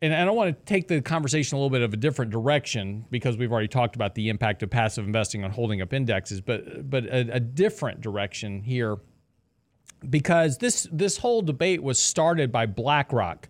and 0.02 0.14
I 0.14 0.24
don't 0.24 0.36
want 0.36 0.56
to 0.58 0.64
take 0.64 0.88
the 0.88 1.00
conversation 1.00 1.56
a 1.56 1.58
little 1.58 1.70
bit 1.70 1.82
of 1.82 1.92
a 1.92 1.96
different 1.96 2.30
direction 2.30 3.04
because 3.10 3.36
we've 3.36 3.52
already 3.52 3.68
talked 3.68 3.94
about 3.94 4.14
the 4.14 4.28
impact 4.28 4.62
of 4.62 4.70
passive 4.70 5.06
investing 5.06 5.44
on 5.44 5.50
holding 5.50 5.80
up 5.80 5.92
indexes, 5.92 6.40
but 6.40 6.90
but 6.90 7.04
a, 7.04 7.34
a 7.34 7.40
different 7.40 8.00
direction 8.00 8.62
here 8.62 8.96
because 10.08 10.58
this 10.58 10.88
this 10.92 11.16
whole 11.18 11.42
debate 11.42 11.82
was 11.82 11.98
started 11.98 12.50
by 12.50 12.66
BlackRock. 12.66 13.48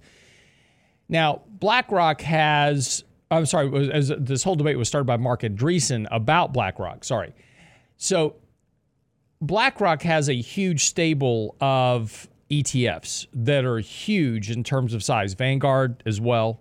Now, 1.09 1.43
BlackRock 1.49 2.20
has 2.20 3.05
I'm 3.30 3.47
sorry, 3.47 3.91
as 3.91 4.09
this 4.18 4.43
whole 4.43 4.55
debate 4.55 4.78
was 4.78 4.89
started 4.89 5.05
by 5.05 5.16
Marc 5.16 5.43
Andreessen 5.43 6.07
about 6.11 6.53
BlackRock. 6.53 7.05
Sorry. 7.05 7.34
So 7.99 8.36
BlackRock 9.43 10.03
has 10.03 10.28
a 10.28 10.34
huge 10.34 10.84
stable 10.84 11.57
of 11.61 12.28
ETFs 12.51 13.26
that 13.32 13.64
are 13.64 13.78
huge 13.78 14.51
in 14.51 14.64
terms 14.64 14.94
of 14.94 15.03
size. 15.03 15.34
Vanguard 15.34 16.03
as 16.07 16.20
well. 16.20 16.61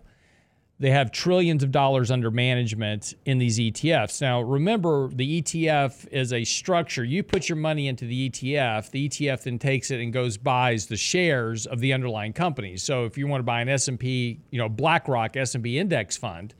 They 0.79 0.91
have 0.91 1.11
trillions 1.11 1.63
of 1.63 1.71
dollars 1.71 2.11
under 2.11 2.29
management 2.29 3.15
in 3.25 3.39
these 3.39 3.57
ETFs. 3.57 4.21
Now, 4.21 4.41
remember, 4.41 5.09
the 5.11 5.41
ETF 5.41 6.07
is 6.11 6.31
a 6.31 6.43
structure. 6.43 7.03
You 7.03 7.23
put 7.23 7.49
your 7.49 7.55
money 7.55 7.87
into 7.87 8.05
the 8.05 8.29
ETF. 8.29 8.91
The 8.91 9.09
ETF 9.09 9.43
then 9.43 9.57
takes 9.57 9.89
it 9.89 9.99
and 9.99 10.13
goes 10.13 10.37
buys 10.37 10.85
the 10.85 10.97
shares 10.97 11.65
of 11.65 11.79
the 11.79 11.93
underlying 11.93 12.33
companies. 12.33 12.83
So, 12.83 13.05
if 13.05 13.17
you 13.17 13.25
want 13.25 13.39
to 13.39 13.43
buy 13.43 13.61
an 13.61 13.69
S&P, 13.69 14.39
you 14.51 14.59
know, 14.59 14.69
BlackRock 14.69 15.35
S&P 15.35 15.79
index 15.79 16.15
fund, 16.15 16.53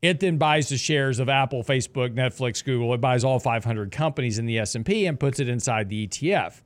it 0.00 0.20
then 0.20 0.38
buys 0.38 0.68
the 0.68 0.76
shares 0.76 1.18
of 1.18 1.28
Apple, 1.28 1.64
Facebook, 1.64 2.14
Netflix, 2.14 2.64
Google. 2.64 2.94
It 2.94 3.00
buys 3.00 3.24
all 3.24 3.40
500 3.40 3.90
companies 3.90 4.38
in 4.38 4.46
the 4.46 4.60
S&P 4.60 5.06
and 5.06 5.18
puts 5.18 5.40
it 5.40 5.48
inside 5.48 5.88
the 5.88 6.06
ETF. 6.06 6.60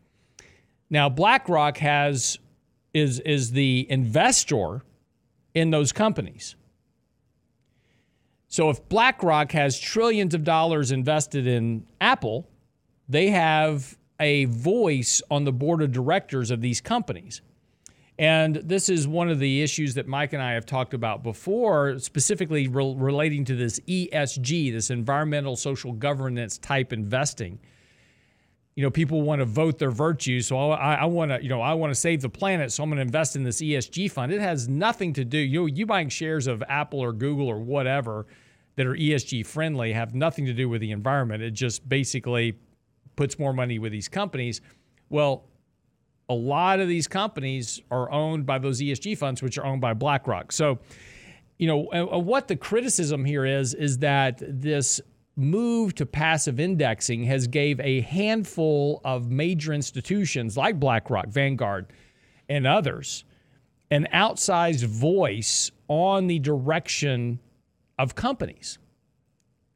Now, 0.90 1.08
BlackRock 1.08 1.78
has 1.78 2.38
is 2.94 3.20
is 3.20 3.52
the 3.52 3.86
investor 3.90 4.82
in 5.54 5.70
those 5.70 5.92
companies. 5.92 6.56
So 8.48 8.70
if 8.70 8.88
BlackRock 8.88 9.52
has 9.52 9.78
trillions 9.78 10.34
of 10.34 10.42
dollars 10.42 10.90
invested 10.90 11.46
in 11.46 11.86
Apple, 12.00 12.48
they 13.08 13.28
have 13.28 13.98
a 14.18 14.46
voice 14.46 15.20
on 15.30 15.44
the 15.44 15.52
board 15.52 15.82
of 15.82 15.92
directors 15.92 16.50
of 16.50 16.62
these 16.62 16.80
companies. 16.80 17.42
And 18.18 18.56
this 18.56 18.88
is 18.88 19.06
one 19.06 19.28
of 19.28 19.38
the 19.38 19.62
issues 19.62 19.94
that 19.94 20.08
Mike 20.08 20.32
and 20.32 20.42
I 20.42 20.54
have 20.54 20.66
talked 20.66 20.92
about 20.92 21.22
before, 21.22 21.98
specifically 22.00 22.66
re- 22.66 22.94
relating 22.96 23.44
to 23.44 23.54
this 23.54 23.78
ESG, 23.80 24.72
this 24.72 24.90
environmental 24.90 25.54
social 25.54 25.92
governance 25.92 26.58
type 26.58 26.92
investing 26.92 27.60
you 28.78 28.84
know, 28.84 28.92
people 28.92 29.22
want 29.22 29.40
to 29.40 29.44
vote 29.44 29.76
their 29.80 29.90
virtues. 29.90 30.46
So 30.46 30.70
I, 30.70 30.94
I 30.94 31.04
want 31.06 31.32
to, 31.32 31.42
you 31.42 31.48
know, 31.48 31.60
I 31.60 31.74
want 31.74 31.90
to 31.90 31.96
save 31.96 32.22
the 32.22 32.28
planet. 32.28 32.70
So 32.70 32.84
I'm 32.84 32.88
going 32.90 32.98
to 32.98 33.02
invest 33.02 33.34
in 33.34 33.42
this 33.42 33.60
ESG 33.60 34.08
fund. 34.08 34.30
It 34.30 34.40
has 34.40 34.68
nothing 34.68 35.12
to 35.14 35.24
do. 35.24 35.36
You 35.36 35.62
know, 35.62 35.66
you 35.66 35.84
buying 35.84 36.08
shares 36.08 36.46
of 36.46 36.62
Apple 36.68 37.00
or 37.00 37.12
Google 37.12 37.48
or 37.48 37.58
whatever 37.58 38.28
that 38.76 38.86
are 38.86 38.94
ESG 38.94 39.44
friendly 39.46 39.94
have 39.94 40.14
nothing 40.14 40.46
to 40.46 40.52
do 40.52 40.68
with 40.68 40.80
the 40.80 40.92
environment. 40.92 41.42
It 41.42 41.54
just 41.54 41.88
basically 41.88 42.56
puts 43.16 43.36
more 43.36 43.52
money 43.52 43.80
with 43.80 43.90
these 43.90 44.06
companies. 44.06 44.60
Well, 45.08 45.46
a 46.28 46.34
lot 46.34 46.78
of 46.78 46.86
these 46.86 47.08
companies 47.08 47.80
are 47.90 48.08
owned 48.12 48.46
by 48.46 48.60
those 48.60 48.80
ESG 48.80 49.18
funds, 49.18 49.42
which 49.42 49.58
are 49.58 49.66
owned 49.66 49.80
by 49.80 49.92
BlackRock. 49.92 50.52
So, 50.52 50.78
you 51.58 51.66
know, 51.66 51.78
what 52.20 52.46
the 52.46 52.54
criticism 52.54 53.24
here 53.24 53.44
is, 53.44 53.74
is 53.74 53.98
that 53.98 54.40
this 54.40 55.00
move 55.38 55.94
to 55.94 56.04
passive 56.04 56.58
indexing 56.58 57.24
has 57.24 57.46
gave 57.46 57.78
a 57.80 58.00
handful 58.00 59.00
of 59.04 59.30
major 59.30 59.72
institutions 59.72 60.56
like 60.56 60.80
BlackRock, 60.80 61.28
Vanguard, 61.28 61.86
and 62.48 62.66
others 62.66 63.24
an 63.90 64.06
outsized 64.12 64.84
voice 64.84 65.70
on 65.88 66.26
the 66.26 66.38
direction 66.38 67.38
of 67.98 68.14
companies. 68.14 68.78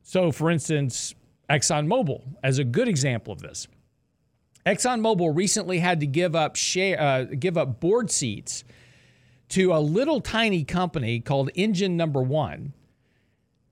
So, 0.02 0.32
for 0.32 0.50
instance, 0.50 1.14
ExxonMobil, 1.48 2.22
as 2.42 2.58
a 2.58 2.64
good 2.64 2.88
example 2.88 3.32
of 3.32 3.40
this, 3.40 3.66
ExxonMobil 4.66 5.34
recently 5.34 5.78
had 5.78 6.00
to 6.00 6.06
give 6.06 6.36
up 6.36 6.56
share, 6.56 7.00
uh, 7.00 7.24
give 7.24 7.56
up 7.56 7.80
board 7.80 8.10
seats 8.10 8.64
to 9.50 9.72
a 9.72 9.80
little 9.80 10.20
tiny 10.20 10.64
company 10.64 11.20
called 11.20 11.50
Engine 11.54 11.96
Number 11.96 12.22
One 12.22 12.72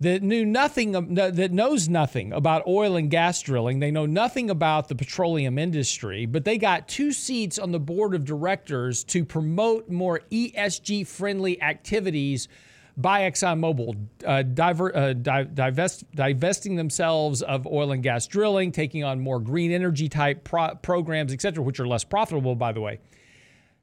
that 0.00 0.22
knew 0.22 0.46
nothing 0.46 1.14
that 1.14 1.52
knows 1.52 1.88
nothing 1.88 2.32
about 2.32 2.66
oil 2.66 2.96
and 2.96 3.10
gas 3.10 3.40
drilling. 3.42 3.80
They 3.80 3.90
know 3.90 4.06
nothing 4.06 4.48
about 4.48 4.88
the 4.88 4.94
petroleum 4.94 5.58
industry, 5.58 6.24
but 6.24 6.44
they 6.44 6.56
got 6.56 6.88
two 6.88 7.12
seats 7.12 7.58
on 7.58 7.70
the 7.70 7.80
board 7.80 8.14
of 8.14 8.24
directors 8.24 9.04
to 9.04 9.26
promote 9.26 9.90
more 9.90 10.20
ESG 10.30 11.06
friendly 11.06 11.60
activities 11.60 12.48
by 12.96 13.30
ExxonMobil, 13.30 13.96
uh, 14.26 14.42
diver, 14.42 14.94
uh, 14.96 15.12
divest, 15.12 16.10
divesting 16.14 16.76
themselves 16.76 17.42
of 17.42 17.66
oil 17.66 17.92
and 17.92 18.02
gas 18.02 18.26
drilling, 18.26 18.72
taking 18.72 19.04
on 19.04 19.20
more 19.20 19.38
green 19.38 19.70
energy 19.70 20.08
type 20.08 20.44
pro- 20.44 20.74
programs, 20.76 21.32
et 21.32 21.40
cetera, 21.40 21.62
which 21.62 21.78
are 21.78 21.86
less 21.86 22.04
profitable, 22.04 22.54
by 22.54 22.72
the 22.72 22.80
way. 22.80 22.98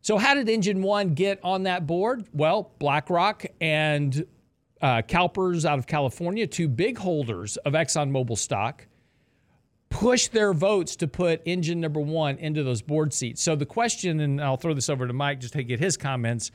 So, 0.02 0.18
how 0.18 0.36
did 0.36 0.50
Engine 0.50 0.82
One 0.82 1.14
get 1.14 1.40
on 1.44 1.64
that 1.64 1.88
board? 1.88 2.26
Well, 2.34 2.72
BlackRock 2.80 3.46
and 3.60 4.26
uh, 4.82 5.02
CalPERS 5.02 5.66
out 5.66 5.80
of 5.80 5.88
California, 5.88 6.48
two 6.48 6.68
big 6.68 6.98
holders 6.98 7.58
of 7.58 7.74
ExxonMobil 7.74 8.38
stock, 8.38 8.86
push 9.90 10.28
their 10.28 10.54
votes 10.54 10.96
to 10.98 11.08
put 11.08 11.42
engine 11.46 11.80
number 11.80 12.00
one 12.00 12.38
into 12.38 12.64
those 12.64 12.82
board 12.82 13.14
seats. 13.14 13.42
So 13.42 13.56
the 13.56 13.66
question, 13.66 14.20
and 14.20 14.42
I'll 14.42 14.58
throw 14.58 14.74
this 14.74 14.90
over 14.90 15.08
to 15.08 15.14
Mike 15.14 15.40
just 15.40 15.54
to 15.54 15.64
get 15.64 15.80
his 15.80 15.98
comments, 15.98 16.52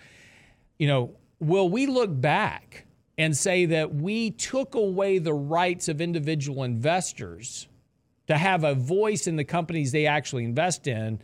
you 0.78 0.86
know, 0.86 1.14
will 1.40 1.68
we 1.68 1.86
look 1.86 2.20
back 2.20 2.86
and 3.18 3.36
say 3.36 3.66
that 3.66 3.94
we 3.94 4.30
took 4.30 4.74
away 4.74 5.18
the 5.18 5.34
rights 5.34 5.88
of 5.88 6.00
individual 6.00 6.62
investors 6.64 7.68
to 8.26 8.36
have 8.36 8.64
a 8.64 8.74
voice 8.74 9.26
in 9.26 9.36
the 9.36 9.44
companies 9.44 9.92
they 9.92 10.06
actually 10.06 10.44
invest 10.44 10.86
in 10.86 11.20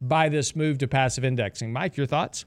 by 0.00 0.28
this 0.28 0.56
move 0.56 0.78
to 0.78 0.88
passive 0.88 1.24
indexing. 1.24 1.72
Mike, 1.72 1.96
your 1.96 2.06
thoughts? 2.06 2.44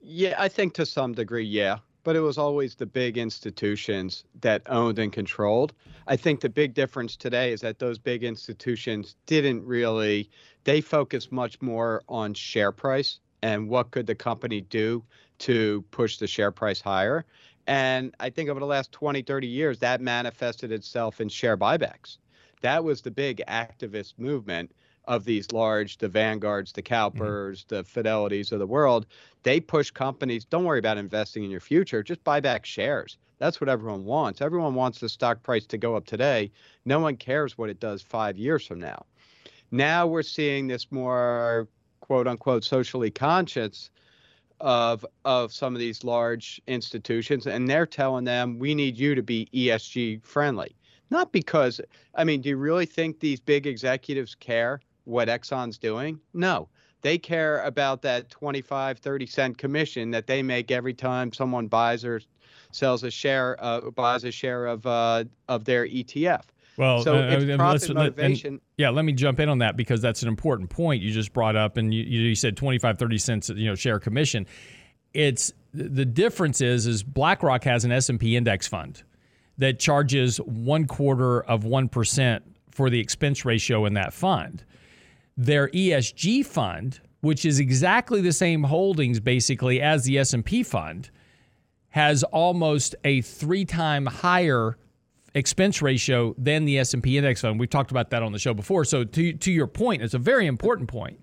Yeah, 0.00 0.34
I 0.38 0.48
think 0.48 0.74
to 0.74 0.86
some 0.86 1.12
degree, 1.12 1.44
yeah. 1.44 1.78
But 2.08 2.16
it 2.16 2.20
was 2.20 2.38
always 2.38 2.74
the 2.74 2.86
big 2.86 3.18
institutions 3.18 4.24
that 4.40 4.62
owned 4.64 4.98
and 4.98 5.12
controlled. 5.12 5.74
I 6.06 6.16
think 6.16 6.40
the 6.40 6.48
big 6.48 6.72
difference 6.72 7.16
today 7.16 7.52
is 7.52 7.60
that 7.60 7.80
those 7.80 7.98
big 7.98 8.24
institutions 8.24 9.14
didn't 9.26 9.62
really, 9.66 10.30
they 10.64 10.80
focused 10.80 11.30
much 11.30 11.60
more 11.60 12.02
on 12.08 12.32
share 12.32 12.72
price 12.72 13.20
and 13.42 13.68
what 13.68 13.90
could 13.90 14.06
the 14.06 14.14
company 14.14 14.62
do 14.62 15.04
to 15.40 15.84
push 15.90 16.16
the 16.16 16.26
share 16.26 16.50
price 16.50 16.80
higher. 16.80 17.26
And 17.66 18.14
I 18.20 18.30
think 18.30 18.48
over 18.48 18.58
the 18.58 18.64
last 18.64 18.90
20, 18.90 19.20
30 19.20 19.46
years, 19.46 19.78
that 19.80 20.00
manifested 20.00 20.72
itself 20.72 21.20
in 21.20 21.28
share 21.28 21.58
buybacks. 21.58 22.16
That 22.62 22.84
was 22.84 23.02
the 23.02 23.10
big 23.10 23.42
activist 23.46 24.14
movement 24.16 24.72
of 25.08 25.24
these 25.24 25.50
large, 25.52 25.96
the 25.98 26.08
Vanguards, 26.08 26.72
the. 26.72 26.82
CalPERS, 26.82 27.64
mm-hmm. 27.64 27.74
the 27.74 27.84
Fidelities 27.84 28.52
of 28.52 28.58
the 28.58 28.66
world, 28.66 29.06
they 29.42 29.58
push 29.58 29.90
companies, 29.90 30.44
don't 30.44 30.64
worry 30.64 30.78
about 30.78 30.98
investing 30.98 31.44
in 31.44 31.50
your 31.50 31.60
future, 31.60 32.02
just 32.02 32.22
buy 32.24 32.40
back 32.40 32.64
shares. 32.64 33.18
That's 33.38 33.60
what 33.60 33.68
everyone 33.68 34.04
wants. 34.04 34.40
Everyone 34.40 34.74
wants 34.74 35.00
the 35.00 35.08
stock 35.08 35.42
price 35.42 35.66
to 35.66 35.78
go 35.78 35.96
up 35.96 36.06
today. 36.06 36.50
No 36.84 37.00
one 37.00 37.16
cares 37.16 37.56
what 37.56 37.70
it 37.70 37.80
does 37.80 38.02
five 38.02 38.36
years 38.36 38.66
from 38.66 38.80
now. 38.80 39.06
Now 39.70 40.06
we're 40.06 40.22
seeing 40.22 40.66
this 40.66 40.90
more 40.90 41.68
quote 42.00 42.26
unquote 42.26 42.64
socially 42.64 43.10
conscious 43.10 43.90
of 44.60 45.06
of 45.24 45.52
some 45.52 45.74
of 45.74 45.78
these 45.78 46.02
large 46.02 46.60
institutions 46.66 47.46
and 47.46 47.68
they're 47.68 47.86
telling 47.86 48.24
them 48.24 48.58
we 48.58 48.74
need 48.74 48.98
you 48.98 49.14
to 49.14 49.22
be 49.22 49.48
ESG 49.54 50.24
friendly. 50.24 50.74
Not 51.10 51.32
because 51.32 51.80
I 52.14 52.24
mean, 52.24 52.40
do 52.40 52.48
you 52.48 52.56
really 52.56 52.86
think 52.86 53.20
these 53.20 53.40
big 53.40 53.66
executives 53.66 54.34
care 54.34 54.80
what 55.08 55.28
Exxon's 55.28 55.78
doing? 55.78 56.20
No. 56.34 56.68
They 57.00 57.16
care 57.16 57.62
about 57.62 58.02
that 58.02 58.28
25, 58.28 58.98
30 58.98 59.26
cent 59.26 59.58
commission 59.58 60.10
that 60.10 60.26
they 60.26 60.42
make 60.42 60.70
every 60.70 60.94
time 60.94 61.32
someone 61.32 61.66
buys 61.66 62.04
or 62.04 62.20
sells 62.72 63.04
a 63.04 63.10
share, 63.10 63.56
uh, 63.60 63.90
buys 63.90 64.24
a 64.24 64.30
share 64.30 64.66
of 64.66 64.84
uh, 64.84 65.24
of 65.48 65.64
their 65.64 65.86
ETF. 65.86 66.42
Well, 66.76 67.02
so 67.02 67.16
uh, 67.16 67.28
it's 67.30 67.56
profit 67.56 67.94
motivation. 67.94 68.60
Yeah, 68.76 68.90
let 68.90 69.04
me 69.04 69.12
jump 69.12 69.40
in 69.40 69.48
on 69.48 69.58
that 69.58 69.76
because 69.76 70.00
that's 70.00 70.22
an 70.22 70.28
important 70.28 70.70
point 70.70 71.02
you 71.02 71.10
just 71.10 71.32
brought 71.32 71.56
up, 71.56 71.76
and 71.76 71.94
you, 71.94 72.02
you 72.02 72.34
said 72.34 72.56
25, 72.56 72.98
30 72.98 73.18
cents, 73.18 73.48
you 73.48 73.66
know, 73.66 73.74
share 73.74 73.98
commission. 73.98 74.46
It's 75.14 75.52
the 75.72 76.04
difference 76.04 76.60
is 76.60 76.86
is 76.86 77.02
BlackRock 77.02 77.64
has 77.64 77.84
an 77.84 77.92
S 77.92 78.08
and 78.08 78.18
P 78.18 78.36
index 78.36 78.66
fund 78.66 79.02
that 79.56 79.78
charges 79.78 80.38
one 80.38 80.86
quarter 80.86 81.42
of 81.42 81.64
one 81.64 81.88
percent 81.88 82.44
for 82.70 82.90
the 82.90 82.98
expense 82.98 83.44
ratio 83.44 83.86
in 83.86 83.94
that 83.94 84.12
fund 84.12 84.64
their 85.38 85.68
ESG 85.68 86.44
fund, 86.44 87.00
which 87.20 87.44
is 87.46 87.60
exactly 87.60 88.20
the 88.20 88.32
same 88.32 88.64
holdings 88.64 89.20
basically 89.20 89.80
as 89.80 90.04
the 90.04 90.18
S&P 90.18 90.64
fund, 90.64 91.10
has 91.90 92.24
almost 92.24 92.96
a 93.04 93.22
3-time 93.22 94.04
higher 94.04 94.76
expense 95.34 95.80
ratio 95.80 96.34
than 96.36 96.64
the 96.64 96.78
S&P 96.78 97.16
index 97.16 97.40
fund. 97.40 97.58
We've 97.60 97.70
talked 97.70 97.92
about 97.92 98.10
that 98.10 98.22
on 98.22 98.32
the 98.32 98.38
show 98.38 98.52
before. 98.52 98.84
So 98.84 99.04
to 99.04 99.32
to 99.32 99.52
your 99.52 99.68
point, 99.68 100.02
it's 100.02 100.14
a 100.14 100.18
very 100.18 100.46
important 100.46 100.88
point 100.88 101.20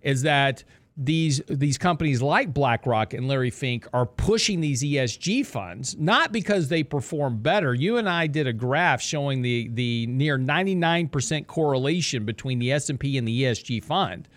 is 0.00 0.22
that 0.22 0.64
these 1.00 1.40
these 1.46 1.78
companies 1.78 2.20
like 2.20 2.52
BlackRock 2.52 3.14
and 3.14 3.28
Larry 3.28 3.50
Fink 3.50 3.86
are 3.92 4.04
pushing 4.04 4.60
these 4.60 4.82
ESG 4.82 5.46
funds 5.46 5.96
not 5.96 6.32
because 6.32 6.68
they 6.68 6.82
perform 6.82 7.38
better. 7.38 7.72
You 7.72 7.98
and 7.98 8.08
I 8.08 8.26
did 8.26 8.48
a 8.48 8.52
graph 8.52 9.00
showing 9.00 9.42
the 9.42 9.68
the 9.68 10.08
near 10.08 10.36
99% 10.36 11.46
correlation 11.46 12.24
between 12.24 12.58
the 12.58 12.72
S&P 12.72 13.16
and 13.16 13.28
the 13.28 13.44
ESG 13.44 13.84
fund 13.84 14.28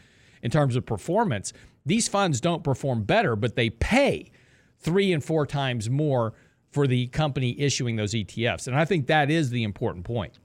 in 0.43 0.51
terms 0.51 0.75
of 0.75 0.85
performance. 0.85 1.51
These 1.83 2.07
funds 2.07 2.39
don't 2.39 2.63
perform 2.63 3.03
better, 3.03 3.35
but 3.35 3.55
they 3.55 3.71
pay 3.71 4.31
3 4.77 5.13
and 5.13 5.23
4 5.23 5.47
times 5.47 5.89
more 5.89 6.33
for 6.69 6.85
the 6.85 7.07
company 7.07 7.59
issuing 7.59 7.95
those 7.95 8.13
ETFs. 8.13 8.67
And 8.67 8.75
I 8.75 8.85
think 8.85 9.07
that 9.07 9.31
is 9.31 9.49
the 9.49 9.63
important 9.63 10.05
point. 10.05 10.37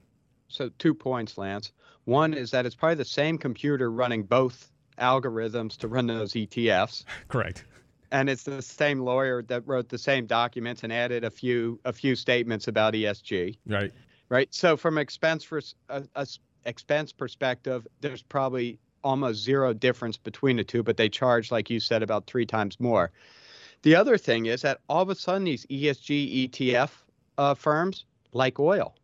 So 0.47 0.71
two 0.79 0.95
points, 0.95 1.37
Lance. 1.37 1.73
One 2.05 2.33
is 2.33 2.49
that 2.51 2.65
it's 2.65 2.75
probably 2.75 2.95
the 2.95 3.05
same 3.05 3.37
computer 3.37 3.91
running 3.91 4.23
both 4.23 4.71
algorithms 4.99 5.77
to 5.77 5.87
run 5.87 6.07
those 6.07 6.33
ETFs. 6.33 7.05
Correct. 7.27 7.65
And 8.11 8.29
it's 8.29 8.43
the 8.43 8.61
same 8.61 8.99
lawyer 8.99 9.41
that 9.43 9.67
wrote 9.67 9.89
the 9.89 9.97
same 9.97 10.27
documents 10.27 10.83
and 10.83 10.93
added 10.93 11.23
a 11.23 11.29
few 11.29 11.79
a 11.83 11.91
few 11.91 12.15
statements 12.15 12.67
about 12.67 12.93
ESG. 12.93 13.57
Right. 13.65 13.91
Right. 14.29 14.53
So 14.53 14.77
from 14.77 14.97
expense 14.97 15.43
for 15.43 15.61
a, 15.89 16.27
expense 16.65 17.11
perspective, 17.11 17.87
there's 18.01 18.21
probably 18.21 18.79
almost 19.03 19.41
zero 19.41 19.73
difference 19.73 20.17
between 20.17 20.57
the 20.57 20.63
two, 20.63 20.83
but 20.83 20.97
they 20.97 21.09
charge, 21.09 21.51
like 21.51 21.69
you 21.69 21.79
said, 21.79 22.03
about 22.03 22.27
three 22.27 22.45
times 22.45 22.79
more. 22.79 23.11
The 23.83 23.95
other 23.95 24.17
thing 24.17 24.47
is 24.47 24.63
that 24.63 24.79
all 24.89 25.01
of 25.01 25.09
a 25.09 25.15
sudden 25.15 25.45
these 25.45 25.65
ESG 25.67 26.49
ETF 26.49 26.89
uh, 27.37 27.53
firms 27.53 28.05
like 28.33 28.59
oil. 28.59 28.95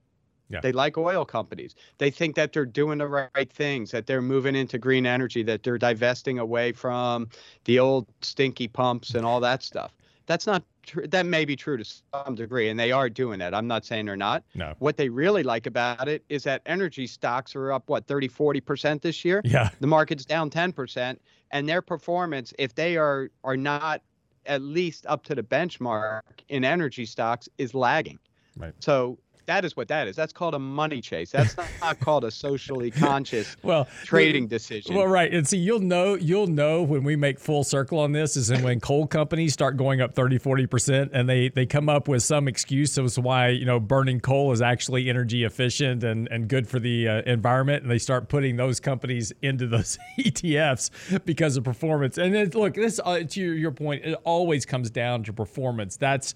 Yeah. 0.54 0.62
They 0.62 0.72
like 0.72 0.98
oil 0.98 1.26
companies. 1.26 1.76
They 1.98 2.12
think 2.12 2.36
that 2.36 2.54
they're 2.54 2.66
doing 2.66 3.00
the 3.00 3.08
right 3.08 3.52
things, 3.52 3.92
that 3.92 4.06
they're 4.06 4.22
moving 4.22 4.56
into 4.56 4.78
green 4.78 5.06
energy, 5.06 5.44
that 5.44 5.64
they're 5.64 5.78
divesting 5.78 6.40
away 6.40 6.72
from 6.72 7.28
the 7.66 7.80
old 7.80 8.08
stinky 8.22 8.68
pumps 8.68 9.16
and 9.16 9.26
all 9.26 9.40
that 9.40 9.64
stuff. 9.64 9.92
That's 10.26 10.48
not 10.48 10.64
true. 10.84 11.08
That 11.08 11.26
may 11.26 11.44
be 11.44 11.56
true 11.56 11.76
to 11.76 11.84
some 11.84 12.36
degree, 12.36 12.70
and 12.70 12.80
they 12.80 12.92
are 12.92 13.10
doing 13.10 13.42
it. 13.42 13.54
I'm 13.54 13.68
not 13.68 13.84
saying 13.84 14.06
they're 14.06 14.16
not. 14.16 14.44
No. 14.56 14.74
What 14.80 14.96
they 14.96 15.10
really 15.10 15.44
like 15.44 15.66
about 15.66 16.08
it 16.08 16.24
is 16.30 16.44
that 16.44 16.62
energy 16.66 17.08
stocks 17.08 17.56
are 17.56 17.72
up, 17.72 17.90
what, 17.90 18.08
30, 18.08 18.30
40% 18.30 19.02
this 19.02 19.26
year? 19.26 19.42
Yeah. 19.44 19.70
The 19.80 19.88
market's 19.88 20.24
down 20.24 20.50
10%, 20.50 21.18
and 21.52 21.68
their 21.68 21.82
performance, 21.82 22.54
if 22.58 22.76
they 22.76 22.96
are 22.96 23.30
are 23.44 23.58
not 23.58 24.02
at 24.46 24.62
least 24.62 25.06
up 25.08 25.24
to 25.24 25.36
the 25.36 25.44
benchmark 25.44 26.22
in 26.50 26.64
energy 26.64 27.06
stocks, 27.06 27.50
is 27.58 27.74
lagging. 27.74 28.20
Right. 28.58 28.74
So 28.80 29.18
that 29.46 29.66
is 29.66 29.76
what 29.76 29.88
that 29.90 30.08
is. 30.08 30.16
That's 30.16 30.34
called 30.34 30.54
a 30.54 30.60
money 30.60 31.02
chase. 31.02 31.32
That's 31.32 31.58
not, 31.58 31.68
not 31.82 32.00
called 32.00 32.24
a 32.24 32.32
socially 32.32 32.92
conscious 32.92 33.58
well 33.64 33.88
trading 34.04 34.48
decision. 34.48 34.96
Well, 34.96 35.08
right. 35.08 35.34
And 35.34 35.48
see, 35.48 35.58
you'll 35.58 35.80
know 35.80 36.16
you'll 36.16 36.48
know 36.48 36.82
when 36.82 37.04
we 37.04 37.16
make 37.16 37.40
full 37.40 37.64
circle 37.64 38.00
on 38.00 38.12
this 38.12 38.38
is 38.38 38.52
when 38.52 38.80
coal 38.80 39.08
companies 39.08 39.54
start 39.54 39.78
going 39.78 40.02
up 40.02 40.14
30, 40.14 40.40
40% 40.40 41.10
and 41.14 41.28
they 41.28 41.50
they 41.50 41.66
come 41.66 41.90
up 41.90 42.08
with 42.08 42.24
some 42.24 42.48
excuse 42.48 42.98
as 42.98 43.16
to 43.16 43.22
why, 43.22 43.50
you 43.50 43.66
know, 43.66 43.80
burning 43.80 44.20
coal 44.20 44.52
is 44.52 44.62
actually 44.62 45.10
energy 45.10 45.44
efficient 45.44 46.04
and, 46.04 46.28
and 46.30 46.48
good 46.48 46.68
for 46.68 46.80
the 46.80 47.08
uh, 47.08 47.22
environment 47.26 47.84
and 47.84 47.92
they 47.92 48.00
start 48.00 48.30
putting 48.30 48.56
those 48.56 48.80
companies 48.80 49.34
into 49.42 49.68
those 49.68 49.98
ETFs 50.20 51.24
because 51.26 51.58
of 51.58 51.64
performance. 51.64 52.18
And 52.18 52.36
it, 52.36 52.56
look, 52.56 52.76
this 52.76 53.00
uh, 53.04 53.24
to 53.24 53.42
your, 53.42 53.56
your 53.56 53.72
point, 53.72 54.06
it 54.06 54.18
always 54.24 54.66
comes 54.66 54.90
down 54.90 55.24
to 55.24 55.34
performance. 55.34 55.98
That's 55.98 56.34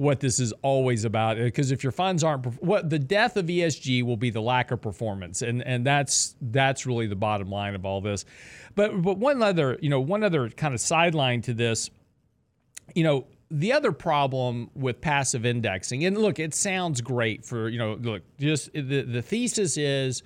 what 0.00 0.18
this 0.18 0.40
is 0.40 0.50
always 0.62 1.04
about. 1.04 1.38
Uh, 1.38 1.42
because 1.42 1.70
if 1.72 1.82
your 1.82 1.92
funds 1.92 2.24
aren't, 2.24 2.46
what 2.62 2.88
the 2.88 2.98
death 2.98 3.36
of 3.36 3.44
ESG 3.44 4.02
will 4.02 4.16
be 4.16 4.30
the 4.30 4.40
lack 4.40 4.70
of 4.70 4.80
performance, 4.80 5.42
and 5.42 5.62
and 5.62 5.84
that's 5.84 6.36
that's 6.40 6.86
really 6.86 7.06
the 7.06 7.16
bottom 7.16 7.50
line 7.50 7.74
of 7.74 7.84
all 7.84 8.00
this. 8.00 8.24
But 8.74 9.02
but 9.02 9.18
one 9.18 9.42
other 9.42 9.78
you 9.82 9.90
know 9.90 10.00
one 10.00 10.24
other 10.24 10.48
kind 10.48 10.72
of 10.72 10.80
sideline 10.80 11.42
to 11.42 11.54
this, 11.54 11.90
you 12.94 13.04
know. 13.04 13.26
The 13.52 13.72
other 13.72 13.90
problem 13.90 14.70
with 14.76 15.00
passive 15.00 15.44
indexing, 15.44 16.04
and 16.04 16.16
look, 16.16 16.38
it 16.38 16.54
sounds 16.54 17.00
great 17.00 17.44
for, 17.44 17.68
you 17.68 17.80
know, 17.80 17.94
look, 17.94 18.22
just 18.38 18.72
the, 18.72 19.02
the 19.02 19.22
thesis 19.22 19.76
is 19.76 20.22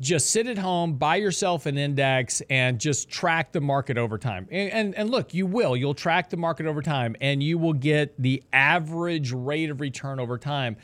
just 0.00 0.30
sit 0.30 0.46
at 0.46 0.58
home, 0.58 0.94
buy 0.94 1.16
yourself 1.16 1.66
an 1.66 1.78
index, 1.78 2.42
and 2.50 2.78
just 2.78 3.08
track 3.08 3.52
the 3.52 3.60
market 3.60 3.96
over 3.96 4.18
time. 4.18 4.46
And, 4.50 4.70
and, 4.72 4.94
and, 4.94 5.10
look, 5.10 5.32
you 5.32 5.46
will. 5.46 5.76
You'll 5.76 5.94
track 5.94 6.28
the 6.28 6.36
market 6.36 6.66
over 6.66 6.82
time, 6.82 7.16
and 7.20 7.42
you 7.42 7.58
will 7.58 7.72
get 7.72 8.20
the 8.20 8.42
average 8.52 9.32
rate 9.32 9.70
of 9.70 9.80
return 9.80 10.20
over 10.20 10.36
time. 10.36 10.76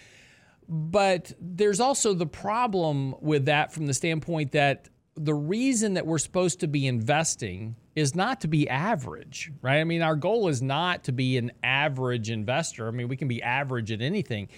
But 0.69 1.33
there's 1.41 1.81
also 1.81 2.15
the 2.15 2.27
problem 2.27 3.15
with 3.21 3.47
that 3.47 3.73
from 3.73 3.87
the 3.87 3.95
standpoint 3.95 4.53
that 4.53 4.89
the 5.17 5.35
reason 5.35 5.95
that 5.95 6.07
we're 6.07 6.19
supposed 6.19 6.61
to 6.61 6.67
be 6.67 6.87
investing 6.87 7.77
is 7.95 8.15
not 8.15 8.41
to 8.41 8.49
be 8.49 8.67
average, 8.69 9.53
right? 9.61 9.79
I 9.79 9.85
mean, 9.85 10.01
our 10.01 10.17
goal 10.17 10.49
is 10.49 10.63
not 10.63 11.05
to 11.05 11.13
be 11.13 11.37
an 11.37 11.53
average 11.63 12.31
investor. 12.31 12.89
I 12.89 12.93
mean, 12.93 13.09
we 13.09 13.19
can 13.19 13.29
be 13.29 13.43
average 13.43 13.93
at 13.93 14.01
anything 14.01 14.49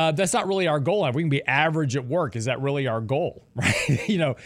uh, 0.00 0.12
that's 0.12 0.32
not 0.32 0.46
really 0.48 0.66
our 0.66 0.80
goal. 0.80 1.10
We 1.12 1.22
can 1.22 1.28
be 1.28 1.46
average 1.46 1.94
at 1.94 2.06
work. 2.06 2.34
Is 2.34 2.46
that 2.46 2.60
really 2.62 2.86
our 2.86 3.02
goal, 3.02 3.44
right? 3.54 4.08
you 4.08 4.16
know, 4.16 4.36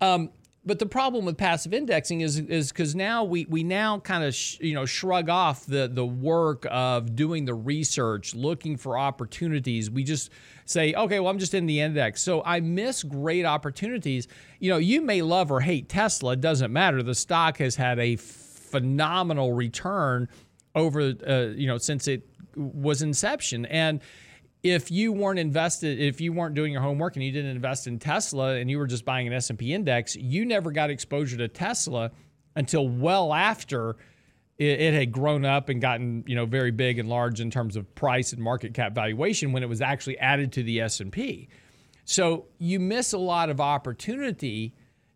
um, 0.00 0.30
but 0.66 0.80
the 0.80 0.86
problem 0.86 1.24
with 1.24 1.36
passive 1.36 1.72
indexing 1.72 2.22
is 2.22 2.38
is 2.38 2.72
because 2.72 2.96
now 2.96 3.22
we 3.22 3.46
we 3.48 3.62
now 3.62 4.00
kind 4.00 4.24
of 4.24 4.34
sh- 4.34 4.58
you 4.60 4.74
know 4.74 4.86
shrug 4.86 5.28
off 5.28 5.66
the 5.66 5.88
the 5.92 6.04
work 6.04 6.66
of 6.68 7.14
doing 7.14 7.44
the 7.44 7.54
research, 7.54 8.34
looking 8.34 8.76
for 8.76 8.98
opportunities. 8.98 9.88
We 9.88 10.02
just 10.02 10.30
say, 10.64 10.94
okay, 10.94 11.20
well, 11.20 11.30
I'm 11.30 11.38
just 11.38 11.54
in 11.54 11.66
the 11.66 11.80
index, 11.80 12.20
so 12.20 12.42
I 12.44 12.58
miss 12.58 13.04
great 13.04 13.44
opportunities. 13.44 14.26
You 14.58 14.70
know, 14.70 14.78
you 14.78 15.00
may 15.00 15.22
love 15.22 15.52
or 15.52 15.60
hate 15.60 15.88
Tesla. 15.88 16.32
It 16.32 16.40
doesn't 16.40 16.72
matter. 16.72 17.02
The 17.02 17.14
stock 17.14 17.58
has 17.58 17.76
had 17.76 18.00
a 18.00 18.16
phenomenal 18.16 19.52
return 19.52 20.28
over 20.74 21.14
uh, 21.24 21.54
you 21.54 21.68
know 21.68 21.78
since 21.78 22.08
it 22.08 22.26
was 22.56 23.02
inception. 23.02 23.66
And 23.66 24.00
if 24.64 24.90
you 24.90 25.12
weren't 25.12 25.38
invested, 25.38 26.00
if 26.00 26.22
you 26.22 26.32
weren't 26.32 26.54
doing 26.54 26.72
your 26.72 26.80
homework 26.80 27.16
and 27.16 27.22
you 27.22 27.30
didn't 27.30 27.50
invest 27.50 27.86
in 27.86 27.98
Tesla 27.98 28.56
and 28.56 28.70
you 28.70 28.78
were 28.78 28.86
just 28.86 29.04
buying 29.04 29.26
an 29.26 29.32
S&P 29.34 29.74
index, 29.74 30.16
you 30.16 30.46
never 30.46 30.72
got 30.72 30.88
exposure 30.88 31.36
to 31.36 31.48
Tesla 31.48 32.10
until 32.56 32.88
well 32.88 33.34
after 33.34 33.96
it, 34.56 34.80
it, 34.80 34.94
had 34.94 35.12
grown 35.12 35.44
up 35.44 35.68
and 35.68 35.82
gotten 35.82 36.24
you 36.26 36.34
know 36.34 36.46
very 36.46 36.70
big 36.70 36.98
and 36.98 37.08
large 37.08 37.40
in 37.40 37.50
terms 37.50 37.76
of 37.76 37.94
price 37.94 38.32
and 38.32 38.40
market 38.42 38.72
cap 38.72 38.94
valuation 38.94 39.52
when 39.52 39.62
it 39.62 39.68
was 39.68 39.82
actually 39.82 40.18
added 40.18 40.50
to 40.52 40.62
the 40.62 40.80
S&P. 40.80 41.48
So 42.06 42.46
you 42.58 42.80
miss 42.80 43.12
a 43.12 43.18
lot 43.18 43.50
of 43.50 43.60
opportunity 43.60 44.72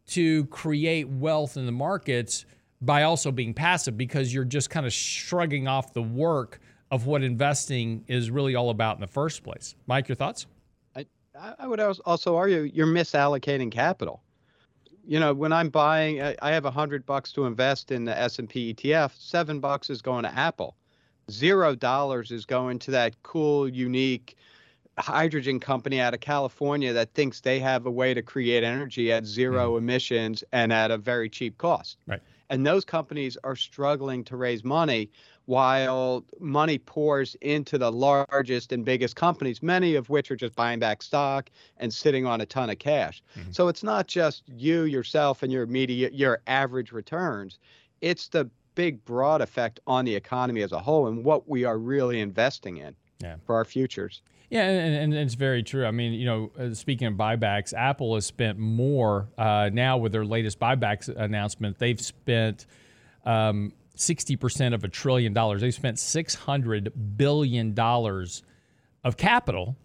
to 0.08 0.44
create 0.46 1.08
wealth 1.08 1.56
in 1.56 1.64
the 1.64 1.72
markets 1.72 2.44
by 2.82 3.04
also 3.04 3.32
being 3.32 3.54
passive 3.54 3.96
because 3.96 4.34
you're 4.34 4.44
just 4.44 4.68
kind 4.68 4.84
of 4.84 4.92
shrugging 4.92 5.66
off 5.66 5.94
the 5.94 6.02
work 6.02 6.60
of 6.90 7.06
what 7.06 7.22
investing 7.22 8.04
is 8.08 8.30
really 8.30 8.54
all 8.54 8.70
about 8.70 8.96
in 8.96 9.00
the 9.00 9.06
first 9.06 9.42
place. 9.42 9.74
Mike, 9.86 10.08
your 10.08 10.16
thoughts? 10.16 10.46
I, 11.38 11.54
I 11.58 11.66
would 11.66 11.80
also 11.80 12.36
argue 12.36 12.62
you're 12.62 12.86
misallocating 12.86 13.70
capital. 13.70 14.22
You 15.06 15.20
know, 15.20 15.32
when 15.32 15.52
I'm 15.52 15.70
buying, 15.70 16.20
I 16.20 16.50
have 16.50 16.64
a 16.64 16.70
hundred 16.70 17.06
bucks 17.06 17.32
to 17.32 17.46
invest 17.46 17.90
in 17.90 18.04
the 18.04 18.18
S&P 18.18 18.74
ETF. 18.74 19.12
Seven 19.16 19.60
bucks 19.60 19.88
is 19.88 20.02
going 20.02 20.24
to 20.24 20.34
Apple. 20.34 20.76
Zero 21.30 21.74
dollars 21.74 22.30
is 22.30 22.44
going 22.44 22.78
to 22.80 22.90
that 22.90 23.22
cool, 23.22 23.68
unique 23.68 24.36
hydrogen 24.98 25.60
company 25.60 26.00
out 26.00 26.12
of 26.12 26.20
California 26.20 26.92
that 26.92 27.14
thinks 27.14 27.40
they 27.40 27.60
have 27.60 27.86
a 27.86 27.90
way 27.90 28.12
to 28.12 28.22
create 28.22 28.64
energy 28.64 29.12
at 29.12 29.24
0 29.24 29.72
mm. 29.72 29.78
emissions 29.78 30.42
and 30.52 30.72
at 30.72 30.90
a 30.90 30.98
very 30.98 31.30
cheap 31.30 31.56
cost. 31.58 31.98
Right. 32.06 32.20
And 32.50 32.66
those 32.66 32.84
companies 32.84 33.36
are 33.44 33.56
struggling 33.56 34.24
to 34.24 34.36
raise 34.36 34.64
money 34.64 35.10
while 35.48 36.22
money 36.40 36.76
pours 36.76 37.34
into 37.40 37.78
the 37.78 37.90
largest 37.90 38.70
and 38.70 38.84
biggest 38.84 39.16
companies, 39.16 39.62
many 39.62 39.94
of 39.94 40.10
which 40.10 40.30
are 40.30 40.36
just 40.36 40.54
buying 40.54 40.78
back 40.78 41.02
stock 41.02 41.48
and 41.78 41.92
sitting 41.92 42.26
on 42.26 42.42
a 42.42 42.46
ton 42.46 42.68
of 42.68 42.78
cash. 42.78 43.22
Mm-hmm. 43.34 43.52
So 43.52 43.68
it's 43.68 43.82
not 43.82 44.06
just 44.06 44.42
you, 44.46 44.82
yourself, 44.82 45.42
and 45.42 45.50
your 45.50 45.62
immediate, 45.62 46.12
your 46.12 46.42
average 46.48 46.92
returns. 46.92 47.60
It's 48.02 48.28
the 48.28 48.50
big, 48.74 49.02
broad 49.06 49.40
effect 49.40 49.80
on 49.86 50.04
the 50.04 50.14
economy 50.14 50.60
as 50.60 50.72
a 50.72 50.78
whole 50.78 51.06
and 51.06 51.24
what 51.24 51.48
we 51.48 51.64
are 51.64 51.78
really 51.78 52.20
investing 52.20 52.76
in 52.76 52.94
yeah. 53.18 53.36
for 53.46 53.54
our 53.54 53.64
futures. 53.64 54.20
Yeah, 54.50 54.68
and, 54.68 54.94
and, 54.94 55.14
it's 55.14 55.32
very 55.32 55.62
true. 55.62 55.86
I 55.86 55.92
mean, 55.92 56.12
you 56.12 56.26
know, 56.26 56.50
uh, 56.58 56.74
speaking 56.74 57.06
of 57.06 57.14
buybacks, 57.14 57.72
Apple 57.72 58.16
has 58.16 58.26
spent 58.26 58.58
more 58.58 59.28
uh, 59.38 59.70
now 59.72 59.96
with 59.96 60.12
their 60.12 60.26
latest 60.26 60.60
buybacks 60.60 61.08
announcement. 61.08 61.78
They've 61.78 62.00
spent 62.00 62.66
um, 63.24 63.72
60% 63.98 64.74
of 64.74 64.84
a 64.84 64.88
trillion 64.88 65.32
dollars. 65.32 65.60
They've 65.60 65.74
spent 65.74 65.96
$600 65.96 66.92
billion 67.16 67.78
of 67.78 69.16
capital 69.16 69.76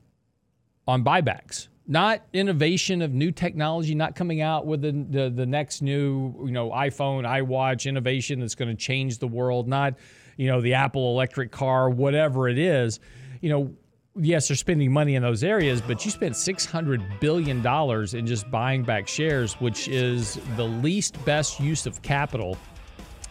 on 0.88 1.04
buybacks. 1.04 1.68
Not 1.86 2.26
innovation 2.32 3.02
of 3.02 3.12
new 3.12 3.32
technology, 3.32 3.94
not 3.94 4.16
coming 4.16 4.40
out 4.42 4.66
with 4.66 4.82
the, 4.82 4.92
the, 4.92 5.30
the 5.30 5.46
next 5.46 5.82
new, 5.82 6.34
you 6.46 6.52
know, 6.52 6.70
iPhone, 6.70 7.26
iWatch 7.26 7.88
innovation 7.88 8.40
that's 8.40 8.56
going 8.56 8.70
to 8.70 8.76
change 8.76 9.18
the 9.18 9.28
world, 9.28 9.68
not, 9.68 9.96
you 10.38 10.48
know, 10.48 10.62
the 10.62 10.76
Apple 10.76 11.12
electric 11.12 11.52
car, 11.52 11.90
whatever 11.90 12.48
it 12.48 12.58
is. 12.58 13.02
You 13.42 13.50
know, 13.50 13.74
yes, 14.16 14.48
they're 14.48 14.56
spending 14.56 14.94
money 14.94 15.16
in 15.16 15.24
those 15.24 15.44
areas, 15.44 15.82
but 15.82 16.06
you 16.06 16.12
spent 16.12 16.36
$600 16.36 17.20
billion 17.20 17.66
in 18.16 18.26
just 18.26 18.50
buying 18.50 18.84
back 18.84 19.08
shares, 19.08 19.60
which 19.60 19.90
is 19.90 20.40
the 20.56 20.66
least 20.66 21.24
best 21.26 21.60
use 21.60 21.86
of 21.86 22.02
capital 22.02 22.58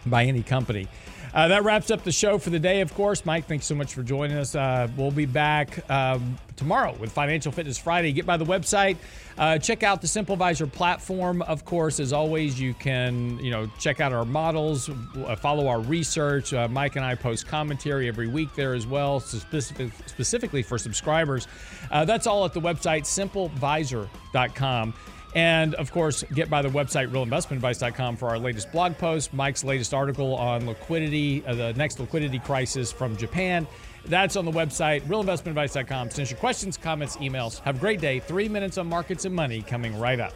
by 0.07 0.25
any 0.25 0.43
company. 0.43 0.89
Uh, 1.35 1.49
that 1.49 1.65
wraps 1.65 1.91
up 1.91 2.05
the 2.05 2.13
show 2.13 2.37
for 2.37 2.51
the 2.51 2.59
day, 2.59 2.83
of 2.83 2.93
course. 2.95 3.25
Mike, 3.25 3.47
thanks 3.47 3.65
so 3.65 3.75
much 3.75 3.95
for 3.95 4.03
joining 4.03 4.37
us. 4.37 4.55
Uh, 4.55 4.87
we'll 4.99 5.11
be 5.11 5.25
back 5.25 5.89
um, 5.91 6.37
tomorrow 6.57 6.95
with 7.01 7.11
Financial 7.11 7.51
Fitness 7.51 7.79
Friday. 7.79 8.13
Get 8.13 8.27
by 8.27 8.37
the 8.37 8.45
website, 8.45 8.99
uh, 9.39 9.57
check 9.57 9.83
out 9.83 10.03
the 10.03 10.07
SimpleVisor 10.07 10.71
platform. 10.71 11.41
Of 11.43 11.65
course, 11.65 12.01
as 12.01 12.13
always, 12.13 12.61
you 12.61 12.75
can 12.75 13.39
you 13.39 13.51
know 13.51 13.67
check 13.79 13.99
out 14.01 14.13
our 14.13 14.27
models, 14.27 14.91
uh, 14.91 15.35
follow 15.37 15.69
our 15.69 15.81
research. 15.81 16.53
Uh, 16.53 16.69
Mike 16.69 16.97
and 16.97 17.05
I 17.05 17.15
post 17.15 17.47
commentary 17.47 18.09
every 18.09 18.29
week 18.29 18.55
there 18.55 18.75
as 18.75 18.87
well, 18.87 19.19
specific, 19.19 19.91
specifically 20.05 20.63
for 20.63 20.77
subscribers. 20.77 21.49
Uh, 21.91 22.05
that's 22.05 22.27
all 22.27 22.45
at 22.45 22.53
the 22.53 22.61
website 22.61 23.05
simplevisor.com. 23.05 24.95
And 25.35 25.75
of 25.77 25.91
course, 25.93 26.25
get 26.35 26.51
by 26.51 26.63
the 26.63 26.69
website 26.69 27.11
realinvestmentadvice.com 27.11 28.17
for 28.17 28.29
our 28.29 28.39
latest 28.39 28.71
blog 28.71 28.99
post, 28.99 29.33
Mike's 29.33 29.65
latest 29.65 29.95
article 29.95 30.35
on 30.35 30.67
liquidity, 30.67 31.45
uh, 31.47 31.55
the 31.55 31.73
next 31.75 31.99
liquidity 32.01 32.39
crisis 32.39 32.93
from 32.93 33.17
Japan. 33.17 33.67
That's 34.05 34.37
on 34.37 34.45
the 34.45 34.51
website, 34.51 35.03
realinvestmentadvice.com. 35.03 36.11
Send 36.11 36.31
your 36.31 36.39
questions, 36.39 36.77
comments, 36.77 37.17
emails. 37.17 37.61
Have 37.61 37.77
a 37.77 37.81
great 37.81 38.01
day. 38.01 38.21
Three 38.21 38.49
minutes 38.49 38.77
on 38.77 38.87
markets 38.89 39.25
and 39.25 39.35
money 39.35 39.63
coming 39.63 39.99
right 39.99 40.21
up. 40.21 40.35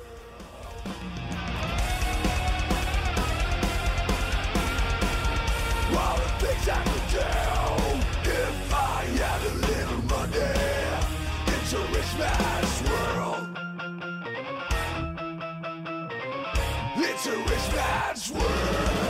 It's 17.19 17.27
a 17.29 17.31
rich 17.31 17.75
man's 17.75 18.31
world. 18.31 19.06